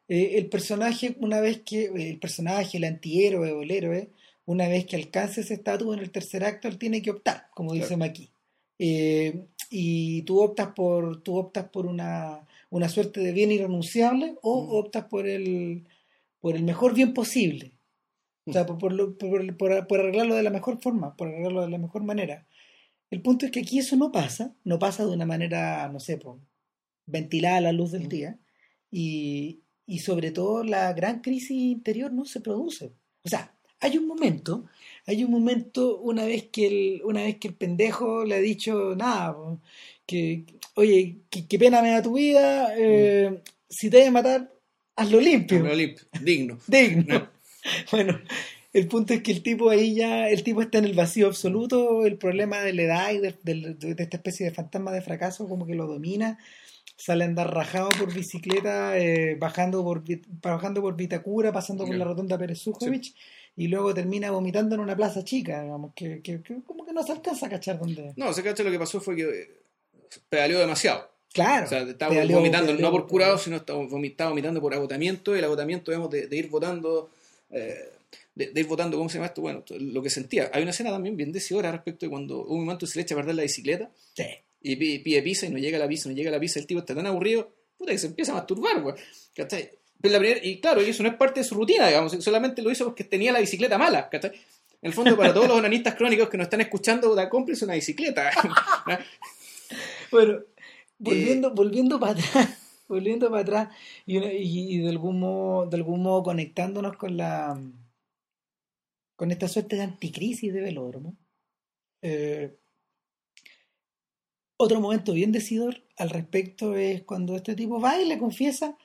eh, 0.09 0.33
el 0.37 0.47
personaje, 0.47 1.17
una 1.21 1.41
vez 1.41 1.63
que, 1.65 1.85
eh, 1.85 2.11
el 2.11 2.19
personaje, 2.19 2.77
el 2.77 2.85
antihéroe 2.85 3.53
o 3.53 3.63
el 3.63 3.71
héroe, 3.71 4.11
una 4.45 4.69
vez 4.69 4.85
que 4.85 4.97
alcance 4.97 5.41
ese 5.43 5.55
estatus 5.55 5.95
en 5.97 6.01
el 6.03 6.11
tercer 6.11 6.45
acto, 6.45 6.69
él 6.69 6.77
tiene 6.79 7.01
que 7.01 7.11
optar, 7.11 7.47
como 7.55 7.73
dice. 7.73 7.97
Maki. 7.97 8.29
Eh, 8.79 9.47
y 9.71 10.23
tú 10.23 10.41
optas 10.43 10.73
por, 10.75 11.23
tú 11.23 11.37
optas 11.37 11.69
por 11.71 11.87
una, 11.87 12.47
una 12.71 12.89
suerte 12.89 13.21
de 13.21 13.33
bien 13.33 13.53
irrenunciable 13.53 14.37
o 14.43 14.65
Mm. 14.65 14.71
optas 14.85 15.05
por 15.05 15.27
el, 15.29 15.87
por 16.41 16.57
el 16.57 16.65
mejor 16.65 16.93
bien 16.95 17.15
posible. 17.15 17.73
O 18.47 18.53
sea, 18.53 18.67
por, 18.67 18.79
por, 18.79 18.93
lo- 18.93 19.17
por- 19.17 19.57
por- 19.57 19.87
por 19.87 20.01
arreglarlo 20.01 20.35
de 20.35 20.43
la 20.43 20.51
mejor 20.51 20.83
forma, 20.83 21.15
por 21.17 21.29
arreglarlo 21.29 21.63
de 21.63 21.71
la 21.71 21.79
mejor 21.79 22.03
manera. 22.03 22.47
El 23.11 23.23
punto 23.23 23.47
es 23.47 23.53
que 23.53 23.61
aquí 23.61 23.79
eso 23.79 23.97
no 23.97 24.11
pasa, 24.13 24.55
no 24.65 24.79
pasa 24.79 25.07
de 25.07 25.13
una 25.13 25.27
manera, 25.27 25.89
no 25.93 26.01
sé, 26.01 26.17
po, 26.17 26.41
ventilada 27.07 27.59
a 27.59 27.61
la 27.61 27.73
luz 27.73 27.93
del 27.93 28.07
Mm. 28.07 28.09
día, 28.09 28.39
y, 28.91 29.61
y 29.87 29.99
sobre 30.01 30.31
todo 30.33 30.65
la 30.65 30.93
gran 30.95 31.21
crisis 31.21 31.51
interior 31.53 32.13
no 32.13 32.25
se 32.25 32.41
produce. 32.41 32.93
O 33.25 33.29
sea, 33.29 33.55
hay 33.81 33.99
un 33.99 34.07
momento, 34.07 34.65
hay 35.07 35.25
un 35.25 35.31
momento 35.31 35.99
una 35.99 36.25
vez 36.25 36.45
que 36.53 36.67
el, 36.67 37.03
una 37.05 37.23
vez 37.23 37.37
que 37.39 37.49
el 37.49 37.55
pendejo 37.55 38.25
le 38.25 38.35
ha 38.37 38.41
dicho 38.41 38.95
nada, 38.97 39.37
que, 40.07 40.45
oye, 40.75 41.17
qué, 41.31 41.59
pena 41.59 41.83
me 41.83 41.91
da 41.91 42.03
tu 42.03 42.15
vida, 42.15 42.75
eh, 42.77 43.43
si 43.69 43.91
te 43.91 43.99
debe 43.99 44.11
matar, 44.11 44.53
hazlo 44.97 45.21
limpio, 45.21 45.59
Hombre 45.59 45.77
limpio, 45.77 46.05
digno. 46.21 46.59
digno. 46.67 47.29
bueno, 47.93 48.19
El 48.73 48.87
punto 48.87 49.15
es 49.15 49.23
que 49.23 49.33
el 49.33 49.43
tipo 49.43 49.69
ahí 49.71 49.95
ya, 49.97 50.29
el 50.29 50.43
tipo 50.45 50.63
está 50.63 50.79
en 50.79 50.85
el 50.85 50.95
vacío 50.95 51.27
absoluto, 51.27 52.07
el 52.07 52.17
problema 52.19 52.61
de 52.61 52.73
la 52.73 52.83
edad 52.83 53.13
y 53.13 53.19
de, 53.19 53.35
de- 53.43 53.75
de 53.75 54.03
esta 54.03 54.17
especie 54.17 54.47
de 54.47 54.53
fantasma 54.55 54.93
de 54.93 55.03
fracaso 55.03 55.49
como 55.49 55.67
que 55.67 55.75
lo 55.75 55.87
domina, 55.89 56.39
sale 56.97 57.25
a 57.25 57.27
andar 57.27 57.53
rajado 57.53 57.89
por 57.99 58.13
bicicleta, 58.15 58.97
eh, 58.99 59.35
bajando 59.41 59.83
por 59.83 60.05
bajando 60.43 60.83
por 60.83 60.97
Vitacura, 60.97 61.51
pasando 61.53 61.85
por 61.87 61.97
la 61.97 62.05
rotonda 62.05 62.39
Pérez 62.39 62.59
Sujovic, 62.61 63.15
y 63.57 63.69
luego 63.69 63.93
termina 63.93 64.31
vomitando 64.31 64.75
en 64.75 64.81
una 64.81 64.97
plaza 64.97 65.23
chica, 65.25 65.63
digamos, 65.63 65.93
que, 65.95 66.21
que- 66.23 66.41
que 66.43 66.63
como 66.63 66.85
que 66.87 66.93
no 66.93 67.03
se 67.03 67.13
alcanza 67.13 67.47
a 67.47 67.51
cachar 67.51 67.79
dónde. 67.79 68.13
No, 68.17 68.33
se 68.33 68.43
cacha 68.43 68.63
lo 68.63 68.71
que 68.71 68.79
pasó 68.79 69.01
fue 69.01 69.17
que 69.17 69.23
eh, 69.23 69.51
pedaleó 70.29 70.59
demasiado. 70.61 71.11
Claro, 71.33 71.67
O 71.67 71.69
sea, 71.69 71.83
estaba 71.83 72.11
pedaleó, 72.11 72.39
vomitando 72.39 72.67
pedaleó, 72.69 72.87
no 72.87 72.93
por 72.93 73.07
curado, 73.07 73.39
sino 73.39 73.57
estaba 73.57 73.79
vomi- 73.81 74.11
estaba 74.11 74.31
vomitando 74.31 74.61
por 74.61 74.75
agotamiento, 74.75 75.35
y 75.35 75.39
el 75.39 75.45
agotamiento, 75.45 75.91
digamos, 75.93 76.11
de, 76.11 76.27
de 76.27 76.37
ir 76.37 76.49
votando, 76.49 77.11
eh, 77.51 77.91
de, 78.35 78.47
de 78.51 78.61
ir 78.61 78.67
votando, 78.67 78.97
¿cómo 78.97 79.09
se 79.09 79.15
llama 79.19 79.27
esto? 79.27 79.41
Bueno, 79.43 79.63
lo 79.69 80.03
que 80.03 80.11
sentía. 80.11 80.51
Hay 80.53 80.63
una 80.63 80.71
escena 80.73 80.91
también 80.91 81.17
bien 81.17 81.31
decidora 81.31 81.71
respecto 81.71 82.07
de 82.07 82.11
cuando 82.11 82.45
un 82.45 82.61
momento 82.65 82.87
se 82.87 82.99
le 82.99 83.03
echa 83.03 83.15
a 83.15 83.19
perder 83.19 83.35
la 83.37 83.43
bicicleta 83.43 83.91
Sí. 84.15 84.25
y 84.63 84.75
pi- 84.77 84.99
pide 85.01 85.23
pizza 85.23 85.47
y 85.47 85.51
no 85.51 85.59
llega 85.59 85.79
la 85.79 85.87
pizza, 85.87 86.09
no 86.09 86.15
llega 86.17 86.31
la 86.33 86.41
pizza, 86.41 86.59
el 86.59 86.67
tipo 86.67 86.81
está 86.81 86.95
tan 86.97 87.07
aburrido, 87.07 87.53
puta, 87.79 87.93
que 87.93 87.99
se 87.99 88.07
empieza 88.09 88.33
a 88.33 88.37
masturbar, 88.37 88.81
güey. 88.83 88.97
¿Cachai? 90.01 90.03
Pero 90.03 90.13
la 90.13 90.19
primera- 90.19 90.45
y 90.45 90.61
claro, 90.61 90.83
y 90.83 90.89
eso 90.91 91.03
no 91.03 91.09
es 91.09 91.15
parte 91.17 91.41
de 91.41 91.45
su 91.45 91.55
rutina, 91.55 91.87
digamos, 91.89 92.13
solamente 92.25 92.63
lo 92.63 92.71
hizo 92.71 92.85
porque 92.85 93.05
tenía 93.05 93.33
la 93.33 93.41
bicicleta 93.41 93.77
mala, 93.79 94.09
¿cachai? 94.09 94.31
En 94.83 94.89
el 94.89 94.93
fondo, 94.95 95.15
para 95.17 95.35
todos 95.35 95.47
los 95.49 95.59
onanistas 95.59 95.95
crónicos 95.95 96.29
que 96.31 96.39
nos 96.39 96.47
están 96.47 96.63
escuchando, 96.63 97.11
puta, 97.11 97.29
cómprese 97.29 97.65
una 97.65 97.75
bicicleta. 97.75 98.31
Bueno, 100.11 100.41
volviendo, 100.99 101.55
volviendo 101.55 102.01
para 102.01 102.13
atrás, 102.13 102.49
volviendo 102.89 103.31
para 103.31 103.43
atrás 103.43 103.69
y- 104.07 104.19
y 104.19 104.79
de 104.79 104.89
algún 104.89 105.21
modo, 105.21 105.67
de 105.67 105.77
algún 105.77 106.03
modo 106.03 106.23
conectándonos 106.25 106.97
con 106.97 107.17
la 107.17 107.57
con 109.15 109.31
esta 109.31 109.47
suerte 109.49 109.77
de 109.77 109.83
anticrisis 109.83 110.53
de 110.53 110.61
velódromo. 110.63 111.15
eh, 112.03 112.57
otro 114.57 114.81
momento 114.81 115.13
bien 115.13 115.31
decidor 115.33 115.83
al 115.97 116.11
respecto 116.11 116.75
es 116.75 117.03
cuando 117.03 117.37
este 117.37 117.55
tipo 117.55 117.81
va 117.81 117.99
y 118.01 118.07
le 118.07 118.19
confiesa 118.19 118.77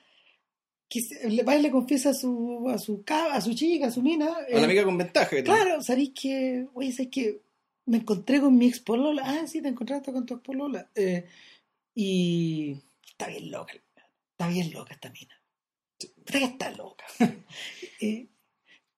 que 0.90 1.02
se- 1.02 1.30
le 1.30 1.44
va 1.44 1.56
y 1.56 1.62
le 1.62 1.72
confiesa 1.72 2.10
a 2.12 2.14
su 2.14 2.70
a 2.70 2.78
su 2.78 3.04
a 3.08 3.42
su 3.42 3.54
chica, 3.54 3.88
a 3.88 3.92
su 3.92 4.02
mina, 4.02 4.28
A 4.38 4.42
eh, 4.48 4.60
la 4.60 4.66
amiga 4.66 4.84
con 4.84 4.98
ventaja 4.98 5.30
que. 5.30 5.44
Claro, 5.44 5.82
sabéis 5.82 6.12
que, 6.20 6.68
oye, 6.74 6.92
sabéis 6.92 7.10
que 7.12 7.42
me 7.88 7.98
encontré 7.98 8.40
con 8.40 8.58
mi 8.58 8.68
ex 8.68 8.80
polola. 8.80 9.24
Ah, 9.26 9.48
sí, 9.48 9.62
te 9.62 9.68
encontraste 9.70 10.12
con 10.14 10.26
tu 10.26 10.36
ex 10.36 10.44
polola. 10.44 10.90
Eh, 10.96 11.26
y 11.94 12.78
está 13.08 13.28
bien 13.28 13.52
loca, 13.52 13.74
está 13.74 14.48
bien 14.50 14.72
loca 14.72 14.94
esta 14.94 15.10
mina. 15.12 15.34
Puta 16.26 16.40
que 16.40 16.46
está 16.46 16.72
loca. 16.72 17.06
Eh, 18.02 18.28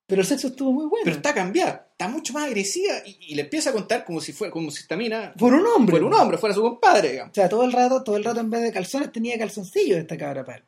pero 0.07 0.21
el 0.21 0.27
sexo 0.27 0.47
estuvo 0.47 0.71
muy 0.71 0.85
bueno. 0.87 1.03
Pero 1.03 1.17
está 1.17 1.33
cambiada, 1.33 1.89
está 1.91 2.07
mucho 2.07 2.31
más 2.33 2.45
agresiva 2.47 2.93
y, 3.05 3.17
y 3.33 3.35
le 3.35 3.41
empieza 3.43 3.69
a 3.69 3.73
contar 3.73 4.05
como 4.05 4.21
si 4.21 4.31
fuera, 4.31 4.51
como 4.51 4.71
si 4.71 4.79
esta 4.81 4.95
mina 4.95 5.33
Por 5.37 5.53
un 5.53 5.67
hombre. 5.67 5.91
fuera 5.91 6.05
un 6.07 6.13
hombre, 6.13 6.37
fuera 6.37 6.55
su 6.55 6.61
compadre, 6.61 7.11
digamos. 7.11 7.31
O 7.31 7.35
sea, 7.35 7.49
todo 7.49 7.63
el 7.65 7.73
rato, 7.73 8.03
todo 8.03 8.15
el 8.17 8.23
rato 8.23 8.39
en 8.39 8.49
vez 8.49 8.61
de 8.61 8.71
calzones 8.71 9.11
tenía 9.11 9.37
calzoncillos 9.37 9.97
esta 9.99 10.17
cabra 10.17 10.43
para 10.45 10.59
él. 10.59 10.63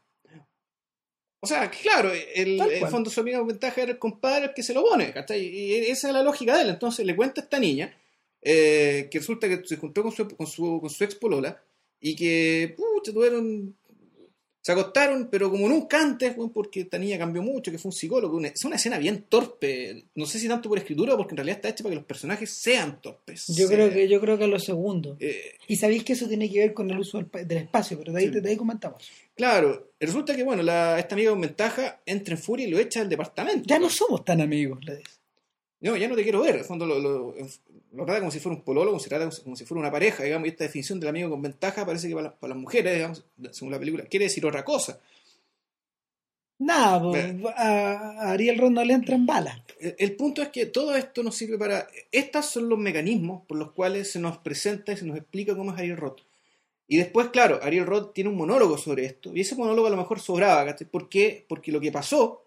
O 1.41 1.47
sea, 1.47 1.71
que 1.71 1.80
claro, 1.80 2.12
el, 2.36 2.58
cual. 2.58 2.91
fondo 2.91 3.10
su 3.10 3.21
amiga 3.21 3.41
ventaja 3.41 3.82
era 3.82 3.91
el 3.91 3.99
compadre 3.99 4.47
el 4.47 4.54
que 4.54 4.63
se 4.63 4.73
lo 4.73 4.84
pone, 4.84 5.13
¿cachai? 5.13 5.41
Y 5.41 5.73
esa 5.89 6.10
es 6.10 6.13
la 6.13 6.23
lógica 6.23 6.56
de 6.56 6.63
él. 6.63 6.69
Entonces 6.69 7.06
le 7.06 7.15
cuenta 7.15 7.39
a 7.39 7.43
esta 7.45 7.60
niña 7.60 7.95
eh, 8.41 9.08
que 9.10 9.19
resulta 9.19 9.47
que 9.47 9.65
se 9.65 9.78
juntó 9.78 10.04
con 10.04 10.12
su, 10.12 10.28
con 10.28 10.47
su, 10.47 10.80
con 10.82 10.89
su 10.89 11.04
ex 11.04 11.15
polola 11.15 11.62
y 11.99 12.15
que, 12.15 12.75
pucha, 12.75 13.13
tuvieron. 13.13 13.75
Se 14.61 14.73
acostaron, 14.73 15.29
pero 15.31 15.49
como 15.49 15.69
nunca 15.69 16.01
antes, 16.01 16.35
porque 16.53 16.81
esta 16.81 16.97
niña 16.97 17.17
cambió 17.17 17.41
mucho, 17.41 17.71
que 17.71 17.77
fue 17.77 17.89
un 17.89 17.93
psicólogo. 17.93 18.35
una- 18.35 18.49
es 18.49 18.63
una 18.65 18.75
escena 18.75 18.97
bien 18.97 19.23
torpe. 19.29 20.05
No 20.15 20.25
sé 20.25 20.37
si 20.37 20.47
tanto 20.49 20.67
por 20.67 20.77
escritura 20.77 21.15
porque 21.15 21.31
en 21.33 21.37
realidad 21.37 21.55
está 21.57 21.69
hecha 21.69 21.83
para 21.83 21.91
que 21.91 21.95
los 21.97 22.05
personajes 22.05 22.49
sean 22.51 23.01
torpes. 23.01 23.47
Yo 23.47 23.65
Eh, 23.65 23.69
creo 23.69 23.89
que 23.89 24.07
yo 24.09 24.19
creo 24.19 24.37
que 24.37 24.47
lo 24.47 24.59
segundo. 24.59 25.15
eh, 25.19 25.53
Y 25.67 25.77
sabéis 25.77 26.03
que 26.03 26.13
eso 26.13 26.27
tiene 26.27 26.51
que 26.51 26.59
ver 26.59 26.73
con 26.73 26.89
el 26.91 26.99
uso 26.99 27.17
del, 27.17 27.27
pa- 27.27 27.43
del 27.43 27.57
espacio, 27.59 27.97
pero 27.97 28.11
de 28.11 28.19
ahí, 28.19 28.33
Sí. 28.33 28.39
de 28.41 28.49
ahí 28.49 28.57
comentamos. 28.57 29.09
Claro, 29.35 29.91
resulta 29.99 30.35
que, 30.35 30.43
bueno, 30.43 30.61
la, 30.61 30.99
esta 30.99 31.15
amiga 31.15 31.31
con 31.31 31.39
ventaja 31.41 32.01
entra 32.05 32.33
en 32.35 32.41
furia 32.41 32.67
y 32.67 32.71
lo 32.71 32.79
echa 32.79 32.99
del 32.99 33.09
departamento. 33.09 33.63
Ya 33.65 33.79
no 33.79 33.89
somos 33.89 34.25
tan 34.25 34.41
amigos, 34.41 34.79
le 34.85 34.97
dice. 34.97 35.11
No, 35.81 35.95
ya 35.95 36.07
no 36.09 36.15
te 36.15 36.23
quiero 36.23 36.41
ver. 36.41 36.55
En 36.55 36.59
el 36.59 36.65
fondo 36.65 36.85
lo, 36.85 36.99
lo, 36.99 37.35
lo 37.93 38.05
trata 38.05 38.19
como 38.19 38.31
si 38.31 38.39
fuera 38.39 38.57
un 38.57 38.63
pololo, 38.63 38.91
como 38.91 38.99
si, 38.99 39.07
trata 39.09 39.29
como 39.43 39.55
si 39.55 39.65
fuera 39.65 39.79
una 39.79 39.91
pareja, 39.91 40.23
digamos, 40.23 40.47
y 40.47 40.51
esta 40.51 40.65
definición 40.65 40.99
del 40.99 41.09
amigo 41.09 41.29
con 41.29 41.41
ventaja 41.41 41.85
parece 41.85 42.07
que 42.09 42.15
para, 42.15 42.29
las- 42.29 42.37
para 42.37 42.53
las 42.53 42.61
mujeres, 42.61 42.93
digamos, 42.95 43.23
según 43.51 43.71
la 43.71 43.79
película, 43.79 44.03
quiere 44.05 44.25
decir 44.25 44.45
otra 44.45 44.65
cosa. 44.65 44.99
Nada, 46.61 46.99
Ve. 47.11 47.41
a, 47.55 48.31
Ariel 48.31 48.57
Ron 48.57 48.73
no 48.73 48.83
le 48.83 48.93
entran 48.93 49.25
balas. 49.25 49.61
El, 49.79 49.95
el 49.97 50.15
punto 50.17 50.41
es 50.41 50.49
que 50.49 50.65
todo 50.65 50.93
esto 50.95 51.23
nos 51.23 51.35
sirve 51.37 51.57
para... 51.57 51.87
Estos 52.11 52.47
son 52.47 52.67
los 52.67 52.77
mecanismos 52.77 53.43
por 53.47 53.57
los 53.57 53.71
cuales 53.71 54.11
se 54.11 54.19
nos 54.19 54.37
presenta 54.39 54.91
y 54.91 54.97
se 54.97 55.05
nos 55.05 55.15
explica 55.17 55.55
cómo 55.55 55.71
es 55.71 55.79
Ariel 55.79 55.95
Roth. 55.95 56.19
Y 56.85 56.97
después, 56.97 57.27
claro, 57.29 57.59
Ariel 57.63 57.85
Roth 57.85 58.13
tiene 58.13 58.29
un 58.31 58.35
monólogo 58.35 58.77
sobre 58.77 59.05
esto, 59.05 59.31
y 59.33 59.41
ese 59.41 59.55
monólogo 59.55 59.87
a 59.87 59.91
lo 59.91 59.95
mejor 59.97 60.19
sobraba, 60.19 60.65
¿cachai? 60.65 60.87
¿Por 60.89 61.07
qué? 61.07 61.45
Porque 61.47 61.71
lo 61.71 61.79
que 61.79 61.91
pasó, 61.91 62.43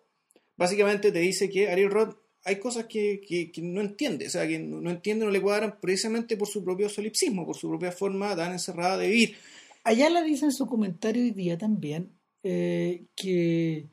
básicamente 0.57 1.13
te 1.13 1.21
dice 1.21 1.49
que 1.49 1.71
Ariel 1.71 1.91
Roth 1.93 2.17
hay 2.45 2.57
cosas 2.59 2.87
que, 2.87 3.21
que- 3.27 3.51
que 3.53 3.63
no 3.63 3.81
entiende, 3.81 4.27
o 4.27 4.31
sea, 4.31 4.47
que 4.49 4.59
no, 4.59 4.81
no 4.81 4.91
entiende, 4.91 5.25
no 5.25 5.31
le 5.31 5.41
cuadran 5.41 5.79
precisamente 5.81 6.37
por 6.37 6.49
su 6.49 6.63
propio 6.65 6.89
solipsismo, 6.89 7.47
por 7.47 7.57
su 7.57 7.69
propia 7.69 7.93
forma 7.93 8.35
tan 8.35 8.53
encerrada 8.53 8.99
de 8.99 9.09
vivir. 9.09 9.37
Ayala 9.85 10.23
dice 10.23 10.47
en 10.47 10.53
su 10.53 10.67
comentario 10.67 11.23
hoy 11.23 11.31
día 11.31 11.57
también 11.59 12.11
eh, 12.43 13.05
que, 13.17 13.87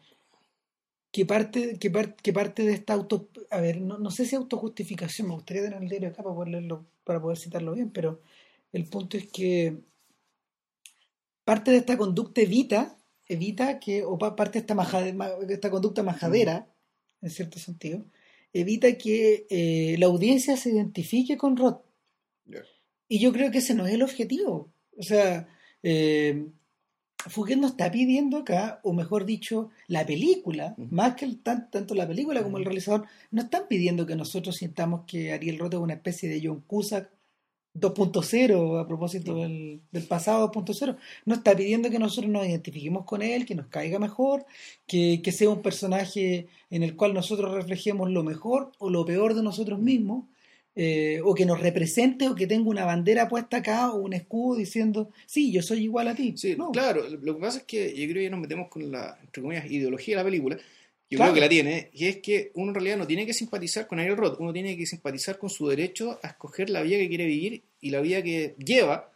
que, 1.12 1.26
parte, 1.26 1.78
que, 1.80 1.90
par- 1.92 2.16
que 2.16 2.34
parte 2.34 2.64
de 2.64 2.74
esta 2.74 2.94
auto... 2.94 3.30
A 3.52 3.60
ver, 3.62 3.82
no, 3.82 3.98
no 3.98 4.12
sé 4.12 4.26
si 4.26 4.36
autojustificación, 4.36 5.28
me 5.28 5.34
gustaría 5.36 5.64
tener 5.64 5.82
el 5.82 5.90
diario 5.90 6.10
acá 6.10 6.24
para 6.24 6.36
poder, 6.36 6.50
leerlo, 6.52 6.86
para 7.04 7.22
poder 7.22 7.38
citarlo 7.38 7.74
bien, 7.74 7.90
pero 7.92 8.22
el 8.74 8.86
punto 8.86 9.18
es 9.18 9.28
que 9.32 9.78
parte 11.44 11.72
de 11.72 11.78
esta 11.78 11.98
conducta 11.98 12.42
evita, 12.42 12.98
evita 13.28 13.80
que, 13.80 14.04
o 14.04 14.18
pa- 14.18 14.36
parte 14.36 14.60
de 14.60 14.62
esta, 14.62 14.76
majade- 14.76 15.16
esta 15.50 15.70
conducta 15.72 16.04
majadera, 16.04 16.68
en 17.22 17.30
cierto 17.32 17.58
sentido, 17.60 18.06
evita 18.54 18.98
que 18.98 19.46
eh, 19.50 19.96
la 20.00 20.08
audiencia 20.08 20.58
se 20.58 20.70
identifique 20.72 21.38
con 21.38 21.56
Roth. 21.58 21.82
Y 23.08 23.20
yo 23.20 23.32
creo 23.34 23.52
que 23.52 23.60
ese 23.60 23.74
no 23.74 23.86
es 23.88 23.94
el 23.94 24.04
objetivo. 24.04 24.72
O 24.98 25.04
sea, 25.04 25.48
eh, 25.84 26.48
Fouquet 27.18 27.58
nos 27.58 27.72
está 27.72 27.92
pidiendo 27.92 28.38
acá, 28.38 28.80
o 28.84 28.94
mejor 28.94 29.26
dicho, 29.26 29.70
la 29.88 30.06
película, 30.06 30.74
más 30.78 31.16
que 31.16 31.26
el, 31.26 31.42
tan- 31.42 31.70
tanto 31.70 31.94
la 31.96 32.08
película 32.08 32.44
como 32.44 32.58
el 32.58 32.66
realizador, 32.66 33.06
no 33.32 33.42
están 33.42 33.64
pidiendo 33.68 34.06
que 34.06 34.16
nosotros 34.16 34.56
sintamos 34.58 35.06
que 35.06 35.32
Ariel 35.34 35.60
Roth 35.60 35.74
es 35.74 35.80
una 35.80 35.96
especie 35.96 36.30
de 36.30 36.42
John 36.44 36.62
Cusack 36.66 37.10
2.0 37.80 38.80
a 38.82 38.88
propósito 38.88 39.36
del, 39.36 39.82
del 39.92 40.04
pasado 40.04 40.52
2.0. 40.52 40.98
No 41.26 41.36
está 41.36 41.56
pidiendo 41.56 41.89
que 41.89 42.00
nosotros 42.00 42.32
nos 42.32 42.46
identifiquemos 42.48 43.06
con 43.06 43.22
él, 43.22 43.46
que 43.46 43.56
nos 43.56 43.68
caiga 43.68 44.00
mejor, 44.00 44.46
que, 44.88 45.22
que 45.24 45.32
sea 45.32 45.50
un 45.50 45.62
personaje 45.62 46.48
en 46.70 46.84
el 46.84 46.96
cual 46.96 47.13
nosotros 47.13 47.54
reflejemos 47.54 48.10
lo 48.10 48.24
mejor 48.24 48.72
o 48.80 48.89
lo 48.89 49.06
peor 49.06 49.34
de 49.34 49.44
nosotros 49.44 49.80
mismos, 49.80 50.26
eh, 50.76 51.20
o 51.26 51.34
que 51.36 51.46
nos 51.46 51.60
represente 51.60 52.30
o 52.30 52.36
que 52.36 52.48
tenga 52.48 52.70
una 52.70 52.86
bandera 52.86 53.28
puesta 53.28 53.58
acá 53.58 53.92
o 53.92 53.98
un 53.98 54.13
escudo 54.13 54.58
diciendo, 54.58 55.10
sí, 55.26 55.52
yo 55.52 55.62
soy 55.62 55.84
igual 55.84 56.08
a 56.08 56.15
ti. 56.15 56.34
Sí, 56.38 56.56
No. 56.58 56.72
claro, 56.72 57.04
lo 57.10 57.36
que 57.36 57.42
pasa 57.42 57.58
es 57.60 57.63
que 57.65 57.89
yo 57.89 58.04
creo 58.06 58.15
que 58.15 58.24
ya 58.24 58.30
nos 58.30 58.39
metemos 58.39 58.70
con 58.70 58.89
la, 58.89 59.18
entre 59.22 59.42
comillas, 59.42 59.70
ideología 59.70 60.15
de 60.15 60.24
la 60.24 60.30
película. 60.30 60.58
Yo 61.10 61.17
Claro. 61.17 61.32
creo 61.32 61.36
que 61.36 61.39
la 61.41 61.50
tiene, 61.50 61.89
y 61.93 62.06
es 62.08 62.17
que 62.17 62.52
uno 62.54 62.69
en 62.69 62.76
realidad 62.76 62.98
no 62.98 63.08
tiene 63.08 63.26
que 63.26 63.34
simpatizar 63.34 63.88
con 63.88 64.00
Ariel 64.00 64.15
Roth, 64.17 64.39
uno 64.39 64.54
tiene 64.54 64.78
que 64.78 64.86
simpatizar 64.86 65.39
con 65.39 65.50
su 65.50 65.67
derecho 65.67 66.19
a 66.22 66.28
escoger 66.28 66.69
la 66.69 66.84
vida 66.84 66.98
que 66.98 67.10
quiere 67.10 67.26
vivir 67.26 67.63
y 67.82 67.89
la 67.89 68.00
vida 68.02 68.22
que 68.22 68.56
lleva 68.60 69.12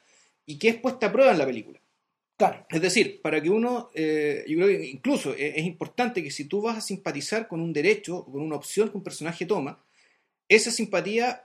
y 0.45 0.58
que 0.58 0.69
es 0.69 0.75
puesta 0.77 1.08
a 1.08 1.12
prueba 1.12 1.32
en 1.32 1.38
la 1.38 1.45
película. 1.45 1.79
Claro, 2.36 2.65
Es 2.69 2.82
decir, 2.82 3.21
para 3.21 3.41
que 3.43 3.49
uno, 3.51 3.89
eh, 3.93 4.43
yo 4.47 4.56
creo 4.58 4.67
que 4.69 4.86
incluso 4.88 5.34
es, 5.36 5.56
es 5.56 5.63
importante 5.65 6.23
que 6.23 6.32
si 6.32 6.45
tú 6.45 6.62
vas 6.62 6.77
a 6.77 6.82
simpatizar 6.82 7.47
con 7.47 7.62
un 7.62 7.71
derecho 7.71 8.17
o 8.17 8.25
con 8.32 8.41
una 8.41 8.56
opción 8.56 8.89
que 8.89 8.97
un 8.97 9.03
personaje 9.03 9.45
toma, 9.45 9.86
esa 10.49 10.71
simpatía 10.71 11.43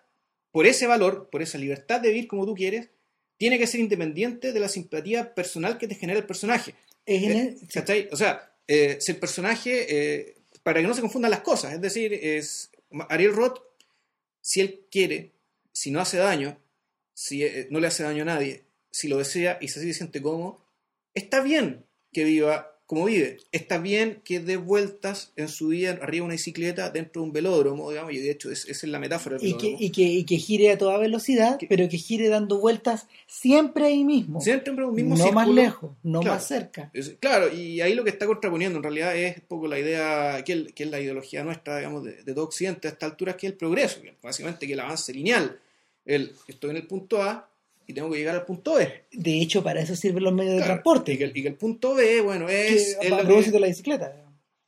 por 0.50 0.66
ese 0.66 0.86
valor, 0.86 1.28
por 1.30 1.42
esa 1.42 1.58
libertad 1.58 2.00
de 2.00 2.08
vivir 2.08 2.26
como 2.26 2.46
tú 2.46 2.54
quieres, 2.54 2.88
tiene 3.36 3.58
que 3.58 3.66
ser 3.66 3.80
independiente 3.80 4.52
de 4.52 4.60
la 4.60 4.68
simpatía 4.70 5.34
personal 5.34 5.76
que 5.76 5.86
te 5.88 5.94
genera 5.94 6.18
el 6.20 6.26
personaje. 6.26 6.74
es 7.04 7.22
en 7.22 7.32
Eh, 7.32 7.56
el- 7.62 7.68
¿Cachai? 7.68 8.08
O 8.12 8.16
sea, 8.16 8.50
eh, 8.66 8.96
si 9.00 9.12
el 9.12 9.18
personaje, 9.18 9.86
eh, 9.88 10.34
para 10.68 10.82
que 10.82 10.86
no 10.86 10.92
se 10.92 11.00
confundan 11.00 11.30
las 11.30 11.40
cosas, 11.40 11.72
es 11.72 11.80
decir, 11.80 12.12
es 12.12 12.70
Ariel 13.08 13.34
Roth, 13.34 13.62
si 14.42 14.60
él 14.60 14.84
quiere, 14.90 15.32
si 15.72 15.90
no 15.90 15.98
hace 15.98 16.18
daño, 16.18 16.60
si 17.14 17.42
eh, 17.42 17.68
no 17.70 17.80
le 17.80 17.86
hace 17.86 18.02
daño 18.02 18.20
a 18.24 18.26
nadie, 18.26 18.64
si 18.90 19.08
lo 19.08 19.16
desea 19.16 19.56
y 19.62 19.68
se 19.68 19.94
siente 19.94 20.20
cómodo, 20.20 20.62
está 21.14 21.40
bien 21.40 21.86
que 22.12 22.24
viva 22.24 22.77
como 22.88 23.04
vive. 23.04 23.36
Está 23.52 23.76
bien 23.76 24.22
que 24.24 24.40
dé 24.40 24.56
vueltas 24.56 25.30
en 25.36 25.48
su 25.48 25.68
vida 25.68 25.90
arriba 26.00 26.08
de 26.10 26.20
una 26.22 26.32
bicicleta 26.32 26.88
dentro 26.88 27.20
de 27.20 27.26
un 27.28 27.32
velódromo, 27.34 27.90
digamos, 27.90 28.14
y 28.14 28.18
de 28.18 28.30
hecho 28.30 28.50
es- 28.50 28.64
esa 28.66 28.86
es 28.86 28.90
la 28.90 28.98
metáfora 28.98 29.36
del 29.36 29.46
Y 29.46 29.54
que, 29.58 29.76
y, 29.78 29.90
que, 29.90 30.02
y 30.02 30.24
que 30.24 30.38
gire 30.38 30.70
a 30.72 30.78
toda 30.78 30.96
velocidad, 30.96 31.58
Que- 31.58 31.66
pero 31.66 31.86
que 31.86 31.98
gire 31.98 32.30
dando 32.30 32.58
vueltas 32.58 33.06
siempre 33.26 33.84
ahí 33.84 34.04
mismo. 34.04 34.40
Siempre 34.40 34.72
en 34.72 34.82
un 34.82 34.94
mismo 34.94 35.16
no 35.18 35.32
más 35.32 35.46
lejos, 35.48 35.90
no 36.02 36.20
Claro. 36.20 36.36
más 36.36 36.46
cerca. 36.48 36.90
Es- 36.94 37.14
Claro, 37.20 37.52
y 37.54 37.82
ahí 37.82 37.94
lo 37.94 38.04
que 38.04 38.10
está 38.10 38.24
contraponiendo 38.24 38.78
en 38.78 38.82
realidad 38.82 39.14
es 39.14 39.36
un 39.36 39.44
poco 39.48 39.68
la 39.68 39.78
idea, 39.78 40.42
que, 40.44 40.52
el- 40.54 40.72
que 40.72 40.84
es 40.84 40.90
la 40.90 40.98
ideología 40.98 41.44
nuestra, 41.44 41.76
digamos, 41.76 42.04
de, 42.04 42.22
de 42.22 42.32
todo 42.34 42.44
Occidente 42.44 42.88
a 42.88 42.92
esta 42.92 43.04
altura, 43.04 43.36
que 43.36 43.48
es 43.48 43.52
el 43.52 43.58
progreso, 43.58 44.00
básicamente 44.22 44.66
que 44.66 44.72
el 44.72 44.80
avance 44.80 45.12
lineal. 45.12 45.60
El, 46.06 46.32
estoy 46.46 46.70
en 46.70 46.76
el 46.78 46.86
punto 46.86 47.22
A 47.22 47.47
y 47.88 47.92
tengo 47.94 48.08
que 48.10 48.18
llegar 48.18 48.36
al 48.36 48.44
punto 48.44 48.74
B. 48.74 49.04
De 49.10 49.40
hecho, 49.40 49.64
para 49.64 49.80
eso 49.80 49.96
sirven 49.96 50.22
los 50.22 50.32
medios 50.32 50.54
de 50.58 50.62
transporte. 50.62 51.14
Y 51.14 51.18
que, 51.18 51.24
el- 51.24 51.36
y 51.36 51.42
que 51.42 51.48
el 51.48 51.54
punto 51.56 51.94
B, 51.94 52.20
bueno, 52.20 52.48
es... 52.48 52.66
que- 52.68 52.76
es 52.76 52.96
a 52.96 53.00
que- 53.00 53.24
propósito 53.24 53.54
de 53.54 53.60
la 53.60 53.66
bicicleta. 53.66 54.12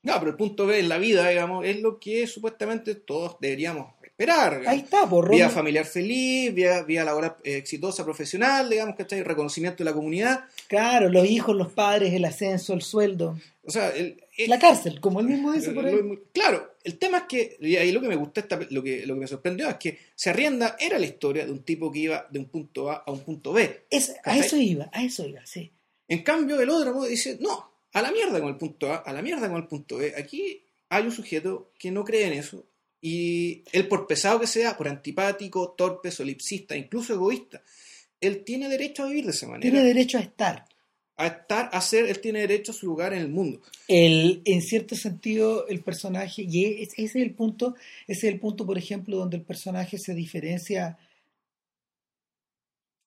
no, 0.03 0.15
pero 0.19 0.31
el 0.33 0.37
punto 0.37 0.67
B 0.67 0.81
en 0.81 0.89
la 0.89 0.99
vida, 0.99 1.29
digamos, 1.29 1.65
es 1.65 1.81
lo 1.81 2.01
que 2.01 2.27
supuestamente 2.27 2.95
todos 2.97 3.37
deberíamos 3.41 3.93
esperar. 4.03 4.61
digamos. 4.61 4.69
Ahí 4.73 4.79
está, 4.81 5.07
por 5.09 5.31
Vía 5.31 5.45
Roma- 5.45 5.55
familiar 5.55 5.85
feliz, 5.85 6.53
vía, 6.55 6.83
vía 6.83 7.05
laboral 7.05 7.37
eh, 7.45 7.57
exitosa, 7.59 8.05
profesional, 8.05 8.69
digamos, 8.71 8.97
¿cachai? 8.97 9.23
Reconocimiento 9.23 9.79
de 9.85 9.91
la 9.91 9.95
comunidad. 9.95 10.45
Claro, 10.67 11.09
los 11.11 11.27
hijos, 11.27 11.55
los 11.55 11.73
padres, 11.73 12.13
el 12.15 12.25
ascenso, 12.25 12.73
el 12.75 12.81
sueldo. 12.83 13.39
O 13.65 13.71
sea, 13.71 13.91
el- 13.91 14.23
La 14.49 14.59
cárcel, 14.59 15.01
como 15.01 15.21
él 15.21 15.27
mismo 15.27 15.53
dice 15.53 15.71
por 15.73 15.85
Lo- 15.85 15.91
ahí. 16.13 16.19
Claro, 16.33 16.77
el 16.85 16.99
tema 16.99 17.19
es 17.19 17.25
que, 17.25 17.57
y 17.61 17.77
ahí 17.77 17.93
lo 17.93 18.01
que 18.01 18.09
me 18.09 18.17
gustó, 18.17 18.41
esta- 18.41 18.59
lo, 18.71 18.83
que, 18.83 19.07
lo 19.07 19.15
que 19.15 19.21
me 19.21 19.27
sorprendió 19.27 19.69
es 19.69 19.77
que 19.77 19.99
Se 20.15 20.31
Arrienda 20.31 20.77
era 20.79 20.99
la 20.99 21.07
historia 21.07 21.45
de 21.47 21.53
un 21.53 21.63
tipo 21.65 21.91
que 21.91 21.99
iba 22.01 22.27
de 22.31 22.39
un 22.39 22.47
punto 22.47 22.91
A 22.91 22.97
a 23.07 23.11
un 23.11 23.21
punto 23.21 23.53
B. 23.53 23.87
Es- 23.91 24.15
a 24.25 24.37
eso 24.37 24.57
iba, 24.57 24.89
a 24.93 25.03
eso 25.05 25.27
iba, 25.27 25.45
sí. 25.47 25.71
En 26.09 26.23
cambio, 26.23 26.57
Velódromo 26.57 27.05
dice, 27.07 27.39
no, 27.41 27.71
a 27.93 28.03
la 28.03 28.11
mierda 28.13 28.41
con 28.41 28.49
el 28.51 28.57
punto 28.57 28.93
A, 28.93 28.97
a 28.97 29.13
la 29.13 29.23
mierda 29.23 29.49
con 29.49 29.57
el 29.59 29.67
punto 29.69 29.97
B. 29.97 30.13
Aquí 30.17 30.63
hay 30.89 31.05
un 31.05 31.13
sujeto 31.13 31.73
que 31.79 31.91
no 31.91 32.05
cree 32.05 32.27
en 32.27 32.33
eso 32.35 32.67
y 33.01 33.63
él, 33.73 33.89
por 33.89 34.07
pesado 34.07 34.41
que 34.41 34.47
sea, 34.47 34.77
por 34.77 34.89
antipático, 34.89 35.71
torpe, 35.77 36.11
solipsista, 36.11 36.77
incluso 36.77 37.15
egoísta, 37.15 37.63
él 38.21 38.45
tiene 38.45 38.69
derecho 38.69 39.05
a 39.05 39.07
vivir 39.07 39.25
de 39.25 39.31
esa 39.31 39.47
manera. 39.47 39.63
Tiene 39.63 39.83
derecho 39.87 40.19
a 40.19 40.21
estar. 40.21 40.67
A 41.21 41.27
estar, 41.27 41.69
a 41.73 41.81
ser, 41.81 42.07
él 42.07 42.21
tiene 42.21 42.41
derecho 42.41 42.73
a 42.73 42.75
su 42.75 42.87
lugar 42.87 43.13
en 43.13 43.21
el 43.21 43.29
mundo. 43.29 43.61
El, 43.89 44.41
en 44.45 44.63
cierto 44.63 44.95
sentido, 44.97 45.67
el 45.69 45.81
personaje, 45.83 46.47
y 46.49 46.65
es- 46.83 46.93
ese 46.95 47.03
es 47.05 47.17
el 47.17 47.35
punto, 47.35 47.75
ese 48.07 48.27
es 48.29 48.33
el 48.35 48.41
punto, 48.41 48.65
por 48.67 48.79
ejemplo, 48.79 49.17
donde 49.17 49.37
el 49.37 49.43
personaje 49.43 49.99
se 49.99 50.15
diferencia 50.15 50.99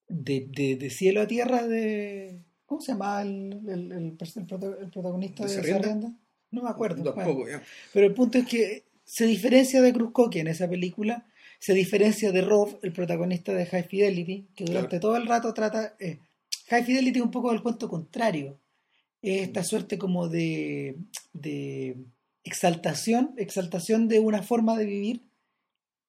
de, 0.07 0.45
de, 0.49 0.75
de 0.75 0.89
cielo 0.89 1.21
a 1.21 1.27
tierra 1.27 1.67
de. 1.67 2.39
¿Cómo 2.65 2.81
se 2.81 2.91
llama 2.91 3.21
el, 3.21 3.59
el, 3.67 3.91
el, 3.91 4.17
el 4.19 4.45
prota- 4.47 4.77
el 4.79 4.89
protagonista 4.89 5.43
¿De? 5.45 5.49
Sarrienda? 5.49 6.13
No 6.51 6.63
me 6.63 6.69
acuerdo. 6.69 7.03
Tampoco, 7.03 7.41
bueno. 7.41 7.57
ya. 7.57 7.63
pero 7.93 8.07
el 8.07 8.13
punto 8.13 8.37
es 8.37 8.45
que 8.47 8.83
se 9.03 9.25
diferencia 9.25 9.81
de 9.81 9.91
Cruzcoque 9.93 10.39
en 10.39 10.47
esa 10.47 10.69
película, 10.69 11.25
se 11.59 11.73
diferencia 11.73 12.31
de 12.31 12.41
Rob, 12.41 12.77
el 12.83 12.93
protagonista 12.93 13.53
de 13.53 13.65
High 13.65 13.83
Fidelity, 13.87 14.47
que 14.55 14.65
durante 14.65 14.99
todo 14.99 15.17
el 15.17 15.25
rato 15.25 15.53
trata. 15.53 15.95
eh, 15.99 16.19
High 16.69 16.83
Fidelity 16.83 17.19
es 17.19 17.25
un 17.25 17.31
poco 17.31 17.51
del 17.51 17.61
cuento 17.61 17.87
contrario. 17.89 18.59
Es 19.21 19.41
esta 19.43 19.63
suerte 19.63 19.97
como 19.97 20.27
de, 20.27 20.97
de 21.33 21.95
exaltación, 22.43 23.33
exaltación 23.37 24.07
de 24.07 24.19
una 24.19 24.43
forma 24.43 24.77
de 24.77 24.85
vivir. 24.85 25.21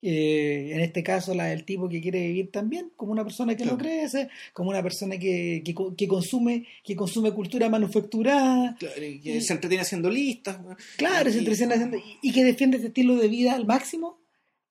eh, 0.06 0.72
en 0.74 0.80
este 0.80 1.02
caso, 1.02 1.32
la 1.34 1.46
del 1.46 1.64
tipo 1.64 1.88
que 1.88 1.98
quiere 2.02 2.20
vivir 2.26 2.50
también, 2.50 2.92
como 2.94 3.10
una 3.12 3.24
persona 3.24 3.56
que 3.56 3.64
no 3.64 3.78
Claro. 3.78 3.84
crece, 3.84 4.28
como 4.52 4.68
una 4.68 4.82
persona 4.82 5.16
que, 5.18 5.62
que, 5.64 5.72
co- 5.72 5.94
que 5.96 6.06
consume, 6.06 6.66
que 6.82 6.94
consume 6.94 7.32
cultura 7.32 7.70
manufacturada, 7.70 8.76
Claro, 8.78 8.96
que 8.96 9.36
Y- 9.36 9.40
se 9.40 9.54
entretiene 9.54 9.80
haciendo 9.80 10.10
listas. 10.10 10.58
Claro, 10.98 11.30
se 11.30 11.36
Y- 11.36 11.38
entretiene 11.38 11.74
haciendo- 11.76 11.96
y, 11.96 12.18
y 12.20 12.32
que 12.32 12.44
defiende 12.44 12.76
este 12.76 12.88
estilo 12.88 13.16
de 13.16 13.28
vida 13.28 13.54
al 13.54 13.64
máximo, 13.64 14.18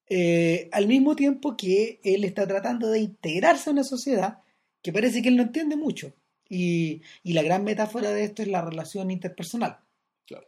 eh, 0.07 0.69
al 0.71 0.85
mismo 0.87 1.15
tiempo 1.15 1.57
que 1.57 1.99
él 2.03 2.25
está 2.25 2.45
tratando 2.45 2.89
de 2.91 2.99
integrarse 2.99 3.71
a 3.71 3.73
una 3.73 3.83
sociedad 3.83 4.37
que 4.83 4.93
parece 4.93 5.21
que 5.23 5.29
él 5.29 5.37
no 5.37 5.43
entiende 5.43 5.77
mucho. 5.77 6.13
Y, 6.49 7.01
y 7.23 7.33
la 7.33 7.43
gran 7.43 7.63
metáfora 7.65 8.11
de 8.11 8.25
esto 8.25 8.43
es 8.43 8.49
la 8.49 8.61
relación 8.61 9.11
interpersonal. 9.11 9.79
Claro. 10.27 10.47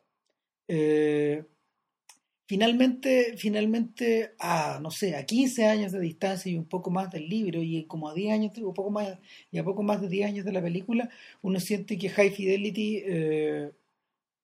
Eh, 0.67 1.45
finalmente, 2.47 3.35
finalmente, 3.37 4.35
a, 4.39 4.79
no 4.81 4.91
sé, 4.91 5.15
a 5.15 5.25
15 5.25 5.65
años 5.65 5.91
de 5.91 5.99
distancia 5.99 6.51
y 6.51 6.57
un 6.57 6.65
poco 6.65 6.89
más 6.91 7.11
del 7.11 7.27
libro 7.29 7.61
y 7.61 7.85
como 7.85 8.09
a 8.09 8.13
10 8.13 8.33
años, 8.33 8.57
un 8.57 8.73
poco 8.73 8.91
más, 8.91 9.17
y 9.51 9.57
a 9.57 9.63
poco 9.63 9.83
más 9.83 10.01
de 10.01 10.09
10 10.09 10.27
años 10.27 10.45
de 10.45 10.51
la 10.53 10.61
película, 10.61 11.09
uno 11.41 11.59
siente 11.59 11.97
que 11.97 12.09
High 12.09 12.31
Fidelity, 12.31 13.03
eh, 13.05 13.71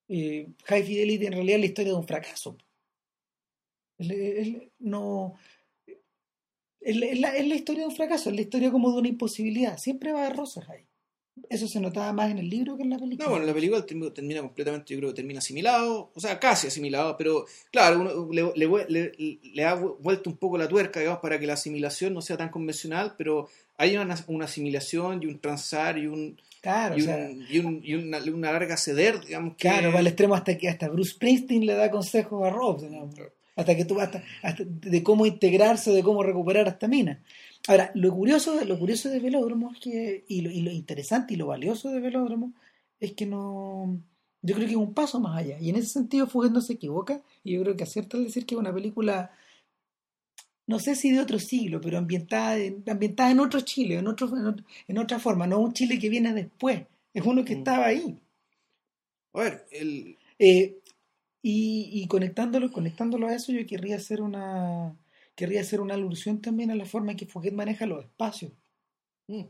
eh, 0.10 0.50
High 0.66 0.84
Fidelity 0.84 1.26
en 1.28 1.34
realidad 1.34 1.56
es 1.58 1.62
la 1.62 1.68
historia 1.68 1.94
de 1.94 2.00
un 2.00 2.08
fracaso. 2.08 2.58
Él- 3.98 4.12
él 4.12 4.72
no, 4.80 5.36
es, 6.82 7.20
la- 7.20 7.36
es 7.36 7.48
la, 7.48 7.56
historia 7.56 7.82
de 7.84 7.90
un 7.90 7.96
fracaso, 7.96 8.30
es 8.30 8.36
la 8.36 8.42
historia 8.42 8.72
como 8.72 8.92
de 8.92 8.98
una 9.00 9.08
imposibilidad. 9.08 9.78
Siempre 9.78 10.12
va 10.12 10.22
a 10.24 10.26
haber 10.26 10.38
rosas 10.38 10.68
ahí. 10.70 10.84
Eso 11.50 11.68
se 11.68 11.80
notaba 11.80 12.12
más 12.12 12.30
en 12.30 12.40
el 12.40 12.50
libro 12.50 12.76
que 12.76 12.84
en 12.84 12.90
la 12.90 12.98
película. 13.00 13.26
No, 13.26 13.32
bueno, 13.32 13.46
la 13.46 13.54
película 13.54 13.86
termina, 13.86 14.14
termina 14.14 14.42
completamente, 14.42 14.94
yo 14.94 15.00
creo 15.00 15.10
que 15.12 15.16
termina 15.16 15.40
asimilado, 15.40 16.12
o 16.14 16.20
sea, 16.20 16.40
casi 16.40 16.68
asimilado, 16.68 17.16
pero 17.18 17.46
claro, 17.72 18.02
uno 18.02 18.32
le, 18.34 18.52
le, 18.56 18.68
vue- 18.68 18.86
le- 18.90 19.12
le 19.42 19.66
ha 19.66 19.76
vu- 19.76 19.96
vuelto 20.02 20.30
un 20.30 20.36
poco 20.38 20.58
la 20.58 20.68
tuerca, 20.68 21.00
digamos, 21.00 21.22
para 21.22 21.40
que 21.40 21.48
la 21.48 21.54
asimilación 21.54 22.14
no 22.14 22.22
sea 22.22 22.36
tan 22.38 22.50
convencional, 22.50 23.16
pero 23.18 23.48
hay 23.78 23.96
una, 23.96 24.16
una 24.28 24.46
asimilación 24.46 25.24
y 25.24 25.28
un 25.28 25.40
transar 25.40 25.98
y, 25.98 26.08
un, 26.08 26.40
claro, 26.62 26.98
y, 26.98 27.02
o 27.02 27.06
sea, 27.06 27.16
un- 27.16 27.46
y, 27.50 27.60
un- 27.60 27.82
y 27.84 27.94
una, 27.96 28.18
una 28.20 28.52
larga 28.52 28.76
ceder, 28.76 29.22
digamos, 29.22 29.56
que... 29.56 29.70
Claro, 29.70 29.94
va 29.94 30.00
al 30.00 30.08
extremo 30.08 30.36
hasta 30.36 30.58
que 30.58 30.68
hasta 30.68 30.90
Bruce 30.90 31.12
Springsteen 31.12 31.66
le 31.66 31.74
da 31.76 31.90
consejos 31.90 32.46
a 32.46 32.50
Rob, 32.50 32.82
digamos. 32.82 33.16
Hasta 33.56 33.76
que 33.76 33.86
tú 33.86 33.99
hasta, 33.99 34.24
hasta 34.43 34.64
de 34.66 35.04
cómo 35.04 35.26
integrarse, 35.26 35.91
de 35.91 36.04
cómo 36.04 36.24
recuperar 36.24 36.68
a 36.68 36.72
esta 36.72 36.88
mina. 36.88 37.22
Ahora, 37.68 37.91
lo 37.95 38.14
curioso, 38.16 38.56
de- 38.58 38.66
lo 38.66 38.80
curioso 38.80 39.10
de 39.10 39.20
Velódromo 39.20 39.72
es 39.74 39.80
que, 39.80 40.24
y 40.28 40.41
lo, 40.41 40.49
y 40.52 40.62
lo 40.62 40.72
interesante 40.72 41.34
y 41.34 41.38
lo 41.38 41.47
valioso 41.47 41.89
de 41.91 41.99
Velódromo 41.99 42.54
es 42.99 43.14
que 43.14 43.26
no, 43.26 43.99
yo 44.41 44.56
creo 44.56 44.68
que 44.68 44.74
es 44.74 44.78
un 44.80 44.93
paso 44.93 45.20
más 45.20 45.38
allá. 45.38 45.60
Y 45.60 45.70
en 45.70 45.76
ese 45.76 45.88
sentido, 45.89 46.28
Fuguet 46.28 46.52
no 46.52 46.62
se 46.62 46.74
equivoca, 46.74 47.22
y 47.43 47.54
yo 47.54 47.62
creo 47.64 47.76
que 47.76 47.84
acierta 47.84 48.18
al 48.18 48.24
decir 48.24 48.45
que 48.45 48.56
es 48.56 48.60
una 48.60 48.74
película, 48.74 49.32
no 50.68 50.80
sé 50.80 50.95
si 50.95 51.12
de 51.12 51.20
otro 51.20 51.38
siglo, 51.39 51.82
pero 51.82 51.97
ambientada 51.97 52.58
en, 52.58 52.84
ambientada 52.88 53.32
en 53.32 53.39
otro 53.41 53.62
Chile, 53.62 53.95
en, 53.97 54.08
otro, 54.08 54.28
en, 54.38 54.45
otro- 54.45 54.66
en 54.88 54.97
otra 54.97 55.20
forma, 55.20 55.45
no 55.45 55.60
un 55.60 55.74
Chile 55.74 55.99
que 55.99 56.10
viene 56.10 56.34
después, 56.34 56.82
es 57.14 57.26
uno 57.26 57.43
que 57.43 57.56
Mm. 57.56 57.58
estaba 57.60 57.86
ahí. 57.88 58.18
A 59.34 59.39
ver, 59.41 59.66
el, 59.72 60.18
Eh, 60.43 60.80
y, 61.42 61.89
y 61.94 62.08
conectándolo, 62.08 62.72
conectándolo 62.72 63.28
a 63.28 63.36
eso, 63.36 63.52
yo 63.52 63.66
querría 63.66 63.96
hacer 63.98 64.22
una 64.22 64.98
querría 65.36 65.62
hacer 65.62 65.82
una 65.82 65.96
alusión 65.96 66.42
también 66.42 66.72
a 66.72 66.76
la 66.76 66.86
forma 66.86 67.12
en 67.12 67.18
que 67.18 67.26
Fouquet 67.26 67.54
maneja 67.54 67.86
los 67.86 68.04
espacios. 68.06 68.52
mm, 69.28 69.44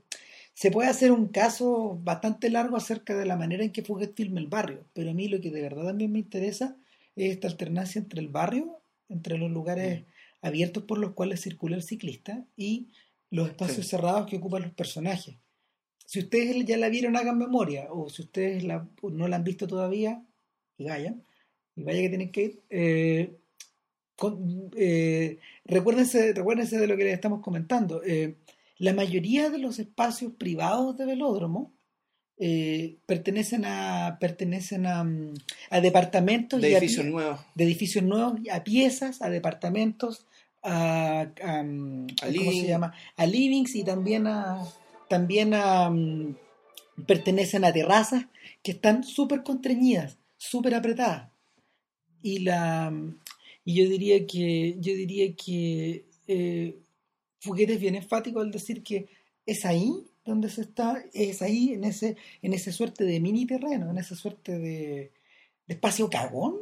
Se 0.54 0.72
puede 0.72 0.90
hacer 0.90 1.12
un 1.12 1.28
caso 1.30 2.00
bastante 2.04 2.50
largo 2.50 2.78
acerca 2.78 3.16
de 3.18 3.26
la 3.26 3.36
manera 3.38 3.64
en 3.64 3.72
que 3.72 3.84
Fouquet 3.84 4.16
filma 4.16 4.40
el 4.40 4.48
barrio, 4.48 4.86
pero 4.94 5.12
a 5.12 5.14
mí 5.14 5.28
lo 5.28 5.42
que 5.42 5.52
de 5.52 5.62
verdad 5.62 5.86
también 5.88 6.12
me 6.12 6.20
interesa 6.20 6.78
es 7.16 7.32
esta 7.34 7.48
alternancia 7.48 8.00
entre 8.00 8.22
el 8.22 8.30
barrio, 8.30 8.82
entre 9.10 9.38
los 9.38 9.52
lugares 9.52 10.06
abiertos 10.42 10.84
por 10.84 10.98
los 11.00 11.14
cuales 11.14 11.42
circula 11.42 11.76
el 11.76 11.84
ciclista 11.84 12.46
y 12.56 12.90
los 13.32 13.50
espacios 13.50 13.86
Sí. 13.86 13.92
cerrados 13.92 14.28
que 14.30 14.38
ocupan 14.38 14.64
los 14.64 14.74
personajes. 14.74 15.38
Si 16.06 16.20
ustedes 16.20 16.66
ya 16.66 16.78
la 16.78 16.90
vieron, 16.90 17.16
hagan 17.16 17.38
memoria, 17.38 17.88
o 17.92 18.10
si 18.10 18.24
ustedes 18.24 18.64
la- 18.64 18.88
no 19.04 19.28
la 19.28 19.38
han 19.38 19.44
visto 19.44 19.68
todavía, 19.68 20.24
y 20.78 20.86
vayan, 20.86 21.24
y 21.76 21.84
vaya 21.84 22.02
que 22.02 22.10
tienen 22.10 22.32
que 22.32 22.44
ir. 22.44 22.60
eh, 22.70 23.36
con- 24.16 24.70
eh, 24.78 25.40
recuérdense, 25.66 26.34
recuérdense 26.34 26.78
de 26.78 26.88
lo 26.88 26.96
que 26.98 27.06
les 27.06 27.14
estamos 27.14 27.42
comentando. 27.42 28.02
eh, 28.04 28.36
la 28.78 28.94
mayoría 28.94 29.50
de 29.50 29.58
los 29.60 29.78
espacios 29.80 30.34
privados 30.38 30.98
de 30.98 31.06
velódromo 31.06 31.72
pertenecen 33.06 33.66
a 33.66 34.18
pertenecen 34.20 34.86
a, 34.88 35.04
mm, 35.04 35.34
a 35.70 35.82
departamentos 35.82 36.60
de 36.62 36.70
y 36.70 36.74
edificios 36.74 37.06
nuevos. 37.06 37.40
de 37.56 37.64
edificios 37.64 38.04
nuevos, 38.04 38.40
a 38.52 38.64
piezas, 38.64 39.22
a 39.22 39.30
departamentos, 39.30 40.26
a, 40.64 41.28
a, 41.44 41.64
mm, 41.64 42.08
A 42.22 42.26
¿cómo 42.36 42.52
se 42.62 42.68
llama? 42.68 42.94
A 43.16 43.26
livings 43.28 43.76
y 43.76 43.84
también 43.84 44.26
a 44.28 44.64
también 45.10 45.54
a 45.54 45.90
mm, 45.90 46.36
pertenecen 47.06 47.64
a 47.66 47.72
terrazas 47.74 48.26
que 48.64 48.72
están 48.72 49.04
súper 49.04 49.44
contrañidas, 49.44 50.18
súper 50.38 50.74
apretadas. 50.76 51.30
Y 52.22 52.40
la 52.40 52.94
y 53.64 53.76
yo 53.76 53.90
diría 53.90 54.26
que 54.26 54.76
yo 54.80 54.94
diría 54.94 55.36
que 55.36 56.06
eh, 56.28 56.76
es 57.44 57.80
bien 57.80 57.96
enfático 57.96 58.40
al 58.40 58.52
decir 58.52 58.84
que 58.84 59.08
es 59.46 59.66
ahí 59.66 60.06
donde 60.26 60.50
se 60.50 60.62
está, 60.62 61.04
es 61.14 61.42
ahí 61.42 61.74
en 61.74 61.84
ese 61.84 62.18
en 62.42 62.54
esa 62.54 62.72
suerte 62.72 63.04
de 63.04 63.20
mini 63.20 63.46
terreno, 63.46 63.90
en 63.90 63.98
esa 63.98 64.16
suerte 64.16 64.58
de, 64.60 65.12
espacio 65.68 66.10
cagón. 66.10 66.58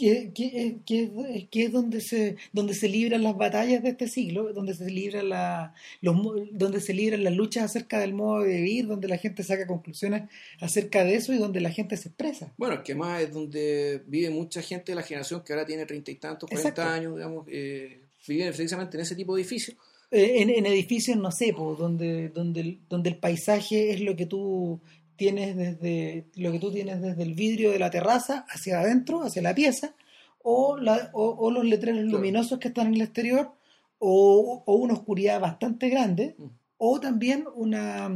Que, 0.00 0.32
que, 0.32 0.78
que, 0.86 1.48
que 1.50 1.64
es 1.64 1.72
donde 1.72 2.00
se 2.00 2.36
donde 2.54 2.72
se 2.72 2.88
libran 2.88 3.22
las 3.22 3.36
batallas 3.36 3.82
de 3.82 3.90
este 3.90 4.08
siglo, 4.08 4.50
donde 4.54 4.72
se 4.72 4.90
libran 4.90 5.28
la, 5.28 5.74
los, 6.00 6.16
donde 6.52 6.80
se 6.80 6.94
libran 6.94 7.22
las 7.22 7.34
luchas 7.34 7.64
acerca 7.64 7.98
del 8.00 8.14
modo 8.14 8.44
de 8.44 8.56
vivir, 8.56 8.86
donde 8.86 9.08
la 9.08 9.18
gente 9.18 9.42
saca 9.42 9.66
conclusiones 9.66 10.22
acerca 10.58 11.04
de 11.04 11.16
eso 11.16 11.34
y 11.34 11.36
donde 11.36 11.60
la 11.60 11.70
gente 11.70 11.98
se 11.98 12.08
expresa. 12.08 12.50
Bueno, 12.56 12.76
es 12.76 12.80
que 12.80 12.94
más 12.94 13.20
es 13.20 13.30
donde 13.30 14.02
vive 14.06 14.30
mucha 14.30 14.62
gente 14.62 14.92
de 14.92 14.96
la 14.96 15.02
generación 15.02 15.42
que 15.44 15.52
ahora 15.52 15.66
tiene 15.66 15.84
treinta 15.84 16.10
y 16.10 16.14
tantos, 16.14 16.48
cuarenta 16.48 16.94
años, 16.94 17.16
digamos, 17.16 17.46
eh, 17.50 18.00
viven 18.26 18.48
precisamente 18.48 18.96
en 18.96 19.02
ese 19.02 19.14
tipo 19.14 19.36
de 19.36 19.42
edificios. 19.42 19.76
Eh, 20.10 20.40
en, 20.40 20.48
en 20.48 20.64
edificios, 20.64 21.16
no 21.18 21.30
sé, 21.30 21.52
donde, 21.52 22.30
donde, 22.30 22.78
donde 22.88 23.10
el 23.10 23.16
paisaje 23.16 23.92
es 23.92 24.00
lo 24.00 24.16
que 24.16 24.24
tú 24.26 24.80
tienes 25.20 25.54
desde 25.64 26.24
lo 26.36 26.50
que 26.52 26.58
tú 26.58 26.72
tienes 26.72 26.96
desde 27.02 27.22
el 27.22 27.34
vidrio 27.34 27.70
de 27.72 27.78
la 27.78 27.90
terraza 27.90 28.46
hacia 28.48 28.80
adentro, 28.80 29.22
hacia 29.22 29.42
la 29.42 29.54
pieza, 29.54 29.94
o, 30.42 30.78
la, 30.78 31.10
o, 31.12 31.24
o 31.44 31.50
los 31.50 31.64
letreros 31.66 32.00
Claro. 32.00 32.16
luminosos 32.16 32.58
que 32.58 32.68
están 32.68 32.86
en 32.88 32.94
el 32.94 33.02
exterior, 33.02 33.52
o, 33.98 34.62
o 34.64 34.74
una 34.76 34.94
oscuridad 34.94 35.38
bastante 35.38 35.90
grande, 35.90 36.34
Mm. 36.38 36.46
o 36.78 36.98
también 37.00 37.44
una, 37.54 38.08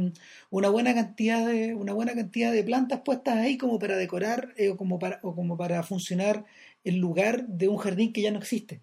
una 0.49 0.69
buena 0.69 0.95
cantidad 0.95 1.45
de 1.45 1.75
una 1.75 1.93
buena 1.93 2.13
cantidad 2.15 2.51
de 2.51 2.63
plantas 2.63 3.01
puestas 3.05 3.35
ahí 3.37 3.55
como 3.59 3.77
para 3.77 3.95
decorar 3.95 4.39
eh, 4.57 4.69
o 4.71 4.75
como 4.75 4.97
para 4.97 5.19
o 5.21 5.35
como 5.35 5.55
para 5.61 5.83
funcionar 5.83 6.45
en 6.83 6.95
lugar 7.05 7.45
de 7.47 7.67
un 7.67 7.77
jardín 7.77 8.11
que 8.13 8.23
ya 8.23 8.31
no 8.31 8.39
existe 8.39 8.81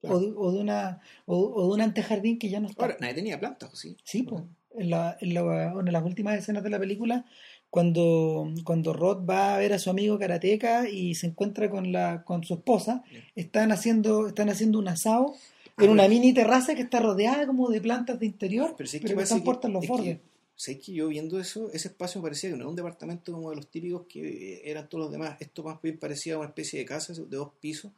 Claro. 0.00 0.16
o, 0.16 0.20
de, 0.20 0.32
o 0.36 0.52
de 0.52 0.58
una 0.66 1.00
o, 1.26 1.36
o 1.38 1.60
de 1.68 1.74
un 1.74 1.80
antejardín 1.82 2.38
que 2.40 2.48
ya 2.48 2.58
no 2.58 2.66
está 2.68 2.82
Ahora, 2.82 2.96
nadie 3.00 3.14
tenía 3.14 3.38
plantas, 3.38 3.70
¿o 3.72 3.76
¿sí? 3.76 3.96
sí 4.02 4.24
pues 4.24 4.42
en, 4.74 4.90
la, 4.90 5.16
en, 5.20 5.34
la- 5.34 5.72
en 5.78 5.92
las 5.92 6.04
últimas 6.04 6.38
escenas 6.38 6.62
de 6.62 6.70
la 6.70 6.78
película 6.78 7.24
cuando 7.70 8.48
cuando 8.64 8.92
Rod 8.92 9.24
va 9.28 9.54
a 9.54 9.58
ver 9.58 9.72
a 9.72 9.78
su 9.78 9.90
amigo 9.90 10.18
karateca 10.18 10.88
y 10.88 11.14
se 11.14 11.26
encuentra 11.28 11.70
con 11.70 11.92
la 11.92 12.24
con 12.24 12.42
su 12.44 12.54
esposa 12.54 13.02
están 13.36 13.70
haciendo 13.72 14.26
están 14.28 14.48
haciendo 14.48 14.78
un 14.78 14.88
asado 14.88 15.34
Ah, 15.76 15.84
en 15.84 15.90
una 15.90 16.08
mini 16.08 16.34
terraza 16.34 16.74
que 16.74 16.82
está 16.82 17.00
rodeada 17.00 17.46
como 17.46 17.70
de 17.70 17.80
plantas 17.80 18.18
de 18.20 18.26
interior 18.26 18.74
Pero, 18.76 18.86
si 18.90 18.96
es 18.98 19.02
pero 19.02 19.16
que 19.16 19.22
están 19.22 19.42
puestas 19.42 19.68
en 19.68 19.72
los 19.74 19.84
es 19.84 19.88
que- 19.88 19.92
bordes 19.96 20.18
¿sabes 20.56 20.80
que 20.84 20.92
yo 20.92 21.08
viendo 21.08 21.40
eso, 21.40 21.70
ese 21.72 21.88
espacio 21.88 22.20
me 22.20 22.24
parecía 22.26 22.50
que 22.50 22.56
no 22.56 22.62
era 22.62 22.68
un 22.68 22.76
departamento 22.76 23.32
como 23.32 23.48
de 23.50 23.56
los 23.56 23.68
típicos 23.68 24.02
que 24.06 24.60
eran 24.68 24.90
todos 24.90 25.04
los 25.04 25.12
demás. 25.12 25.40
Esto 25.40 25.62
más 25.62 25.80
bien 25.80 25.96
parecía 25.98 26.36
una 26.36 26.48
especie 26.48 26.80
de 26.80 26.84
casa 26.84 27.14
de 27.14 27.24
dos 27.24 27.52
pisos 27.60 27.92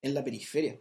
en 0.00 0.14
la 0.14 0.24
periferia. 0.24 0.76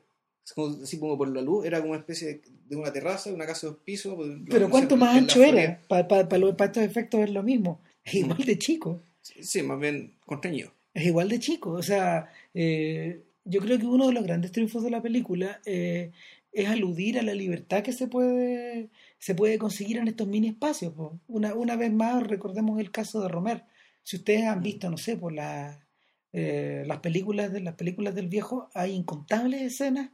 Como, 0.56 0.84
así 0.84 1.00
como 1.00 1.18
por 1.18 1.30
la 1.30 1.42
luz, 1.42 1.66
era 1.66 1.80
como 1.80 1.92
una 1.92 2.00
especie 2.00 2.28
de, 2.28 2.42
de 2.68 2.76
una 2.76 2.92
terraza, 2.92 3.32
una 3.32 3.46
casa 3.46 3.68
de 3.68 3.74
dos 3.74 3.82
pisos. 3.84 4.16
pues, 4.16 4.30
pero 4.50 4.70
cuánto 4.70 4.98
más 4.98 5.16
ancho 5.16 5.42
era 5.44 5.80
para 5.88 6.08
para 6.28 6.48
estos 6.66 6.84
efectos 6.84 7.22
es 7.22 7.30
lo 7.30 7.44
mismo 7.44 7.80
es 8.04 8.16
igual 8.16 8.44
de 8.44 8.58
chico 8.58 9.02
Sí, 9.22 9.44
sí, 9.44 9.62
más 9.62 9.80
bien 9.80 10.14
constreñido. 10.26 10.74
es 10.94 11.06
igual 11.06 11.30
de 11.30 11.40
chico. 11.40 11.72
O 11.72 11.84
sea, 11.84 12.30
eh, 12.56 13.22
yo 13.46 13.62
creo 13.62 13.78
que 13.78 13.86
uno 13.86 14.08
de 14.08 14.14
los 14.14 14.24
grandes 14.24 14.52
triunfos 14.52 14.84
de 14.84 14.90
la 14.90 15.02
película 15.02 15.62
eh, 15.66 16.12
es 16.52 16.68
aludir 16.68 17.20
a 17.20 17.22
la 17.22 17.34
libertad 17.36 17.84
que 17.84 17.94
se 17.94 18.08
puede, 18.08 18.90
se 19.20 19.36
puede 19.36 19.58
conseguir 19.60 19.98
en 19.98 20.08
estos 20.08 20.28
mini 20.28 20.48
espacios. 20.50 20.94
po. 20.94 21.20
Una, 21.28 21.54
una 21.54 21.76
vez 21.76 21.94
más, 21.94 22.26
recordemos 22.26 22.80
el 22.80 22.90
caso 22.92 23.22
de 23.22 23.28
Romer. 23.30 23.64
Si 24.04 24.16
ustedes 24.18 24.44
han 24.46 24.62
visto, 24.64 24.90
no 24.90 24.98
sé, 24.98 25.16
por 25.18 25.32
la, 25.34 25.86
eh, 26.34 26.84
las 26.88 27.00
películas 27.00 27.54
de 27.54 27.62
las 27.62 27.76
películas 27.76 28.16
del 28.16 28.28
viejo, 28.28 28.70
hay 28.74 28.94
incontables 28.94 29.62
escenas 29.62 30.10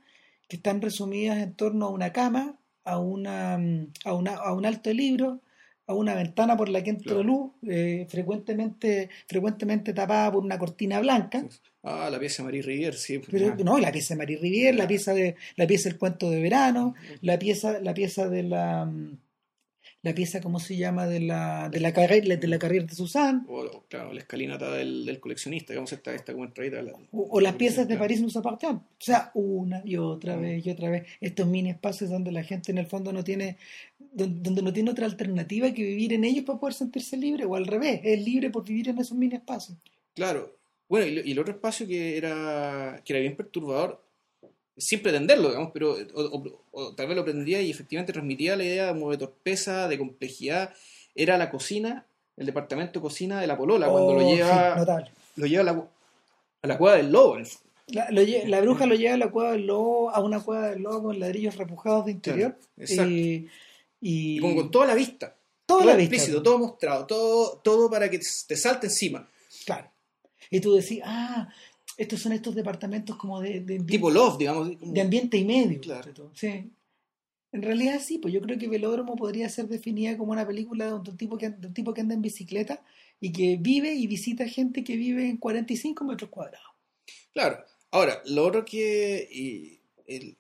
que 0.48 0.56
están 0.58 0.82
resumidas 0.82 1.38
en 1.40 1.54
torno 1.56 1.88
a 1.88 1.90
una 1.90 2.12
cama, 2.14 2.58
a 2.84 3.00
una, 3.00 3.58
mm, 3.58 3.88
a 4.06 4.14
una, 4.14 4.36
a 4.36 4.54
un 4.54 4.66
alto 4.66 4.90
de 4.90 4.96
libros, 4.96 5.40
a 5.88 5.94
una 5.94 6.16
ventana 6.16 6.58
por 6.58 6.68
la 6.70 6.84
que 6.84 6.90
entra 6.90 7.14
Claro. 7.14 7.24
luz, 7.24 7.52
eh, 7.70 8.06
frecuentemente, 8.10 9.10
frecuentemente 9.28 9.94
tapada 9.94 10.32
por 10.32 10.44
una 10.44 10.58
cortina 10.60 11.00
blanca. 11.00 11.46
Ah, 11.84 12.10
la 12.12 12.20
pieza 12.20 12.44
de 12.44 12.48
Marie 12.48 12.62
Rivière, 12.62 12.98
sí. 12.98 13.20
Pero 13.32 13.50
Ah, 13.54 13.58
no, 13.64 13.78
la 13.80 13.92
pieza 13.92 14.14
de 14.14 14.18
Marie 14.18 14.38
Rivière, 14.38 14.76
la 14.78 14.88
pieza 14.88 15.14
de 15.14 15.36
la 15.56 15.66
pieza 15.68 15.88
del 15.90 15.98
cuento 15.98 16.30
de 16.30 16.42
verano, 16.42 16.94
la 17.22 17.40
pieza 17.40 17.80
la 17.80 17.94
pieza 17.94 18.28
de 18.28 18.44
la 18.44 18.86
mm, 18.86 19.18
la 20.04 20.14
pieza 20.14 20.40
cómo 20.42 20.60
se 20.60 20.78
llama 20.78 21.08
de 21.08 21.20
la 21.20 21.70
de 21.70 21.80
la 21.80 21.92
carrera 21.92 22.36
de 22.36 22.48
la 22.48 22.60
carrera 22.60 22.86
de 22.86 22.94
Suzanne 22.96 23.42
O, 23.48 23.84
claro, 23.90 24.14
la 24.14 24.20
escalinata 24.20 24.72
del, 24.72 25.06
del 25.06 25.20
coleccionista, 25.20 25.74
digamos, 25.74 25.92
esta, 25.92 26.14
esta 26.14 26.34
como 26.34 26.46
entradita. 26.46 26.82
la- 26.82 26.94
o, 27.12 27.28
o 27.32 27.40
las 27.42 27.56
piezas 27.56 27.88
de. 27.88 27.98
París 27.98 28.22
nos 28.22 28.38
appartient. 28.38 28.78
O 28.80 28.86
sea, 29.00 29.32
una 29.34 29.82
y 29.84 29.98
otra 29.98 30.38
Mm. 30.38 30.42
vez 30.42 30.66
y 30.66 30.70
otra 30.70 30.90
vez 30.90 31.08
estos 31.20 31.48
mini 31.48 31.72
espacios 31.72 32.10
donde 32.10 32.32
la 32.32 32.44
gente 32.44 32.72
en 32.72 32.78
el 32.78 32.86
fondo 32.86 33.12
no 33.12 33.24
tiene 33.24 33.58
donde, 34.14 34.40
donde 34.42 34.62
no 34.62 34.72
tiene 34.72 34.92
otra 34.92 35.06
alternativa 35.08 35.74
que 35.74 35.84
vivir 35.84 36.14
en 36.14 36.24
ellos 36.24 36.46
para 36.46 36.60
poder 36.60 36.74
sentirse 36.76 37.18
libre 37.18 37.46
o 37.46 37.56
al 37.56 37.66
revés, 37.66 38.00
es 38.04 38.24
libre 38.24 38.50
por 38.52 38.64
vivir 38.64 38.90
en 38.90 39.00
esos 39.00 39.18
mini 39.18 39.36
espacios. 39.36 39.78
Claro. 40.14 40.56
Bueno, 40.88 41.08
y, 41.08 41.30
y 41.30 41.32
el 41.34 41.40
otro 41.40 41.54
espacio 41.54 41.86
que 41.88 42.18
era, 42.18 43.02
que 43.04 43.14
era 43.14 43.20
bien 43.20 43.36
perturbador, 43.36 44.02
sin 44.78 45.02
pretenderlo, 45.02 45.50
digamos, 45.50 45.72
pero 45.74 45.94
o, 46.14 46.22
o- 46.22 46.62
o 46.72 46.96
tal 46.96 47.08
vez 47.08 47.16
lo 47.18 47.24
pretendía 47.24 47.62
y 47.62 47.72
efectivamente 47.72 48.14
transmitía 48.14 48.56
la 48.56 48.64
idea 48.64 48.90
como 48.94 49.12
de 49.12 49.18
torpeza, 49.18 49.88
de 49.88 49.98
complejidad, 49.98 50.74
era 51.16 51.38
la 51.38 51.50
cocina, 51.50 52.06
el 52.38 52.46
departamento 52.46 53.00
de 53.00 53.04
cocina 53.04 53.42
de 53.42 53.48
la 53.48 53.58
Polola, 53.58 53.90
cuando 53.90 54.12
Oh, 54.12 54.16
lo 54.16 54.22
sí, 54.22 54.36
lleva, 54.36 55.02
lo 55.36 55.46
lleva 55.48 55.62
a 55.62 55.74
la, 55.74 55.88
a 56.62 56.68
la 56.68 56.78
cueva 56.78 56.98
del 56.98 57.12
lobo. 57.12 57.38
La, 57.88 58.12
lo 58.12 58.62
bruja 58.62 58.86
lo 58.86 58.96
lleva 58.96 59.14
a 59.14 59.18
la 59.18 59.32
cueva 59.32 59.52
del 59.54 59.66
lobo, 59.66 60.10
a 60.12 60.20
una 60.20 60.42
cueva 60.42 60.70
del 60.70 60.84
lobo 60.84 61.04
con 61.04 61.20
ladrillos 61.20 61.56
repujados 61.56 62.06
de 62.06 62.12
interior. 62.12 62.52
Claro, 62.52 62.68
exacto. 62.78 63.12
Y, 63.12 63.50
y- 64.02 64.38
Y 64.38 64.40
como 64.40 64.56
con 64.56 64.70
toda 64.72 64.86
la 64.86 64.94
vista. 64.94 65.36
toda 65.66 65.80
todo 65.82 65.90
la 65.92 65.96
vista. 65.96 66.16
explícito, 66.16 66.44
todo 66.44 66.60
mostrado, 66.60 67.06
todo, 67.08 67.58
todo 67.64 67.90
para 67.90 68.10
que 68.10 68.20
te, 68.20 68.26
te 68.48 68.56
salte 68.58 68.88
encima. 68.88 69.28
Claro. 69.66 69.90
Y 70.52 70.60
tú 70.60 70.74
decís, 70.76 71.02
ah, 71.04 71.48
estos 71.98 72.22
son 72.22 72.32
estos 72.32 72.56
departamentos 72.56 73.16
como 73.18 73.42
de, 73.42 73.62
Tipo 73.88 74.10
Love, 74.12 74.38
digamos. 74.38 74.72
de 74.80 75.02
ambiente 75.02 75.38
y 75.38 75.44
medio. 75.46 75.82
Claro. 75.82 76.32
Sí. 76.34 76.72
En 77.52 77.62
realidad 77.62 78.00
sí, 78.04 78.18
pues 78.20 78.34
yo 78.34 78.42
creo 78.42 78.58
que 78.60 78.68
Velódromo 78.68 79.16
podría 79.16 79.50
ser 79.50 79.68
definida 79.68 80.18
como 80.18 80.32
una 80.32 80.46
película 80.46 80.86
de 80.88 80.94
un 80.94 81.18
tipo 81.18 81.38
que, 81.38 81.50
de 81.50 81.68
un 81.68 81.74
tipo 81.74 81.94
que 81.94 82.02
anda 82.02 82.14
en 82.14 82.22
bicicleta 82.22 82.84
y 83.20 83.32
que 83.32 83.58
vive 83.60 83.94
y 83.94 84.06
visita 84.06 84.48
gente 84.48 84.84
que 84.84 84.96
vive 84.96 85.28
en 85.28 85.38
45 85.38 86.04
metros 86.06 86.30
cuadrados. 86.30 86.68
Claro. 87.34 87.64
Ahora, 87.92 88.22
lo 88.28 88.46
otro 88.46 88.64
que. 88.66 89.28
y 89.32 89.80
el- 90.06 90.38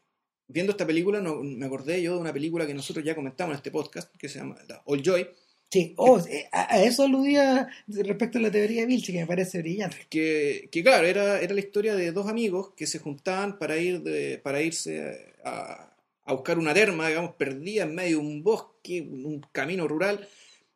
viendo 0.49 0.72
esta 0.72 0.86
película, 0.88 1.20
no, 1.22 1.41
me 1.43 1.66
acordé 1.66 2.01
yo 2.01 2.14
de 2.16 2.20
una 2.20 2.32
película 2.34 2.68
que 2.68 2.74
nosotros 2.74 3.03
ya 3.05 3.16
comentamos 3.16 3.53
en 3.53 3.58
este 3.58 3.72
podcast, 3.72 4.16
que 4.16 4.30
se 4.30 4.39
llama 4.39 4.58
la 4.68 4.82
All 4.86 5.01
Joy, 5.01 5.28
Sí, 5.70 5.93
oh, 5.97 6.20
eh, 6.20 6.47
a, 6.51 6.76
a 6.76 6.84
eso 6.84 7.03
aludía 7.03 7.68
respecto 7.88 8.38
a 8.38 8.41
la 8.41 8.51
teoría 8.51 8.82
de 8.82 8.88
Vilche, 8.88 9.11
que 9.11 9.20
me 9.20 9.28
parece 9.28 9.59
brillante. 9.59 9.97
que, 10.09 10.70
que 10.72 10.84
claro, 10.84 11.05
era, 11.07 11.41
era 11.41 11.53
la 11.53 11.59
historia 11.59 11.95
de 11.95 12.11
dos 12.11 12.28
amigos 12.28 12.74
que 12.76 12.88
se 12.88 12.99
juntaban 12.99 13.57
para 13.59 13.78
ir 13.78 14.01
de, 14.01 14.38
para 14.39 14.61
irse 14.61 15.34
a, 15.43 15.93
a 16.24 16.34
buscar 16.34 16.57
una 16.57 16.74
terma, 16.74 17.07
digamos, 17.09 17.36
perdida 17.36 17.84
en 17.84 17.95
medio 17.95 18.18
de 18.20 18.24
un 18.26 18.43
bosque, 18.43 19.01
un 19.01 19.41
camino 19.51 19.88
rural, 19.88 20.28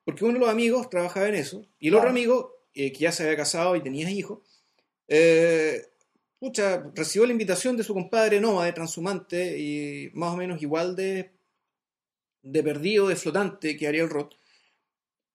porque 0.03 0.25
uno 0.25 0.33
de 0.35 0.39
los 0.39 0.49
amigos 0.49 0.89
trabajaba 0.89 1.29
en 1.29 1.35
eso, 1.35 1.65
y 1.79 1.87
el 1.89 1.95
otro 1.95 2.09
amigo, 2.09 2.65
eh, 2.73 2.91
que 2.91 2.99
ya 2.99 3.11
se 3.11 3.23
había 3.23 3.37
casado 3.37 3.75
y 3.75 3.81
tenía 3.81 4.09
hijos, 4.09 4.39
eh, 5.07 5.85
pucha, 6.39 6.83
recibió 6.95 7.25
la 7.25 7.33
invitación 7.33 7.77
de 7.77 7.83
su 7.83 7.93
compadre 7.93 8.41
nómade, 8.41 8.73
transhumante, 8.73 9.57
y 9.59 10.09
más 10.13 10.33
o 10.33 10.37
menos 10.37 10.61
igual 10.61 10.95
de, 10.95 11.31
de 12.43 12.63
perdido, 12.63 13.07
de 13.07 13.15
flotante 13.15 13.77
que 13.77 13.87
Ariel 13.87 14.09
Roth, 14.09 14.33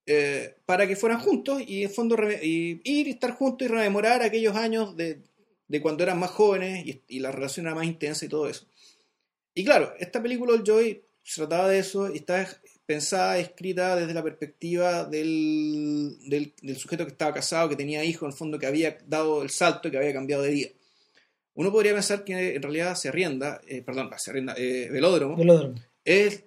eh, 0.06 0.56
para 0.64 0.86
que 0.86 0.96
fueran 0.96 1.20
juntos 1.20 1.62
y 1.66 1.82
en 1.82 1.90
fondo 1.90 2.16
y 2.42 2.80
ir 2.84 3.08
y 3.08 3.10
estar 3.10 3.32
juntos 3.32 3.66
y 3.66 3.70
rememorar 3.70 4.22
aquellos 4.22 4.54
años 4.56 4.96
de, 4.96 5.20
de 5.68 5.80
cuando 5.80 6.04
eran 6.04 6.18
más 6.18 6.30
jóvenes 6.30 6.86
y, 6.86 7.02
y 7.08 7.18
la 7.18 7.32
relación 7.32 7.66
era 7.66 7.74
más 7.74 7.86
intensa 7.86 8.24
y 8.24 8.28
todo 8.28 8.48
eso. 8.48 8.66
Y 9.54 9.64
claro, 9.64 9.94
esta 9.98 10.22
película 10.22 10.54
El 10.54 10.62
Joy 10.64 11.02
se 11.22 11.40
trataba 11.40 11.68
de 11.68 11.78
eso 11.78 12.12
y 12.12 12.18
está 12.18 12.46
pensada, 12.86 13.38
escrita 13.38 13.96
desde 13.96 14.14
la 14.14 14.22
perspectiva 14.22 15.04
del, 15.04 16.16
del, 16.28 16.54
del 16.62 16.76
sujeto 16.76 17.04
que 17.04 17.10
estaba 17.10 17.34
casado, 17.34 17.68
que 17.68 17.74
tenía 17.74 18.04
hijos, 18.04 18.22
en 18.22 18.32
el 18.32 18.38
fondo 18.38 18.58
que 18.58 18.66
había 18.66 18.96
dado 19.06 19.42
el 19.42 19.50
salto 19.50 19.88
y 19.88 19.90
que 19.90 19.96
había 19.96 20.12
cambiado 20.12 20.44
de 20.44 20.50
vida. 20.50 20.68
Uno 21.54 21.72
podría 21.72 21.94
pensar 21.94 22.22
que 22.22 22.54
en 22.54 22.62
realidad 22.62 22.94
se 22.94 23.08
arrienda, 23.08 23.60
eh, 23.66 23.82
perdón, 23.82 24.10
se 24.18 24.30
arrienda, 24.30 24.54
eh, 24.56 24.88
velódromo, 24.90 25.36
Velódromo, 25.36 25.74
es, 26.04 26.44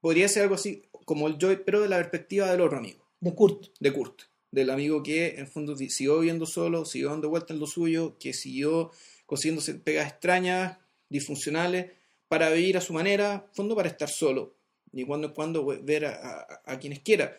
podría 0.00 0.28
ser 0.28 0.44
algo 0.44 0.54
así 0.54 0.82
como 1.10 1.26
el 1.26 1.38
Joy, 1.38 1.62
pero 1.66 1.80
de 1.80 1.88
la 1.88 1.96
perspectiva 1.96 2.48
del 2.52 2.60
otro 2.60 2.78
amigo 2.78 3.04
de 3.18 3.34
Kurt. 3.34 3.66
de 3.80 3.92
Kurt, 3.92 4.22
del 4.52 4.70
amigo 4.70 5.02
que 5.02 5.40
en 5.40 5.48
fondo 5.48 5.74
siguió 5.76 6.20
viviendo 6.20 6.46
solo, 6.46 6.84
siguió 6.84 7.10
dando 7.10 7.28
vuelta 7.28 7.52
en 7.52 7.58
lo 7.58 7.66
suyo, 7.66 8.16
que 8.20 8.32
siguió 8.32 8.92
consiguiéndose 9.26 9.74
pegas 9.74 10.06
extrañas, 10.08 10.78
disfuncionales, 11.08 11.90
para 12.28 12.48
vivir 12.50 12.76
a 12.76 12.80
su 12.80 12.92
manera, 12.92 13.44
en 13.48 13.54
fondo 13.56 13.74
para 13.74 13.88
estar 13.88 14.08
solo, 14.08 14.54
y 14.92 15.04
cuando 15.04 15.26
en 15.26 15.34
cuando 15.34 15.62
we- 15.62 15.78
ver 15.82 16.06
a, 16.06 16.12
a- 16.14 16.62
a 16.64 16.78
quienes 16.78 17.00
quiera. 17.00 17.36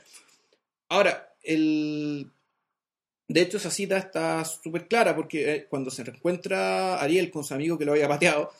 Ahora, 0.89 1.34
el... 1.43 2.30
de 3.30 3.41
hecho 3.41 3.55
esa 3.55 3.72
cita 3.72 3.97
está 3.97 4.43
súper 4.43 4.89
clara, 4.89 5.15
porque 5.15 5.55
eh, 5.55 5.65
cuando 5.69 5.89
se 5.91 6.03
reencuentra 6.03 6.99
Ariel 7.01 7.32
con 7.32 7.45
su 7.45 7.53
amigo 7.53 7.78
que 7.78 7.86
lo 7.86 7.93
había 7.93 8.09
pateado, 8.09 8.51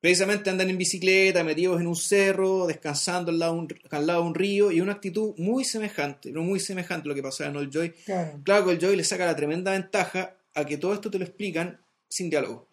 precisamente 0.00 0.50
andan 0.50 0.70
en 0.70 0.78
bicicleta, 0.78 1.42
metidos 1.42 1.80
en 1.80 1.86
un 1.86 1.96
cerro, 1.96 2.66
descansando 2.66 3.30
al 3.30 3.38
lado 3.38 3.54
de 3.54 3.58
un, 3.60 3.68
al 3.90 4.06
lado 4.06 4.22
de 4.22 4.28
un 4.28 4.34
río, 4.34 4.70
y 4.70 4.80
una 4.80 4.92
actitud 4.92 5.34
muy 5.38 5.64
semejante, 5.64 6.30
pero 6.30 6.42
muy 6.42 6.60
semejante 6.60 7.06
a 7.06 7.08
lo 7.08 7.14
que 7.14 7.22
pasaba 7.22 7.50
en 7.50 7.56
Old 7.56 7.72
Joy. 7.72 7.90
Claro. 8.04 8.40
Claro 8.44 8.64
que 8.66 8.72
el 8.72 8.78
Joy 8.78 8.96
le 8.96 9.04
saca 9.04 9.26
la 9.26 9.34
tremenda 9.36 9.72
ventaja 9.72 10.36
a 10.54 10.64
que 10.64 10.76
todo 10.78 10.94
esto 10.94 11.10
te 11.10 11.18
lo 11.18 11.24
explican 11.24 11.78
sin 12.08 12.30
diálogo. 12.30 12.66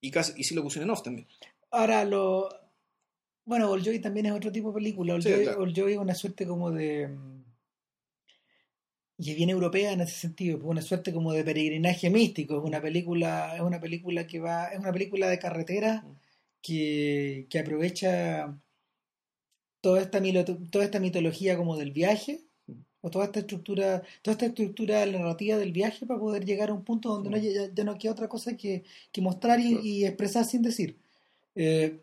Y, 0.00 0.10
casi, 0.10 0.32
y 0.36 0.44
sin 0.44 0.56
locución 0.56 0.84
en 0.84 0.90
off 0.90 1.02
también. 1.02 1.26
Ahora, 1.70 2.04
lo. 2.04 2.48
Bueno, 3.44 3.70
Old 3.70 3.84
Joy 3.84 3.98
también 3.98 4.26
es 4.26 4.32
otro 4.32 4.52
tipo 4.52 4.68
de 4.68 4.74
película. 4.74 5.14
Old, 5.14 5.22
Sí, 5.24 5.30
Joy, 5.30 5.42
claro. 5.44 5.62
Old 5.62 5.74
Joy 5.74 5.92
es 5.92 5.98
una 5.98 6.14
suerte 6.14 6.46
como 6.46 6.70
de. 6.70 7.08
mm, 7.08 7.42
Y 9.18 9.30
es 9.30 9.36
bien 9.36 9.50
europea 9.50 9.92
en 9.92 10.02
ese 10.02 10.14
sentido, 10.14 10.58
pues 10.58 10.70
una 10.70 10.82
suerte 10.82 11.12
como 11.12 11.32
de 11.32 11.42
peregrinaje 11.42 12.10
místico. 12.10 12.58
Es 12.58 12.64
una 12.64 12.80
película, 12.80 13.54
es 13.56 13.60
una 13.62 13.80
película 13.80 14.26
que 14.26 14.38
va, 14.38 14.66
es 14.68 14.78
una 14.78 14.92
película 14.92 15.28
de 15.28 15.38
carretera 15.40 16.04
que, 16.62 17.46
que 17.50 17.58
aprovecha 17.58 18.58
toda 19.80 20.00
esta, 20.00 20.20
toda 20.70 20.84
esta 20.84 21.00
mitología 21.00 21.56
como 21.56 21.76
del 21.76 21.92
viaje, 21.92 22.44
o 23.00 23.10
toda 23.10 23.26
esta 23.26 23.40
estructura, 23.40 24.02
toda 24.22 24.32
esta 24.32 24.46
estructura 24.46 25.06
narrativa 25.06 25.56
del 25.56 25.72
viaje 25.72 26.06
para 26.06 26.18
poder 26.20 26.44
llegar 26.44 26.70
a 26.70 26.74
un 26.74 26.84
punto 26.84 27.10
donde 27.10 27.30
no, 27.30 27.36
ya, 27.36 27.72
ya 27.72 27.84
no 27.84 27.96
queda 27.96 28.12
otra 28.12 28.28
cosa 28.28 28.56
que, 28.56 28.82
que 29.12 29.20
mostrar 29.20 29.60
y 29.60 30.04
expresar 30.04 30.44
sin 30.44 30.62
decir. 30.62 30.96
Eh, 31.54 32.00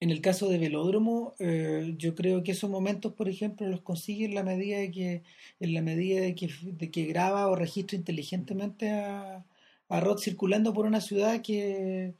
en 0.00 0.10
el 0.10 0.20
caso 0.20 0.48
de 0.48 0.58
Velódromo, 0.58 1.34
eh, 1.38 1.94
yo 1.96 2.14
creo 2.16 2.42
que 2.42 2.52
esos 2.52 2.68
momentos, 2.68 3.12
por 3.12 3.28
ejemplo, 3.28 3.68
los 3.68 3.82
consigue 3.82 4.24
en 4.24 4.34
la 4.34 4.42
medida 4.42 4.78
de 4.78 4.90
que, 4.90 5.22
en 5.60 5.74
la 5.74 5.80
medida 5.80 6.20
de 6.20 6.34
que, 6.34 6.50
de 6.62 6.90
que 6.90 7.06
graba 7.06 7.46
o 7.48 7.54
registra 7.54 7.96
inteligentemente 7.96 8.90
a, 8.90 9.44
a 9.88 10.00
Rod 10.00 10.18
circulando 10.18 10.74
por 10.74 10.86
una 10.86 11.00
ciudad 11.00 11.40
que 11.40 12.14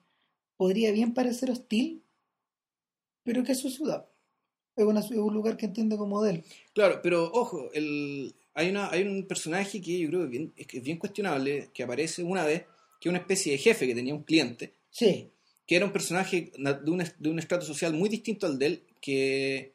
podría 0.62 0.92
bien 0.92 1.12
parecer 1.12 1.50
hostil, 1.50 2.02
pero 3.24 3.42
que 3.42 3.52
es 3.52 3.58
su 3.60 3.68
ciudad. 3.70 4.06
Es, 4.76 4.84
una, 4.84 5.00
es 5.00 5.10
un 5.10 5.34
lugar 5.34 5.56
que 5.56 5.66
entiende 5.66 5.96
como 5.96 6.22
de 6.22 6.30
él. 6.30 6.44
Claro, 6.72 7.00
pero 7.02 7.30
ojo, 7.32 7.70
el, 7.72 8.32
hay, 8.54 8.70
una, 8.70 8.90
hay 8.90 9.02
un 9.02 9.26
personaje 9.26 9.80
que 9.82 9.98
yo 9.98 10.08
creo 10.08 10.20
que 10.20 10.24
es 10.26 10.30
bien, 10.30 10.52
es 10.56 10.66
que 10.68 10.78
es 10.78 10.84
bien 10.84 10.98
cuestionable, 10.98 11.70
que 11.74 11.82
aparece 11.82 12.22
una 12.22 12.44
vez, 12.44 12.62
que 13.00 13.08
es 13.08 13.10
una 13.10 13.18
especie 13.18 13.52
de 13.52 13.58
jefe 13.58 13.86
que 13.88 13.94
tenía 13.94 14.14
un 14.14 14.22
cliente, 14.22 14.74
Sí, 14.90 15.30
que 15.66 15.76
era 15.76 15.84
un 15.84 15.92
personaje 15.92 16.52
na- 16.58 16.74
de 16.74 16.90
un, 16.90 17.00
est- 17.00 17.18
de 17.18 17.28
un 17.30 17.38
estrato 17.38 17.64
social 17.66 17.92
muy 17.94 18.08
distinto 18.08 18.46
al 18.46 18.58
de 18.58 18.66
él, 18.66 18.82
que, 19.00 19.74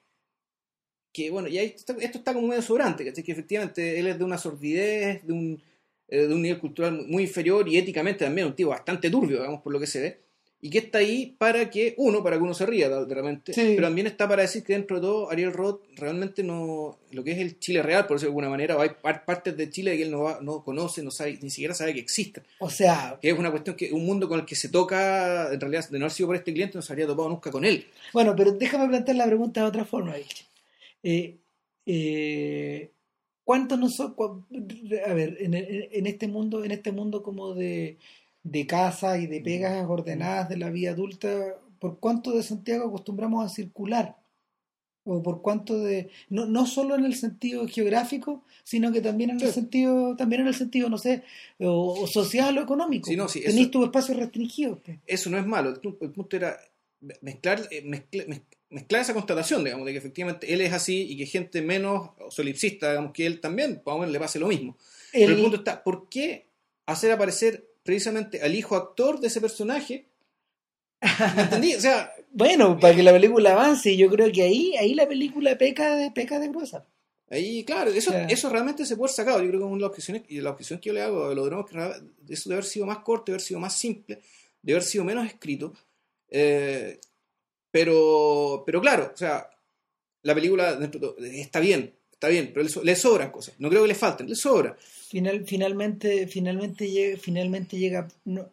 que 1.14 1.30
bueno, 1.30 1.48
y 1.48 1.58
ahí 1.58 1.68
está- 1.76 1.96
esto 2.00 2.20
está 2.20 2.34
como 2.34 2.48
medio 2.48 2.62
sobrante, 2.62 3.04
¿cachai? 3.06 3.24
que 3.24 3.32
efectivamente 3.34 4.00
él 4.00 4.08
es 4.08 4.18
de 4.18 4.24
una 4.24 4.38
sordidez, 4.38 5.26
de 5.26 5.34
un, 5.34 5.62
eh, 6.08 6.28
de 6.28 6.34
un 6.34 6.42
nivel 6.42 6.60
cultural 6.60 6.94
muy- 6.94 7.06
muy 7.08 7.24
inferior 7.24 7.68
y 7.68 7.78
éticamente 7.78 8.26
también 8.26 8.48
un 8.48 8.56
tipo 8.56 8.70
bastante 8.70 9.10
turbio, 9.10 9.38
digamos, 9.38 9.62
por 9.62 9.74
lo 9.74 9.80
que 9.80 9.88
se 9.88 10.00
ve, 10.02 10.20
y 10.60 10.72
que 10.72 10.80
está 10.80 10.98
ahí 10.98 11.36
para 11.38 11.70
que, 11.70 11.94
uno, 11.98 12.24
para 12.24 12.38
que 12.38 12.44
uno 12.44 12.54
se 12.56 12.66
ría 12.66 12.90
de 12.90 13.14
repente, 13.14 13.54
Sí. 13.54 13.74
pero 13.76 13.84
también 13.88 14.08
está 14.08 14.28
para 14.28 14.42
decir 14.42 14.64
que 14.64 14.74
dentro 14.74 14.96
de 14.98 15.04
todo 15.04 15.30
Ariel 15.30 15.54
Roth 15.54 15.82
realmente 15.96 16.42
no, 16.44 16.98
lo 17.12 17.24
que 17.24 17.32
es 17.34 17.38
el 17.38 17.60
Chile 17.60 17.84
real, 17.84 18.08
por 18.08 18.18
decirlo 18.18 18.30
de 18.32 18.32
alguna 18.32 18.50
manera, 18.50 18.76
o 18.76 18.82
hay 18.82 18.90
par- 19.00 19.24
partes 19.24 19.56
de 19.56 19.70
Chile 19.70 19.96
que 19.96 20.04
él 20.04 20.12
no, 20.12 20.22
va- 20.24 20.40
no 20.42 20.64
conoce, 20.64 21.04
no 21.04 21.12
sabe, 21.12 21.38
ni 21.44 21.52
siquiera 21.52 21.76
sabe 21.76 21.94
que 21.94 22.00
existen 22.00 22.44
o 22.60 22.70
sea, 22.72 23.20
que 23.22 23.30
es 23.30 23.38
una 23.38 23.52
cuestión 23.52 23.76
que 23.76 23.92
un 23.94 24.04
mundo 24.04 24.28
con 24.28 24.40
el 24.40 24.46
que 24.48 24.56
se 24.56 24.70
toca, 24.70 25.54
en 25.54 25.60
realidad, 25.62 25.88
de 25.90 26.00
no 26.00 26.06
haber 26.06 26.12
sido 26.12 26.28
por 26.28 26.36
este 26.36 26.52
cliente, 26.54 26.76
no 26.76 26.82
se 26.82 26.92
habría 26.92 27.06
topado 27.06 27.30
nunca 27.30 27.52
con 27.52 27.64
él. 27.64 27.86
Bueno, 28.12 28.36
pero 28.36 28.52
déjame 28.54 28.88
plantear 28.88 29.18
la 29.18 29.26
pregunta 29.28 29.62
de 29.62 29.68
otra 29.68 29.86
forma. 29.86 30.16
Eh, 31.04 31.38
eh, 31.86 32.92
¿Cuántos 33.44 33.80
no 33.80 33.90
son? 33.90 34.16
cua- 34.16 34.44
A 35.06 35.14
ver, 35.14 35.38
en 35.40 36.08
este 36.08 36.28
mundo, 36.28 36.64
en 36.66 36.72
este 36.72 36.92
mundo 36.92 37.24
como 37.24 37.54
de, 37.54 37.98
de 38.44 38.66
casa 38.68 39.18
y 39.18 39.28
de 39.28 39.42
pegas 39.42 39.86
ordenadas 39.88 40.50
de 40.50 40.58
la 40.58 40.70
vida 40.70 40.92
adulta, 40.92 41.56
¿por 41.80 42.00
cuánto 42.00 42.32
de 42.32 42.44
Santiago 42.44 42.88
acostumbramos 42.88 43.46
a 43.46 43.50
circular? 43.54 44.16
O 45.10 45.24
por 45.24 45.42
cuánto 45.42 45.78
de, 45.80 46.10
no, 46.30 46.46
no 46.46 46.66
solo 46.66 46.96
en 46.96 47.06
el 47.06 47.16
sentido 47.16 47.66
geográfico, 47.68 48.44
sino 48.66 48.92
que 48.92 49.00
también 49.00 49.30
en 49.30 49.40
el 49.42 49.52
sentido, 49.54 50.18
también 50.18 50.42
en 50.42 50.48
el 50.50 50.54
sentido, 50.56 50.90
no 50.90 50.98
sé, 50.98 51.24
o, 51.60 52.02
o 52.02 52.08
social 52.08 52.58
o 52.58 52.62
económico. 52.62 53.10
Sí, 53.10 53.16
no, 53.16 53.30
sí, 53.30 53.42
tus 53.68 53.86
espacios 53.86 54.18
restringidos. 54.18 54.80
pues. 54.84 55.00
Eso 55.08 55.30
no 55.30 55.38
es 55.38 55.46
malo. 55.46 55.70
El, 55.70 55.82
pu- 55.82 55.98
el 56.02 56.12
punto 56.12 56.36
era 56.36 56.58
mezclar, 57.22 57.62
eh, 57.72 57.84
mezcla- 57.84 58.26
mez- 58.28 58.42
mezclar 58.70 59.02
esa 59.02 59.14
constatación, 59.14 59.64
digamos, 59.64 59.86
de 59.86 59.94
que 59.94 59.98
efectivamente 60.00 60.54
él 60.54 60.60
es 60.60 60.74
así 60.74 61.04
y 61.10 61.16
que 61.16 61.26
gente 61.26 61.62
menos 61.62 62.10
solipsista, 62.30 62.90
digamos, 62.90 63.14
que 63.14 63.26
él 63.26 63.40
también, 63.40 63.82
más 63.86 63.96
o 63.96 64.00
menos 64.00 64.12
le 64.12 64.20
pase 64.20 64.40
lo 64.40 64.48
mismo. 64.50 64.76
Pero 65.14 65.36
El- 65.36 65.42
punto 65.42 65.56
está, 65.58 65.84
¿por 65.86 66.10
qué 66.10 66.48
hacer 66.86 67.14
aparecer 67.14 67.66
precisamente 67.88 68.42
al 68.44 68.54
hijo 68.54 68.76
actor 68.76 69.20
de 69.20 69.28
ese 69.28 69.42
personaje? 69.42 70.06
¿Me 71.36 71.42
entendí? 71.44 71.74
O 71.74 71.82
sea, 71.82 72.12
Bueno, 72.38 72.78
para 72.80 72.96
que 72.96 73.02
la 73.02 73.14
película 73.14 73.54
avance, 73.54 73.98
yo 73.98 74.10
creo 74.12 74.32
que 74.32 74.44
ahí, 74.44 74.76
ahí 74.78 74.94
la 74.94 75.08
película 75.08 75.58
peca 75.58 75.96
de, 75.96 76.12
peca 76.12 76.38
de 76.38 76.50
gruesa. 76.50 76.86
Ahí, 77.32 77.64
claro, 77.66 77.90
eso, 77.90 78.14
eso 78.14 78.50
realmente 78.50 78.86
se 78.86 78.96
puede 78.96 79.10
haber 79.10 79.16
sacado. 79.16 79.42
Yo 79.42 79.48
creo 79.48 79.62
que 79.62 79.66
una 79.66 79.76
de 79.78 79.82
las 79.82 79.90
objeciones, 79.90 80.24
y 80.30 80.40
la 80.40 80.52
objeción 80.52 80.80
que 80.80 80.90
yo 80.90 80.94
le 80.94 81.02
hago 81.02 81.26
a 81.26 81.32
es 81.32 81.66
que 82.28 82.34
eso 82.34 82.50
de 82.50 82.56
haber 82.56 82.66
sido 82.66 82.86
más 82.86 83.00
corto, 83.00 83.26
de 83.26 83.32
haber 83.34 83.42
sido 83.42 83.60
más 83.60 83.76
simple, 83.76 84.22
de 84.62 84.72
haber 84.72 84.84
sido 84.84 85.04
menos 85.04 85.26
escrito. 85.26 85.74
Eh, 86.30 87.00
pero, 87.72 88.62
pero 88.64 88.82
claro, 88.82 89.10
o 89.12 89.18
sea, 89.18 89.50
la 90.22 90.36
película 90.36 90.76
dentro 90.76 91.00
de 91.00 91.08
todo, 91.08 91.26
está 91.26 91.60
bien, 91.60 91.97
está 92.18 92.30
bien, 92.30 92.50
pero 92.54 92.64
le, 92.64 92.70
so- 92.70 92.84
le 92.84 92.96
sobran 92.96 93.32
cosas. 93.32 93.54
No 93.60 93.70
creo 93.70 93.84
que 93.84 93.88
le 93.90 93.96
falten, 93.96 94.28
le 94.28 94.36
sobra. 94.36 94.76
Final, 95.10 95.46
finalmente, 95.46 96.28
finalmente 96.28 96.90
llega, 96.90 97.18
finalmente 97.18 97.78
llega, 97.78 98.08
no, 98.26 98.50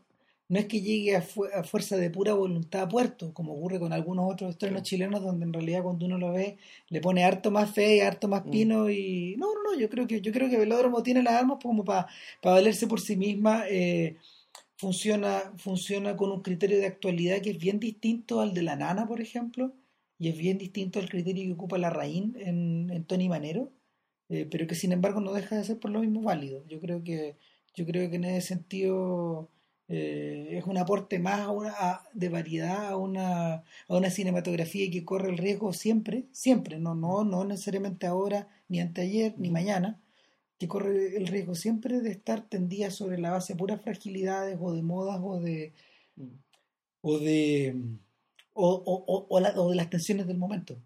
no 0.49 0.59
es 0.59 0.67
que 0.67 0.81
llegue 0.83 1.17
a, 1.17 1.23
fu- 1.23 1.47
a 1.47 1.65
fuerza 1.65 1.97
de 1.97 2.11
pura 2.11 2.35
voluntad 2.35 2.83
a 2.83 2.89
puerto, 2.89 3.33
como 3.33 3.55
ocurre 3.55 3.81
con 3.81 3.93
algunos 3.95 4.31
otros 4.31 4.51
estrenos 4.51 4.83
chilenos, 4.83 5.23
donde 5.23 5.47
en 5.47 5.53
realidad 5.53 5.83
cuando 5.83 6.05
uno 6.07 6.19
lo 6.19 6.33
ve, 6.33 6.59
le 6.91 7.01
pone 7.01 7.25
harto 7.25 7.51
más 7.51 7.71
fe 7.73 7.97
y 7.97 8.01
harto 8.01 8.29
más 8.29 8.45
Mm. 8.45 8.51
pino 8.51 8.91
y 8.91 9.35
no, 9.39 9.47
no, 9.55 9.73
no, 9.73 9.79
yo 9.81 9.89
creo 9.89 10.07
que, 10.07 10.21
yo 10.21 10.31
creo 10.31 10.49
que 10.51 10.59
Velódromo 10.59 11.03
tiene 11.03 11.23
las 11.23 11.35
armas 11.41 11.59
como 11.63 11.85
para 11.85 12.07
valerse 12.43 12.87
por 12.87 13.01
sí 13.01 13.17
misma, 13.17 13.65
eh, 13.69 14.17
funciona, 14.77 15.53
funciona 15.57 16.17
con 16.17 16.31
un 16.31 16.43
criterio 16.43 16.79
de 16.79 16.87
actualidad 16.87 17.41
que 17.41 17.51
es 17.51 17.59
bien 17.59 17.81
distinto 17.81 18.41
al 18.41 18.53
de 18.55 18.63
la 18.63 18.77
nana, 18.77 19.07
por 19.09 19.21
ejemplo, 19.21 19.73
y 20.19 20.29
es 20.29 20.39
bien 20.39 20.59
distinto 20.59 20.99
al 21.01 21.09
criterio 21.09 21.45
que 21.47 21.53
ocupa 21.53 21.79
la 21.79 21.91
Raín 21.91 22.37
en, 22.39 22.91
en 22.91 23.05
Tony 23.05 23.29
Manero, 23.29 23.73
eh, 24.29 24.47
pero 24.51 24.67
que 24.67 24.75
sin 24.75 24.93
embargo 24.93 25.21
no 25.21 25.33
deja 25.33 25.57
de 25.57 25.65
ser 25.65 25.79
por 25.79 25.91
lo 25.91 26.01
mismo 26.01 26.23
válido. 26.23 26.65
Yo 26.69 26.81
creo 26.81 27.03
que, 27.05 27.37
yo 27.75 27.87
creo 27.87 28.09
que 28.11 28.17
en 28.17 28.25
ese 28.25 28.49
sentido 28.49 29.51
eh, 29.89 30.49
es 30.59 30.65
un 30.67 30.79
aporte 30.79 31.19
más 31.19 31.41
a 31.41 31.51
una, 31.51 31.73
a- 31.77 32.09
de 32.15 32.29
variedad 32.29 32.89
a 32.89 32.97
una, 32.97 33.55
a 33.55 33.65
una 33.97 34.11
cinematografía 34.11 34.91
que 34.91 35.05
corre 35.05 35.31
el 35.31 35.39
riesgo 35.39 35.73
siempre, 35.73 36.27
siempre, 36.33 36.79
no, 36.79 36.95
no, 36.95 37.25
no 37.25 37.45
necesariamente 37.45 38.07
ahora, 38.07 38.49
ni 38.69 38.81
anteayer, 38.81 39.35
ni 39.39 39.51
mañana, 39.51 40.01
que 40.59 40.69
corre 40.69 41.17
el 41.17 41.27
riesgo 41.27 41.55
siempre 41.55 42.01
de 42.01 42.11
estar 42.11 42.49
tendida 42.49 42.91
sobre 42.91 43.19
la 43.19 43.31
base 43.33 43.53
de 43.55 43.59
puras 43.59 43.83
fragilidades 43.83 44.59
o 44.61 44.73
de 44.73 44.83
modas 44.83 45.21
o 45.23 45.41
de 45.41 45.75
o 47.03 47.19
de 47.19 47.47
o, 48.55 48.69
o, 48.75 49.05
o- 49.07 49.27
o 49.29 49.41
la- 49.41 49.61
o 49.61 49.71
de 49.71 49.77
las 49.77 49.91
tensiones 49.91 50.27
del 50.27 50.39
momento. 50.39 50.77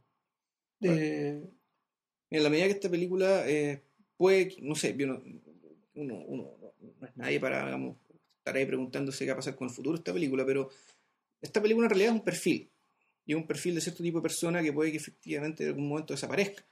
De- 0.81 1.49
En 2.31 2.43
la 2.43 2.51
medida 2.51 2.67
que 2.67 2.73
esta 2.73 2.91
película 2.91 3.49
eh, 3.49 3.83
puede, 4.17 4.55
no 4.61 4.75
sé, 4.75 4.95
uno, 5.95 6.25
uno 6.27 6.51
no 7.01 7.07
es 7.07 7.17
nadie 7.17 7.41
para, 7.41 7.65
digamos, 7.65 7.97
estar 8.39 8.55
ahí 8.57 8.67
preguntándose 8.67 9.25
qué 9.25 9.31
va 9.31 9.35
a 9.35 9.37
pasar 9.37 9.57
con 9.57 9.69
el 9.69 9.75
futuro 9.75 9.95
de 9.97 10.01
esta 10.01 10.13
película, 10.13 10.45
pero 10.45 10.69
esta 11.41 11.61
película 11.63 11.87
en 11.87 11.91
realidad 11.91 12.13
es 12.15 12.19
un 12.21 12.25
perfil, 12.25 12.71
y 13.25 13.33
es 13.33 13.37
un 13.39 13.47
perfil 13.47 13.75
de 13.77 13.81
cierto 13.81 14.03
tipo 14.03 14.19
de 14.19 14.23
persona 14.23 14.63
que 14.63 14.73
puede 14.73 14.91
que 14.91 14.99
efectivamente 14.99 15.63
en 15.65 15.71
algún 15.71 15.89
momento 15.89 16.13
desaparezca, 16.15 16.65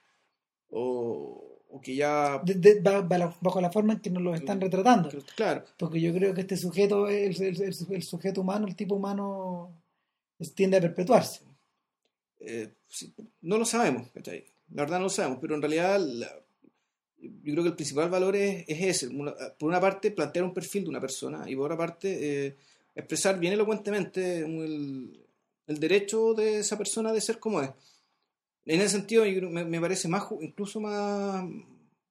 o, 0.71 1.61
o 1.71 1.81
que 1.81 1.95
ya... 1.97 2.41
de- 2.45 2.55
de- 2.55 2.81
bajo 2.81 3.61
la 3.61 3.71
forma 3.71 3.95
en 3.95 4.01
que 4.01 4.11
nos 4.11 4.23
lo 4.23 4.35
están 4.35 4.61
retratando. 4.61 5.09
Claro, 5.37 5.65
Porque 5.79 6.01
yo 6.01 6.13
creo 6.13 6.35
que 6.35 6.43
este 6.43 6.57
sujeto, 6.57 7.09
el, 7.09 7.41
el- 7.43 7.63
el- 7.63 8.03
sujeto 8.03 8.41
humano, 8.43 8.67
el 8.67 8.77
tipo 8.77 8.95
humano, 8.95 9.73
tiende 10.55 10.77
a 10.79 10.81
perpetuarse. 10.81 11.41
eh, 12.41 12.75
no 13.43 13.59
lo 13.59 13.65
sabemos, 13.65 14.11
¿cachai? 14.13 14.45
La 14.75 14.83
verdad 14.83 14.99
no 14.99 15.05
lo 15.05 15.11
sabemos, 15.11 15.39
pero 15.41 15.55
en 15.55 15.63
realidad 15.63 15.99
la- 16.01 16.41
yo 17.19 17.53
creo 17.53 17.63
que 17.65 17.71
el 17.71 17.75
principal 17.77 18.11
valor 18.11 18.37
es, 18.37 18.65
es 18.69 18.83
ese. 18.83 19.09
Una- 19.09 19.35
por 19.59 19.69
una 19.69 19.81
parte, 19.81 20.11
plantear 20.11 20.45
un 20.45 20.55
perfil 20.55 20.85
de 20.85 20.91
una 20.91 21.01
persona 21.01 21.49
y 21.51 21.57
por 21.57 21.65
otra 21.67 21.77
parte, 21.77 22.47
eh, 22.47 22.57
expresar 22.95 23.39
bien 23.39 23.53
elocuentemente 23.55 24.41
el, 24.41 25.25
el 25.67 25.79
derecho 25.81 26.35
de 26.35 26.59
esa 26.61 26.77
persona 26.79 27.13
de 27.13 27.21
ser 27.21 27.39
como 27.39 27.63
es. 27.63 27.71
En 28.65 28.81
ese 28.81 28.91
sentido, 28.99 29.25
yo 29.27 29.49
me, 29.51 29.65
me 29.65 29.81
parece 29.81 30.09
más, 30.09 30.25
incluso 30.41 30.81
más... 30.81 31.45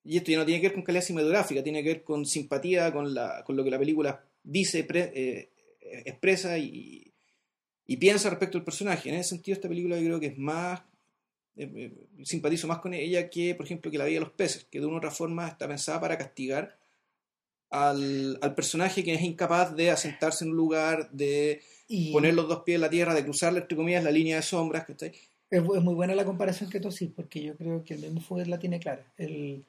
Y 0.03 0.17
esto 0.17 0.31
ya 0.31 0.37
no 0.39 0.45
tiene 0.45 0.61
que 0.61 0.67
ver 0.67 0.75
con 0.75 0.83
calidad 0.83 1.03
cinematográfica, 1.03 1.63
tiene 1.63 1.81
que 1.83 1.89
ver 1.89 2.03
con 2.03 2.25
simpatía, 2.25 2.91
con, 2.93 3.13
la, 3.13 3.43
con 3.43 3.55
lo 3.55 3.63
que 3.63 3.71
la 3.71 3.79
película 3.79 4.23
dice, 4.43 4.83
pre- 4.83 5.11
eh, 5.15 5.49
expresa 6.05 6.57
y, 6.57 7.11
y 7.87 7.97
piensa 7.97 8.29
respecto 8.29 8.57
al 8.57 8.63
personaje. 8.63 9.09
En 9.09 9.15
ese 9.15 9.29
sentido, 9.31 9.55
esta 9.55 9.69
película 9.69 9.97
yo 9.99 10.05
creo 10.05 10.19
que 10.19 10.27
es 10.27 10.37
más. 10.37 10.81
eh, 11.57 11.71
eh, 11.75 12.25
simpatizo 12.25 12.67
más 12.67 12.79
con 12.79 12.93
ella 12.93 13.29
que, 13.29 13.55
por 13.55 13.65
ejemplo, 13.65 13.91
que 13.91 13.97
La 13.97 14.05
Vida 14.05 14.15
de 14.19 14.25
los 14.25 14.33
Peces, 14.33 14.65
que 14.65 14.79
de 14.79 14.85
una 14.85 14.95
u 14.95 14.97
otra 14.99 15.11
forma 15.11 15.47
está 15.47 15.67
pensada 15.67 15.99
para 16.01 16.17
castigar 16.17 16.77
al, 17.69 18.37
al 18.41 18.55
personaje 18.55 19.03
que 19.03 19.13
es 19.15 19.21
incapaz 19.21 19.75
de 19.75 19.91
asentarse 19.91 20.45
en 20.45 20.51
un 20.51 20.57
lugar, 20.57 21.11
de 21.11 21.61
Y 21.87 22.11
poner 22.11 22.33
los 22.33 22.47
dos 22.47 22.63
pies 22.63 22.75
en 22.75 22.81
la 22.81 22.89
tierra, 22.89 23.13
de 23.15 23.23
cruzarle, 23.23 23.59
entre 23.61 23.77
comillas, 23.77 24.03
la 24.03 24.11
línea 24.11 24.37
de 24.37 24.41
sombras. 24.43 24.85
¿cachai? 24.85 25.13
es, 25.49 25.61
es 25.63 25.83
muy 25.83 25.93
buena 25.95 26.15
la 26.15 26.25
comparación 26.25 26.69
que 26.69 26.79
tú 26.79 26.89
haces, 26.89 27.09
porque 27.15 27.41
yo 27.43 27.55
creo 27.57 27.83
que 27.83 27.93
el 27.95 28.01
mismo 28.01 28.21
Fugger 28.21 28.47
la 28.47 28.59
tiene 28.59 28.79
clara. 28.79 29.11
El, 29.17 29.65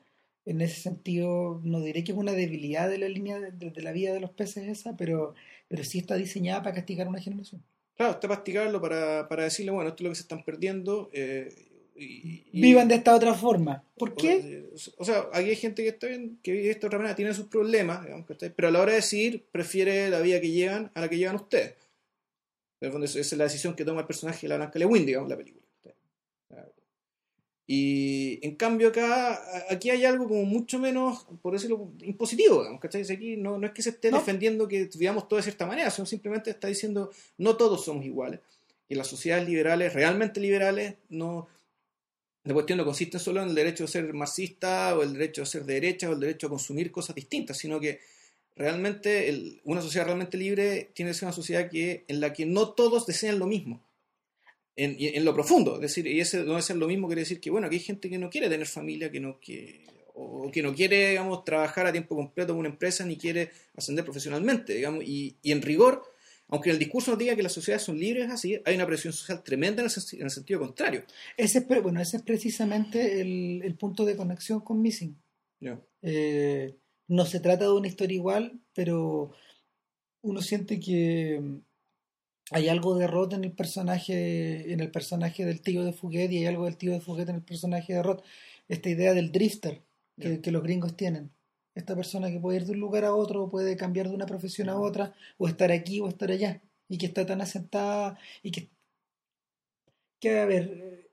En 0.46 0.60
ese 0.62 0.80
sentido, 0.82 1.60
no 1.64 1.80
diré 1.82 2.04
que 2.04 2.12
es 2.12 2.18
una 2.18 2.32
debilidad 2.32 2.88
de 2.90 2.98
la 2.98 3.08
línea 3.08 3.40
de, 3.40 3.52
de 3.70 3.82
la 3.82 3.92
vida 3.92 4.12
de 4.14 4.20
los 4.20 4.30
peces 4.32 4.68
esa, 4.68 4.96
pero, 4.96 5.34
pero 5.68 5.84
sí 5.84 5.98
está 6.00 6.16
diseñada 6.16 6.62
para 6.62 6.76
castigar 6.76 7.06
a 7.08 7.10
una 7.10 7.20
generación. 7.22 7.62
Claro, 7.96 8.12
está 8.12 8.28
para 8.28 8.40
castigarlo, 8.40 8.80
para, 8.80 9.26
para 9.28 9.44
decirle, 9.44 9.72
bueno, 9.72 9.88
esto 9.88 10.02
es 10.02 10.04
lo 10.04 10.10
que 10.10 10.16
se 10.16 10.22
están 10.22 10.44
perdiendo. 10.44 11.08
eh, 11.12 11.54
y, 11.98 12.44
y- 12.52 12.60
Vivan 12.60 12.88
de 12.88 12.96
esta 12.96 13.14
otra 13.16 13.32
forma. 13.32 13.82
¿Por 13.96 14.14
qué? 14.14 14.68
O 14.98 15.04
sea, 15.04 15.28
aquí 15.32 15.48
hay 15.48 15.56
gente 15.56 15.82
que 15.82 15.88
está 15.88 16.06
bien, 16.08 16.38
que 16.42 16.52
vive 16.52 16.64
de 16.64 16.70
esta 16.72 16.88
otra 16.88 16.98
manera, 16.98 17.16
tiene 17.16 17.32
sus 17.32 17.46
problemas, 17.46 18.04
digamos, 18.04 18.26
pero 18.54 18.68
a 18.68 18.70
la 18.70 18.80
hora 18.82 18.92
de 18.92 18.96
decidir, 18.96 19.44
prefiere 19.50 20.10
la 20.10 20.20
vida 20.20 20.38
que 20.40 20.50
llevan 20.50 20.90
a 20.94 21.00
la 21.00 21.08
que 21.08 21.16
llevan 21.16 21.36
ustedes. 21.36 21.74
Esa 22.80 23.18
es 23.20 23.32
la 23.32 23.44
decisión 23.44 23.74
que 23.74 23.86
toma 23.86 24.02
el 24.02 24.06
personaje 24.06 24.42
de 24.42 24.48
la 24.50 24.56
Blanca 24.58 24.78
Lewin, 24.78 25.06
digamos, 25.06 25.26
en 25.26 25.30
la 25.30 25.36
película. 25.42 25.64
Y 27.68 28.38
en 28.46 28.54
cambio 28.54 28.88
acá, 28.88 29.42
aquí 29.70 29.90
hay 29.90 30.04
algo 30.04 30.28
como 30.28 30.44
mucho 30.44 30.78
menos, 30.78 31.26
por 31.42 31.52
decirlo, 31.52 31.88
impositivo, 32.02 32.60
digamos, 32.60 32.80
¿cachai? 32.80 33.02
Aquí 33.10 33.36
no, 33.36 33.58
no 33.58 33.66
es 33.66 33.72
que 33.72 33.82
se 33.82 33.90
esté 33.90 34.10
No. 34.12 34.18
defendiendo 34.18 34.68
que 34.68 34.88
vivamos 34.96 35.26
todos 35.28 35.44
de 35.44 35.50
cierta 35.50 35.66
manera, 35.66 35.90
sino 35.90 36.06
simplemente 36.06 36.50
está 36.50 36.68
diciendo 36.68 37.10
no 37.38 37.56
todos 37.56 37.84
somos 37.84 38.04
iguales. 38.04 38.38
Y 38.88 38.94
las 38.94 39.08
sociedades 39.08 39.48
liberales, 39.48 39.92
realmente 39.94 40.38
liberales, 40.38 40.94
no, 41.08 41.48
la 42.44 42.54
cuestión 42.54 42.76
no 42.78 42.84
consiste 42.84 43.18
solo 43.18 43.42
en 43.42 43.48
el 43.48 43.54
derecho 43.56 43.82
de 43.82 43.88
ser 43.88 44.14
marxista 44.14 44.96
o 44.96 45.02
el 45.02 45.14
derecho 45.14 45.40
de 45.40 45.46
ser 45.46 45.64
de 45.64 45.74
derecha 45.74 46.08
o 46.08 46.12
el 46.12 46.20
derecho 46.20 46.46
a 46.46 46.50
consumir 46.50 46.92
cosas 46.92 47.16
distintas, 47.16 47.58
sino 47.58 47.80
que 47.80 47.98
realmente 48.54 49.28
el- 49.28 49.60
una 49.64 49.82
sociedad 49.82 50.06
realmente 50.06 50.36
libre 50.38 50.90
tiene 50.94 51.10
que 51.10 51.14
ser 51.14 51.26
una 51.26 51.32
sociedad 51.34 51.68
que, 51.68 52.04
en 52.06 52.20
la 52.20 52.32
que 52.32 52.46
no 52.46 52.68
todos 52.70 53.06
desean 53.06 53.40
lo 53.40 53.46
mismo. 53.48 53.82
En, 54.78 54.94
en 54.98 55.24
lo 55.24 55.32
profundo, 55.32 55.76
es 55.76 55.80
decir, 55.80 56.06
y 56.06 56.20
ese 56.20 56.44
no 56.44 56.56
desear 56.56 56.78
lo 56.78 56.86
mismo 56.86 57.06
quiere 57.06 57.22
decir 57.22 57.40
que, 57.40 57.48
bueno, 57.48 57.70
que 57.70 57.76
hay 57.76 57.80
gente 57.80 58.10
que 58.10 58.18
no 58.18 58.28
quiere 58.28 58.50
tener 58.50 58.66
familia, 58.66 59.10
que 59.10 59.20
no 59.20 59.40
que, 59.40 59.86
o 60.12 60.50
que 60.50 60.62
no 60.62 60.74
quiere, 60.74 61.10
digamos, 61.10 61.44
trabajar 61.44 61.86
a 61.86 61.92
tiempo 61.92 62.14
completo 62.14 62.52
en 62.52 62.58
una 62.58 62.68
empresa, 62.68 63.04
ni 63.06 63.16
quiere 63.16 63.50
ascender 63.74 64.04
profesionalmente, 64.04 64.74
digamos, 64.74 65.02
y, 65.04 65.36
y 65.40 65.52
en 65.52 65.62
rigor, 65.62 66.02
aunque 66.48 66.68
en 66.68 66.74
el 66.74 66.78
discurso 66.78 67.10
nos 67.10 67.18
diga 67.18 67.34
que 67.34 67.42
las 67.42 67.54
sociedades 67.54 67.84
son 67.84 67.98
libres 67.98 68.30
así, 68.30 68.60
hay 68.66 68.74
una 68.74 68.86
presión 68.86 69.14
social 69.14 69.42
tremenda 69.42 69.82
en 69.82 69.88
el, 69.88 70.18
en 70.18 70.24
el 70.24 70.30
sentido 70.30 70.60
contrario. 70.60 71.04
Ese 71.38 71.60
es, 71.60 71.82
bueno, 71.82 72.00
ese 72.00 72.18
es 72.18 72.22
precisamente 72.22 73.20
el, 73.22 73.62
el 73.64 73.74
punto 73.76 74.04
de 74.04 74.14
conexión 74.14 74.60
con 74.60 74.82
Missing. 74.82 75.16
Ya. 75.60 75.80
Eh, 76.02 76.76
no 77.08 77.24
se 77.24 77.40
trata 77.40 77.64
de 77.64 77.72
una 77.72 77.88
historia 77.88 78.14
igual, 78.14 78.60
pero 78.74 79.32
uno 80.20 80.42
siente 80.42 80.78
que 80.78 81.40
hay 82.50 82.68
algo 82.68 82.96
de 82.96 83.06
Roth 83.06 83.32
en 83.32 83.44
el 83.44 83.52
personaje, 83.52 84.72
en 84.72 84.80
el 84.80 84.90
personaje 84.90 85.44
del 85.44 85.60
tío 85.60 85.84
de 85.84 85.92
Fouquet 85.92 86.30
y 86.30 86.38
hay 86.38 86.46
algo 86.46 86.64
del 86.64 86.76
tío 86.76 86.92
de 86.92 87.00
Fouquet 87.00 87.28
en 87.28 87.36
el 87.36 87.42
personaje 87.42 87.94
de 87.94 88.02
Roth. 88.02 88.24
Esta 88.68 88.88
idea 88.88 89.14
del 89.14 89.32
drifter 89.32 89.82
que, 90.18 90.40
que 90.40 90.50
los 90.50 90.62
gringos 90.62 90.96
tienen. 90.96 91.32
Esta 91.74 91.94
persona 91.94 92.30
que 92.30 92.40
puede 92.40 92.58
ir 92.58 92.64
de 92.64 92.72
un 92.72 92.80
lugar 92.80 93.04
a 93.04 93.14
otro, 93.14 93.50
puede 93.50 93.76
cambiar 93.76 94.08
de 94.08 94.14
una 94.14 94.26
profesión 94.26 94.68
a 94.70 94.78
otra, 94.78 95.14
o 95.36 95.46
estar 95.46 95.70
aquí 95.70 96.00
o 96.00 96.08
estar 96.08 96.30
allá, 96.30 96.62
y 96.88 96.96
que 96.96 97.06
está 97.06 97.26
tan 97.26 97.42
asentada 97.42 98.18
y 98.42 98.50
que, 98.50 98.70
que 100.18 100.38
a 100.40 100.46
ver, 100.46 101.10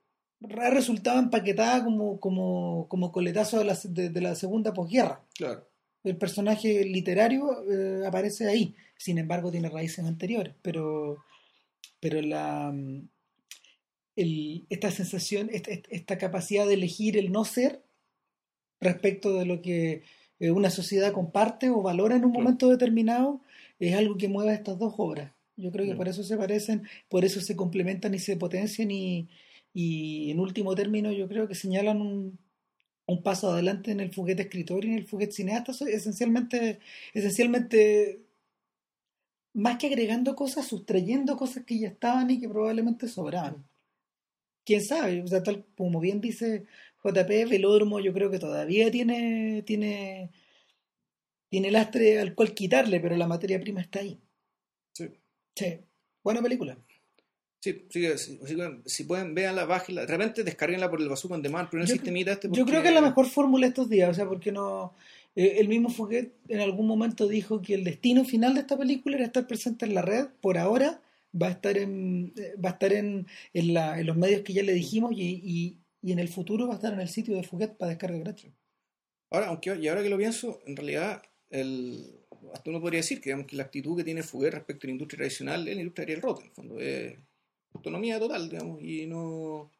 ha 0.58 0.70
resultado 0.70 1.18
empaquetada 1.18 1.84
como, 1.84 2.18
como, 2.18 2.88
como 2.88 3.12
coletazo 3.12 3.58
de 3.58 3.64
la, 3.64 3.78
de, 3.84 4.08
de 4.08 4.20
la 4.20 4.34
segunda 4.34 4.72
posguerra 4.72 5.22
Claro. 5.34 5.68
El 6.04 6.16
personaje 6.16 6.84
literario 6.84 7.64
eh, 7.70 8.06
aparece 8.06 8.46
ahí. 8.48 8.74
Sin 8.96 9.18
embargo, 9.18 9.50
tiene 9.50 9.68
raíces 9.70 10.04
anteriores. 10.04 10.54
Pero, 10.62 11.18
pero 12.00 12.20
la, 12.22 12.70
mm, 12.72 13.08
el- 14.16 14.66
esta 14.70 14.90
sensación, 14.90 15.50
esta, 15.52 15.70
esta 15.90 16.18
capacidad 16.18 16.66
de 16.66 16.74
elegir 16.74 17.16
el 17.16 17.32
no 17.32 17.44
ser 17.44 17.82
respecto 18.80 19.34
de 19.38 19.46
lo 19.46 19.62
que 19.62 20.02
eh, 20.40 20.50
una 20.50 20.70
sociedad 20.70 21.12
comparte 21.12 21.70
o 21.70 21.82
valora 21.82 22.16
en 22.16 22.24
un 22.24 22.32
momento 22.32 22.68
determinado, 22.68 23.40
es 23.78 23.94
algo 23.94 24.16
que 24.16 24.28
mueve 24.28 24.50
a 24.52 24.54
estas 24.54 24.78
dos 24.78 24.94
obras. 24.98 25.32
Yo 25.56 25.70
creo 25.70 25.86
que 25.86 25.94
por 25.94 26.08
eso 26.08 26.24
se 26.24 26.36
parecen, 26.36 26.82
por 27.08 27.24
eso 27.24 27.40
se 27.40 27.54
complementan 27.56 28.12
y 28.14 28.18
se 28.18 28.36
potencian 28.36 28.90
y, 28.90 29.28
y 29.72 30.30
en 30.32 30.40
último 30.40 30.74
término 30.74 31.12
yo 31.12 31.28
creo 31.28 31.46
que 31.46 31.54
señalan 31.54 32.00
un, 32.00 32.38
un 33.06 33.22
paso 33.22 33.50
adelante 33.50 33.90
en 33.90 34.00
el 34.00 34.12
fuguete 34.12 34.42
escritor 34.42 34.84
y 34.84 34.88
en 34.88 34.98
el 34.98 35.06
fuguete 35.06 35.32
cineasta, 35.32 35.72
esencialmente, 35.88 36.80
esencialmente 37.12 38.20
más 39.54 39.78
que 39.78 39.86
agregando 39.86 40.34
cosas, 40.34 40.66
sustrayendo 40.66 41.36
cosas 41.36 41.64
que 41.64 41.78
ya 41.78 41.88
estaban 41.88 42.30
y 42.30 42.40
que 42.40 42.48
probablemente 42.48 43.08
sobraban. 43.08 43.64
Quién 44.64 44.82
sabe, 44.84 45.22
o 45.22 45.26
sea, 45.26 45.42
tal 45.42 45.64
como 45.76 46.00
bien 46.00 46.20
dice 46.20 46.66
JP, 47.02 47.48
Velódromo 47.50 48.00
yo 48.00 48.12
creo 48.14 48.30
que 48.30 48.38
todavía 48.38 48.90
tiene, 48.90 49.62
tiene, 49.62 50.30
tiene 51.48 51.70
lastre 51.70 52.20
al 52.20 52.34
cual 52.34 52.54
quitarle, 52.54 53.00
pero 53.00 53.16
la 53.16 53.26
materia 53.26 53.60
prima 53.60 53.80
está 53.82 54.00
ahí. 54.00 54.20
Sí. 54.92 55.08
Sí, 55.56 55.80
buena 56.22 56.42
película. 56.42 56.78
Sí, 57.64 57.86
sí, 57.88 58.06
sí, 58.18 58.38
si 58.84 59.04
pueden, 59.04 59.34
véanla, 59.34 59.64
bájenla. 59.64 60.02
De 60.02 60.06
repente 60.06 60.44
descarguenla 60.44 60.90
por 60.90 61.00
el 61.00 61.08
Bazooka 61.08 61.36
on 61.36 61.42
Demand, 61.42 61.68
pero 61.70 61.82
en 61.82 61.84
el 61.84 61.88
Yo- 61.88 61.94
sistemita 61.94 62.32
este. 62.32 62.48
Yo 62.48 62.52
porque- 62.52 62.70
creo 62.72 62.82
que 62.82 62.88
es 62.88 62.94
la 62.94 63.00
mejor 63.00 63.26
fórmula 63.26 63.66
estos 63.66 63.88
días, 63.88 64.10
o 64.10 64.14
sea, 64.14 64.26
porque 64.28 64.52
no. 64.52 64.94
eh, 65.34 65.56
el 65.60 65.68
mismo 65.68 65.88
Fouquet 65.88 66.32
en 66.48 66.60
algún 66.60 66.86
momento 66.86 67.26
dijo 67.26 67.62
que 67.62 67.72
el 67.74 67.82
destino 67.84 68.24
final 68.24 68.52
de 68.54 68.60
esta 68.60 68.76
película 68.76 69.16
era 69.16 69.24
estar 69.24 69.46
presente 69.46 69.86
en 69.86 69.94
la 69.94 70.02
red. 70.02 70.26
Por 70.42 70.58
ahora 70.58 71.00
va 71.40 71.46
a 71.48 71.50
estar 71.52 71.76
en, 71.78 72.32
eh, 72.36 72.54
va 72.62 72.68
a 72.68 72.72
estar 72.74 72.92
en, 72.92 73.26
en, 73.54 73.74
la- 73.74 73.98
en 73.98 74.06
los 74.06 74.16
medios 74.16 74.42
que 74.42 74.52
ya 74.52 74.62
le 74.62 74.72
dijimos 74.74 75.12
y, 75.16 75.40
y, 75.42 75.78
y 76.02 76.12
en 76.12 76.18
el 76.18 76.28
futuro 76.28 76.66
va 76.68 76.74
a 76.74 76.76
estar 76.76 76.92
en 76.92 77.00
el 77.00 77.08
sitio 77.08 77.34
de 77.34 77.42
Fouquet 77.44 77.76
para 77.76 77.88
descarga 77.90 78.18
gratis. 78.18 78.52
Ahora, 79.30 79.48
aunque, 79.48 79.74
y 79.80 79.88
ahora 79.88 80.02
que 80.02 80.10
lo 80.10 80.18
pienso, 80.18 80.60
en 80.66 80.76
realidad, 80.76 81.22
el, 81.50 82.20
hasta 82.52 82.68
uno 82.70 82.80
podría 82.80 82.98
decir 83.00 83.20
que, 83.20 83.30
digamos, 83.30 83.46
que 83.46 83.56
la 83.56 83.64
actitud 83.64 83.96
que 83.96 84.04
tiene 84.04 84.22
Fouquet 84.22 84.52
respecto 84.52 84.86
a 84.86 84.88
la 84.88 84.92
industria 84.92 85.16
tradicional 85.18 85.66
es 85.66 85.74
la 85.74 85.80
industria 85.80 86.04
Ariel 86.04 86.22
Roth, 86.22 86.40
en 86.40 86.46
el 86.46 86.52
fondo. 86.52 86.78
Es 86.80 87.16
autonomía 87.74 88.18
total, 88.18 88.48
digamos, 88.48 88.80
y 88.82 89.06
no. 89.06 89.70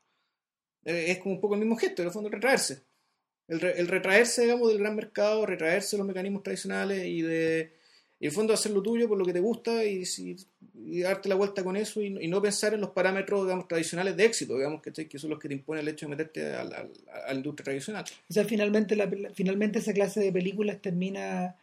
eh, 0.84 1.06
Es 1.12 1.18
como 1.18 1.34
un 1.36 1.40
poco 1.40 1.54
el 1.54 1.60
mismo 1.60 1.76
gesto, 1.76 2.02
en 2.02 2.08
el 2.08 2.12
fondo, 2.14 2.28
retraerse. 2.30 2.82
El, 3.48 3.60
re- 3.60 3.78
el 3.78 3.88
retraerse, 3.88 4.42
digamos, 4.42 4.68
del 4.68 4.78
gran 4.78 4.96
mercado, 4.96 5.44
retraerse 5.46 5.96
de 5.96 5.98
los 5.98 6.06
mecanismos 6.06 6.42
tradicionales 6.42 7.04
y 7.06 7.22
de. 7.22 7.72
Y 8.20 8.26
en 8.26 8.30
el 8.30 8.34
fondo 8.34 8.54
hacer 8.54 8.72
lo 8.72 8.80
tuyo 8.82 9.06
por 9.08 9.18
lo 9.18 9.24
que 9.26 9.32
te 9.34 9.40
gusta 9.40 9.84
y, 9.84 10.04
darte 11.02 11.28
la 11.28 11.34
vuelta 11.34 11.62
con 11.62 11.76
eso 11.76 12.00
y, 12.00 12.10
no- 12.10 12.20
y 12.20 12.28
no 12.28 12.40
pensar 12.40 12.72
en 12.72 12.80
los 12.80 12.90
parámetros 12.90 13.42
digamos, 13.44 13.68
tradicionales 13.68 14.16
de 14.16 14.24
éxito, 14.24 14.54
digamos, 14.56 14.80
¿cachai? 14.80 15.08
que 15.08 15.18
son 15.18 15.30
los 15.30 15.38
que 15.38 15.48
te 15.48 15.54
imponen 15.54 15.82
el 15.82 15.88
hecho 15.92 16.06
de 16.06 16.10
meterte 16.10 16.54
a 16.54 16.64
la, 16.64 16.88
a 17.12 17.26
la- 17.28 17.34
industria 17.34 17.64
tradicional. 17.64 18.04
O 18.30 18.32
sea, 18.32 18.44
finalmente, 18.44 18.96
la, 18.96 19.10
finalmente 19.34 19.80
esa 19.80 19.92
clase 19.92 20.20
de 20.20 20.32
películas 20.32 20.80
termina 20.80 21.56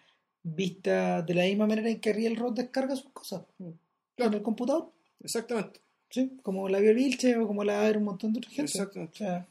vista 0.44 1.22
de 1.24 1.34
la 1.34 1.44
misma 1.44 1.68
manera 1.68 1.90
en 1.90 2.00
que 2.00 2.10
Ariel 2.12 2.36
Roth 2.36 2.56
descarga 2.58 2.96
sus 2.96 3.12
cosas 3.12 3.44
en 3.60 4.34
el 4.34 4.42
computador. 4.44 4.92
Exactamente. 5.24 5.80
Sí, 6.12 6.32
como 6.44 6.68
la 6.70 6.80
vio 6.80 6.94
Vilche 6.94 7.38
o 7.38 7.48
como 7.48 7.64
la 7.64 7.74
va 7.74 7.82
a 7.82 7.86
ver 7.86 7.98
un 7.98 8.04
montón 8.04 8.34
de 8.34 8.40
otra 8.40 8.52
gente. 8.52 8.72
Exactamente. 8.72 9.14
O 9.14 9.18
sea, 9.18 9.48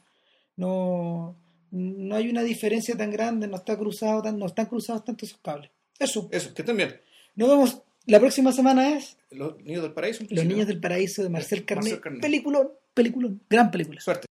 no, 0.55 1.35
no 1.71 2.15
hay 2.15 2.29
una 2.29 2.43
diferencia 2.43 2.95
tan 2.95 3.11
grande, 3.11 3.47
no 3.47 3.57
está 3.57 3.77
cruzado 3.77 4.21
tan, 4.21 4.37
no 4.37 4.45
están 4.45 4.67
cruzados 4.67 5.03
tanto 5.03 5.25
esos 5.25 5.39
cables. 5.39 5.71
Eso. 5.97 6.29
Eso, 6.31 6.53
que 6.53 6.63
bien. 6.73 7.01
Nos 7.35 7.49
vemos. 7.49 7.81
La 8.07 8.19
próxima 8.19 8.51
semana 8.51 8.97
es 8.97 9.17
Los 9.29 9.61
niños 9.63 9.83
del 9.83 9.93
paraíso. 9.93 10.23
Los 10.29 10.45
Niños 10.45 10.67
del 10.67 10.79
Paraíso 10.79 11.21
de 11.21 11.29
Marcel 11.29 11.65
Carnet. 11.65 11.83
Marcel 11.83 12.01
Carné. 12.01 12.19
Peliculón, 12.19 12.71
peliculón, 12.93 13.41
gran 13.47 13.69
película. 13.69 14.01
Suerte. 14.01 14.27